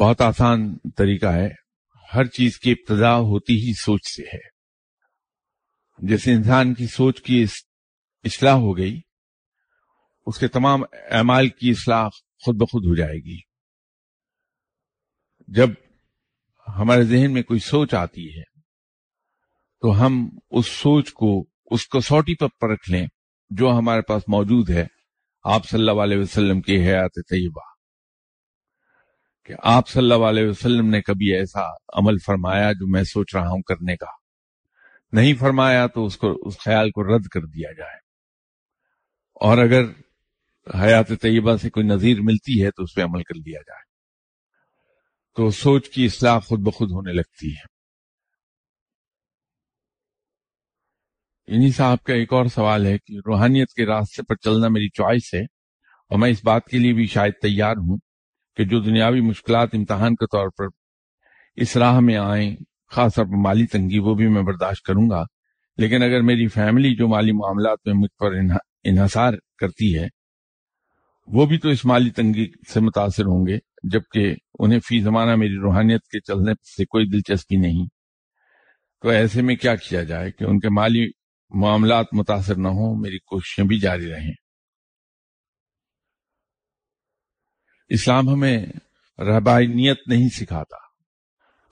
بہت 0.00 0.20
آسان 0.20 0.76
طریقہ 0.96 1.26
ہے۔ 1.26 1.48
ہر 2.14 2.24
چیز 2.24 2.58
کی 2.58 2.70
ابتدا 2.72 3.16
ہوتی 3.16 3.54
ہی 3.54 3.72
سوچ 3.72 4.00
سے 4.16 4.22
ہے۔ 4.22 4.56
جیسے 5.98 6.32
انسان 6.32 6.74
کی 6.74 6.86
سوچ 6.86 7.22
کی 7.22 7.46
اصلاح 8.24 8.54
ہو 8.54 8.76
گئی 8.76 9.00
اس 10.26 10.38
کے 10.38 10.48
تمام 10.48 10.82
اعمال 11.10 11.48
کی 11.48 11.70
اصلاح 11.70 12.08
خود 12.44 12.56
بخود 12.56 12.86
ہو 12.86 12.94
جائے 12.94 13.16
گی۔ 13.16 13.38
جب 15.48 15.70
ہمارے 16.68 17.04
ذہن 17.04 17.32
میں 17.32 17.42
کوئی 17.42 17.60
سوچ 17.60 17.94
آتی 17.94 18.38
ہے، 18.38 18.42
تو 19.80 20.06
ہم 20.06 20.38
اس 20.50 20.66
سوچ 20.66 21.12
کو، 21.12 21.44
اس 21.70 21.86
کو 21.86 22.00
سوٹی 22.00 22.34
پر 22.36 22.46
پرکھ 22.60 22.90
لیں 22.90 23.06
جو 23.50 23.70
ہمارے 23.70 24.02
پاس 24.02 24.22
موجود 24.28 24.70
ہے۔ 24.70 24.86
آپ 25.44 25.68
صلی 25.68 25.88
اللہ 25.88 26.02
علیہ 26.02 26.18
وسلم 26.18 26.60
کی 26.60 26.86
حیات 26.86 27.10
طیبہ۔ 27.14 27.60
کہ 29.44 29.54
آپ 29.62 29.88
صلی 29.88 30.12
اللہ 30.12 30.24
علیہ 30.24 30.48
وسلم 30.48 30.86
نے 30.86 31.02
کبھی 31.02 31.34
ایسا 31.34 31.60
عمل 31.72 32.18
فرمایا 32.26 32.72
جو 32.72 32.86
میں 32.86 33.02
سوچ 33.02 33.34
رہا 33.34 33.48
ہوں 33.48 33.62
کرنے 33.62 33.96
کا۔ 33.96 34.06
نہیں 35.12 35.34
فرمایا 35.34 35.86
تو 35.86 36.06
اس 36.06 36.16
کو، 36.16 36.48
اس 36.48 36.58
خیال 36.58 36.90
کو 36.90 37.16
رد 37.16 37.26
کر 37.26 37.40
دیا 37.40 37.72
جائے۔ 37.72 37.96
اور 39.34 39.58
اگر 39.58 39.84
حیات 40.74 41.08
طیبہ 41.08 41.56
سے 41.56 41.70
کوئی 41.70 41.86
نظیر 41.86 42.20
ملتی 42.20 42.64
ہے 42.64 42.70
تو 42.70 42.82
اس 42.82 42.94
پہ 42.94 43.02
عمل 43.02 43.22
کر 43.22 43.34
لیا 43.34 43.60
جائے۔ 43.60 43.82
تو 45.34 45.50
سوچ 45.50 45.88
کی 45.88 46.04
اصلاح 46.04 46.38
خود 46.38 46.60
بخود 46.60 46.90
ہونے 46.90 47.12
لگتی 47.12 47.52
ہے۔ 47.52 47.76
انہی 51.46 51.70
صاحب 51.72 52.02
کا 52.02 52.14
ایک 52.14 52.32
اور 52.32 52.46
سوال 52.46 52.86
ہے 52.86 52.98
کہ 52.98 53.14
روحانیت 53.26 53.68
کے 53.68 53.86
راستے 53.86 54.22
پر 54.22 54.34
چلنا 54.36 54.68
میری 54.68 54.88
چوائس 54.88 55.34
ہے 55.34 55.40
اور 56.08 56.18
میں 56.18 56.30
اس 56.30 56.44
بات 56.44 56.66
کے 56.66 56.78
لیے 56.78 56.92
بھی 56.92 57.06
شاید 57.06 57.32
تیار 57.42 57.76
ہوں 57.76 57.98
کہ 58.56 58.64
جو 58.64 58.80
دنیاوی 58.80 59.20
مشکلات 59.20 59.68
امتحان 59.72 60.14
کے 60.14 60.26
طور 60.26 60.48
پر 60.48 60.64
اس 61.54 61.76
راہ 61.76 62.00
میں 62.00 62.16
آئیں، 62.16 62.56
خاص 62.90 63.14
طور 63.14 63.24
پر 63.24 63.36
مالی 63.36 63.66
تنگی، 63.66 63.98
وہ 63.98 64.14
بھی 64.14 64.28
میں 64.28 64.42
برداشت 64.42 64.82
کروں 64.82 65.10
گا۔ 65.10 65.22
لیکن 65.76 66.02
اگر 66.02 66.20
میری 66.20 66.48
فیملی 66.48 66.96
جو 66.96 67.08
مالی 67.08 67.32
معاملات 67.32 67.78
میں 67.84 67.94
مجھ 67.94 68.18
پر 68.18 68.34
انحصار 68.84 69.34
کرتی 69.58 69.98
ہے 69.98 70.15
وہ 71.26 71.46
بھی 71.46 71.58
تو 71.58 71.68
اس 71.68 71.84
مالی 71.84 72.10
تنگی 72.10 72.50
سے 72.74 72.80
متاثر 72.80 73.22
ہوں 73.22 73.46
گے، 73.46 73.58
جبکہ 73.92 74.34
انہیں 74.58 74.80
فی 74.80 75.00
زمانہ 75.00 75.36
میری 75.36 75.56
روحانیت 75.56 76.00
کے 76.02 76.20
چلنے 76.20 76.52
سے 76.76 76.84
کوئی 76.84 77.06
دلچسپی 77.06 77.56
نہیں۔ 77.56 77.86
تو 79.02 79.08
ایسے 79.08 79.42
میں 79.42 79.56
کیا 79.56 79.76
کیا 79.76 80.02
جائے 80.02 80.32
کہ 80.32 80.44
ان 80.44 80.58
کے 80.58 80.68
مالی 80.68 81.10
معاملات 81.50 82.06
متاثر 82.12 82.56
نہ 82.56 82.68
ہوں، 82.68 82.96
میری 83.00 83.18
کوششیں 83.18 83.64
بھی 83.64 83.78
جاری 83.78 84.10
رہیں۔ 84.10 84.32
اسلام 87.88 88.28
ہمیں 88.28 88.66
رہبانیت 89.18 89.98
نہیں 90.06 90.28
سکھاتا، 90.28 90.76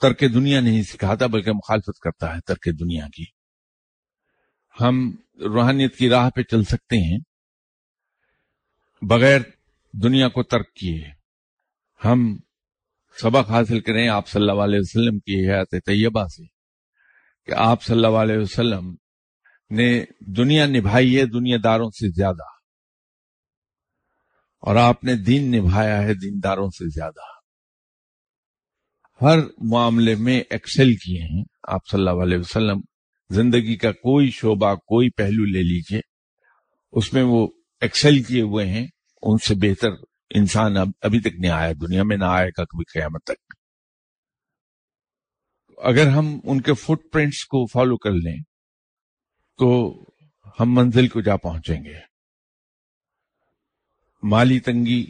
ترک 0.01 0.35
دنیا 0.35 0.61
نہیں 0.61 0.83
سکھاتا، 0.83 1.27
بلکہ 1.27 1.53
مخالفت 1.53 1.99
کرتا 1.99 2.35
ہے 2.35 2.41
ترک 2.41 2.69
دنیا 2.81 3.07
کی۔ 3.17 3.25
ہم 4.81 5.17
روحانیت 5.41 5.97
کی 5.97 6.09
راہ 6.09 6.31
پہ 6.31 6.43
چل 6.43 6.65
سکتے 6.65 6.97
ہیں 6.97 7.19
بغیر 9.09 9.41
دنیا 9.93 10.29
کو 10.29 10.43
ترک 10.43 10.75
کیے 10.75 11.05
ہم 12.05 12.39
سبق 13.23 13.51
حاصل 13.51 13.81
کریں 13.81 14.09
آپ 14.09 14.29
صلی 14.29 14.51
اللہ 14.51 14.63
علیہ 14.63 14.79
وسلم 14.79 15.19
کی 15.19 15.51
حیات 15.51 15.71
طیبہ 15.71 16.27
سے 16.27 16.43
کہ 17.47 17.53
آپ 17.57 17.83
صلی 17.83 17.97
اللہ 17.97 18.19
علیہ 18.19 18.37
وسلم 18.37 18.97
نے 19.71 20.05
دنیا 20.21 20.67
نبھائی 20.67 21.19
ہے، 21.19 21.27
دنیا 21.27 21.57
داروں 21.65 21.91
سے 21.91 22.11
زیادہ۔ 22.11 22.43
اور 24.61 24.77
آپ 24.77 25.05
نے 25.05 25.15
دین 25.15 25.57
نبھایا 25.57 26.03
ہے 26.03 26.15
دینداروں 26.15 26.69
سے 26.69 26.89
زیادہ۔ 26.89 27.35
ہر 29.25 29.39
معاملے 29.59 30.15
میں 30.15 30.43
ایکسل 30.51 30.95
کیے 30.95 31.23
ہیں۔ 31.23 31.45
آپ 31.63 31.81
صلی 31.91 32.01
اللہ 32.01 32.23
علیہ 32.23 32.39
وسلم 32.39 32.81
زندگی 33.31 33.77
کا 33.77 33.93
کوئی 33.93 34.31
شعبہ، 34.31 34.75
کوئی 34.75 35.11
پہلو 35.11 35.45
لے 35.45 35.63
لیجیے، 35.63 36.01
اس 36.93 37.13
میں 37.13 37.23
وہ 37.23 37.49
ایکسل 37.85 38.23
کیے 38.23 38.43
ہوئے 38.43 38.67
ہیں، 38.67 38.87
ان 39.23 39.39
سے 39.39 39.55
بہتر 39.55 39.89
انسان 40.31 40.77
اب 40.77 40.89
ابھی 41.03 41.21
تک 41.21 41.35
نہیں 41.39 41.51
آیا 41.51 41.73
دنیا 41.73 42.03
میں، 42.03 42.17
نہ 42.17 42.25
آئے 42.25 42.49
گا 42.49 42.65
کبھی 42.65 42.99
قیامت 42.99 43.25
تک۔ 43.25 43.55
اگر 45.79 46.07
ہم 46.07 46.41
ان 46.45 46.61
کے 46.61 46.75
فٹ 46.75 47.13
پرنٹس 47.13 47.45
کو 47.45 47.67
فالو 47.67 47.97
کر 47.97 48.11
لیں، 48.11 48.43
تو 49.59 49.91
ہم 50.61 50.75
منزل 50.75 51.09
کو 51.09 51.21
جا 51.21 51.37
پہنچیں 51.37 51.85
گے۔ 51.85 51.99
مالی 54.23 54.61
تنگی 54.61 55.07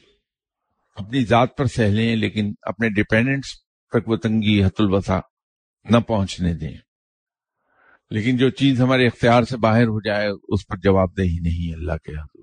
اپنی 0.95 1.25
ذات 1.25 1.57
پر 1.57 1.65
سہ 1.65 1.83
لیں 1.83 2.17
لیکن 2.17 2.53
اپنے 2.63 2.89
ڈپینڈنٹس 2.89 3.49
تک 3.91 4.09
وہ 4.09 4.17
تنگی 4.17 4.65
حت 4.65 4.81
الوسا 4.81 5.21
نہ 5.85 5.99
پہنچنے 5.99 6.55
دیں۔ 6.55 6.77
لیکن 8.11 8.37
جو 8.37 8.51
چیز 8.51 8.81
ہمارے 8.81 9.07
اختیار 9.07 9.43
سے 9.43 9.57
باہر 9.57 9.83
ہو 9.83 10.01
جائے، 10.01 10.29
اس 10.49 10.67
پر 10.67 10.77
جواب 10.77 11.17
دہی 11.17 11.39
نہیں، 11.41 11.75
اللہ 11.75 11.93
کے 11.93 12.13
حضور 12.13 12.34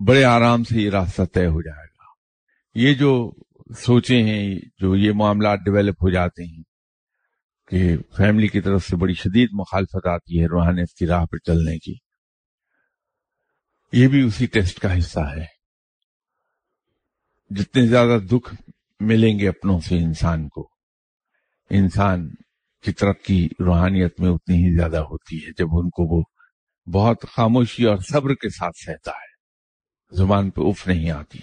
بڑے 0.00 0.24
آرام 0.24 0.64
سے 0.64 0.80
یہ 0.80 0.90
راستہ 0.90 1.22
طے 1.34 1.46
ہو 1.46 1.62
جائے 1.62 1.86
گا۔ 1.86 2.04
یہ 2.74 2.94
جو 2.94 3.10
سوچے 3.78 4.22
ہیں، 4.22 4.54
جو 4.78 4.96
یہ 4.96 5.12
معاملات 5.12 5.58
ڈیولپ 5.64 6.02
ہو 6.02 6.10
جاتے 6.10 6.44
ہیں 6.44 6.62
کہ 7.68 7.96
فیملی 8.16 8.48
کی 8.48 8.60
طرف 8.60 8.86
سے 8.86 8.96
بڑی 8.96 9.14
شدید 9.14 9.48
مخالفت 9.52 10.06
آتی 10.06 10.40
ہے 10.40 10.46
روحانیت 10.46 10.94
کی 10.98 11.06
راہ 11.06 11.24
پر 11.24 11.38
چلنے 11.38 11.78
کی، 11.78 11.94
یہ 13.92 14.08
بھی 14.08 14.22
اسی 14.22 14.46
ٹیسٹ 14.46 14.78
کا 14.80 14.98
حصہ 14.98 15.20
ہے۔ 15.36 15.44
جتنے 17.50 17.86
زیادہ 17.86 18.18
دکھ 18.20 18.54
ملیں 19.00 19.38
گے 19.38 19.48
اپنوں 19.48 19.80
سے 19.80 19.98
انسان 19.98 20.48
کو، 20.48 20.68
انسان 21.70 22.28
کی 22.84 22.92
ترقی 22.92 23.46
روحانیت 23.60 24.20
میں 24.20 24.30
اتنی 24.30 24.56
ہی 24.56 24.76
زیادہ 24.76 24.98
ہوتی 25.02 25.36
ہے 25.38 25.50
جب 25.58 25.66
ان 25.72 25.90
کو 25.90 26.16
وہ 26.16 26.22
بہت 26.86 27.24
خاموشی 27.28 27.84
اور 27.84 27.96
صبر 27.98 28.34
کے 28.34 28.48
ساتھ 28.48 28.76
سہتا 28.76 29.10
ہے۔ 29.10 29.27
زبان 30.10 30.50
پہ 30.50 30.60
اف 30.60 30.88
نہیں 30.88 31.10
آتی۔ 31.10 31.38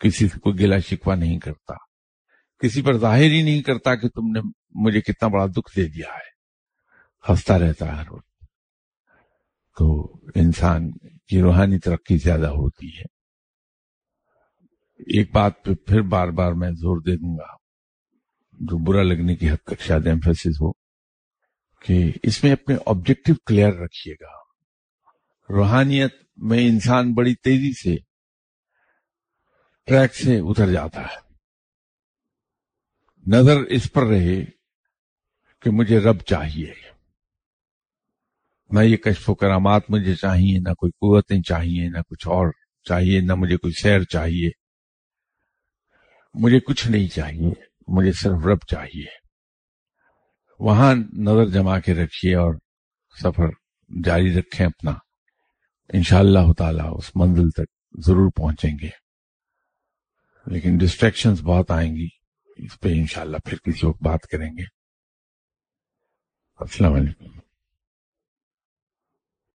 کسی 0.00 0.28
سے 0.28 0.38
کوئی 0.38 0.60
گلا 0.60 0.78
شکوا 0.78 1.14
نہیں 1.14 1.38
کرتا۔ 1.38 1.74
کسی 2.58 2.82
پر 2.82 2.98
ظاہر 2.98 3.24
ہی 3.24 3.42
نہیں 3.42 3.62
کرتا 3.62 3.94
کہ 3.94 4.08
تم 4.08 4.30
نے 4.32 4.40
مجھے 4.74 5.00
کتنا 5.00 5.28
بڑا 5.28 5.46
دکھ 5.46 5.76
دے 5.76 5.86
دیا 5.86 6.12
ہے۔ 6.12 6.38
ہنستا 7.28 7.58
رہتا 7.58 7.86
ہے 7.86 7.92
ہر 7.92 8.12
وقت۔ 8.12 8.44
تو 9.78 10.12
انسان 10.34 10.90
کی 11.26 11.40
روحانی 11.40 11.78
ترقی 11.78 12.16
زیادہ 12.16 12.46
ہوتی 12.46 12.88
ہے۔ 12.88 13.04
ایک 14.98 15.34
بات 15.34 15.64
پہ 15.64 15.74
پھر 15.74 16.02
بار 16.02 16.28
بار 16.28 16.52
میں 16.52 16.70
زور 16.70 16.96
دے 16.96 17.16
دوں 17.16 17.38
گا۔ 17.38 17.58
جو 18.52 18.84
برا 18.84 19.02
لگنے 19.02 19.36
کی 19.36 19.50
حد 19.50 19.64
تک 19.64 19.80
شاید 19.80 20.06
ایمفیسس 20.06 20.60
ہو 20.60 20.72
کہ 21.80 22.12
اس 22.22 22.44
میں 22.44 22.52
اپنے 22.52 22.76
آبجیکٹو 22.86 23.32
کلیئر 23.46 23.72
رکھیے 23.72 24.14
گا۔ 24.14 24.37
روحانیت 25.50 26.14
میں 26.36 26.68
انسان 26.68 27.14
بڑی 27.14 27.34
تیزی 27.34 27.72
سے 27.72 27.96
ٹریک 29.86 30.14
سے 30.14 30.38
اتر 30.38 30.72
جاتا 30.72 31.02
ہے۔ 31.02 31.28
نظر 33.26 33.60
اس 33.60 33.92
پر 33.92 34.02
رہے 34.02 34.44
کہ 35.62 35.70
مجھے 35.70 35.98
رب 35.98 36.20
چاہیے۔ 36.20 36.72
نہ 38.70 38.80
یہ 38.80 38.96
کشف 38.96 39.30
و 39.30 39.34
کرامات 39.34 39.82
مجھے 39.88 40.14
چاہیے، 40.14 40.58
نہ 40.58 40.74
کوئی 40.74 40.90
قوتیں 40.90 41.42
چاہیے، 41.42 41.88
نہ 41.88 41.98
کچھ 42.08 42.28
اور 42.28 42.52
چاہیے، 42.88 43.20
نہ 43.20 43.32
مجھے 43.34 43.56
کوئی 43.56 43.72
سیر 43.82 44.02
چاہیے۔ 44.02 44.50
مجھے 46.34 46.60
کچھ 46.60 46.88
نہیں 46.88 47.08
چاہیے، 47.08 47.50
مجھے 47.88 48.12
صرف 48.12 48.46
رب 48.46 48.58
چاہیے۔ 48.70 49.06
وہاں 50.58 50.94
نظر 50.94 51.46
جما 51.46 51.80
کے 51.80 51.94
رکھیے 51.94 52.34
اور 52.34 52.54
سفر 53.22 53.48
جاری 54.04 54.38
رکھیں 54.38 54.66
اپنا۔ 54.66 55.07
انشاءاللہ 55.92 56.38
اللہ 56.38 56.52
تعالی 56.52 56.82
اس 56.92 57.10
منزل 57.14 57.50
تک 57.50 57.98
ضرور 58.06 58.30
پہنچیں 58.30 58.78
گے۔ 58.82 58.88
لیکن 60.46 60.78
ڈسٹریکشنز 60.78 61.40
بہت 61.42 61.70
آئیں 61.70 61.96
گی، 61.96 62.08
اس 62.56 62.80
پہ 62.80 62.88
انشاءاللہ 62.88 63.36
پھر 63.44 63.58
کسی 63.58 63.86
وقت 63.86 64.02
بات 64.02 64.22
کریں 64.22 64.50
گے۔ 64.58 64.64
السلام 66.60 66.92
علیکم۔ 66.92 67.37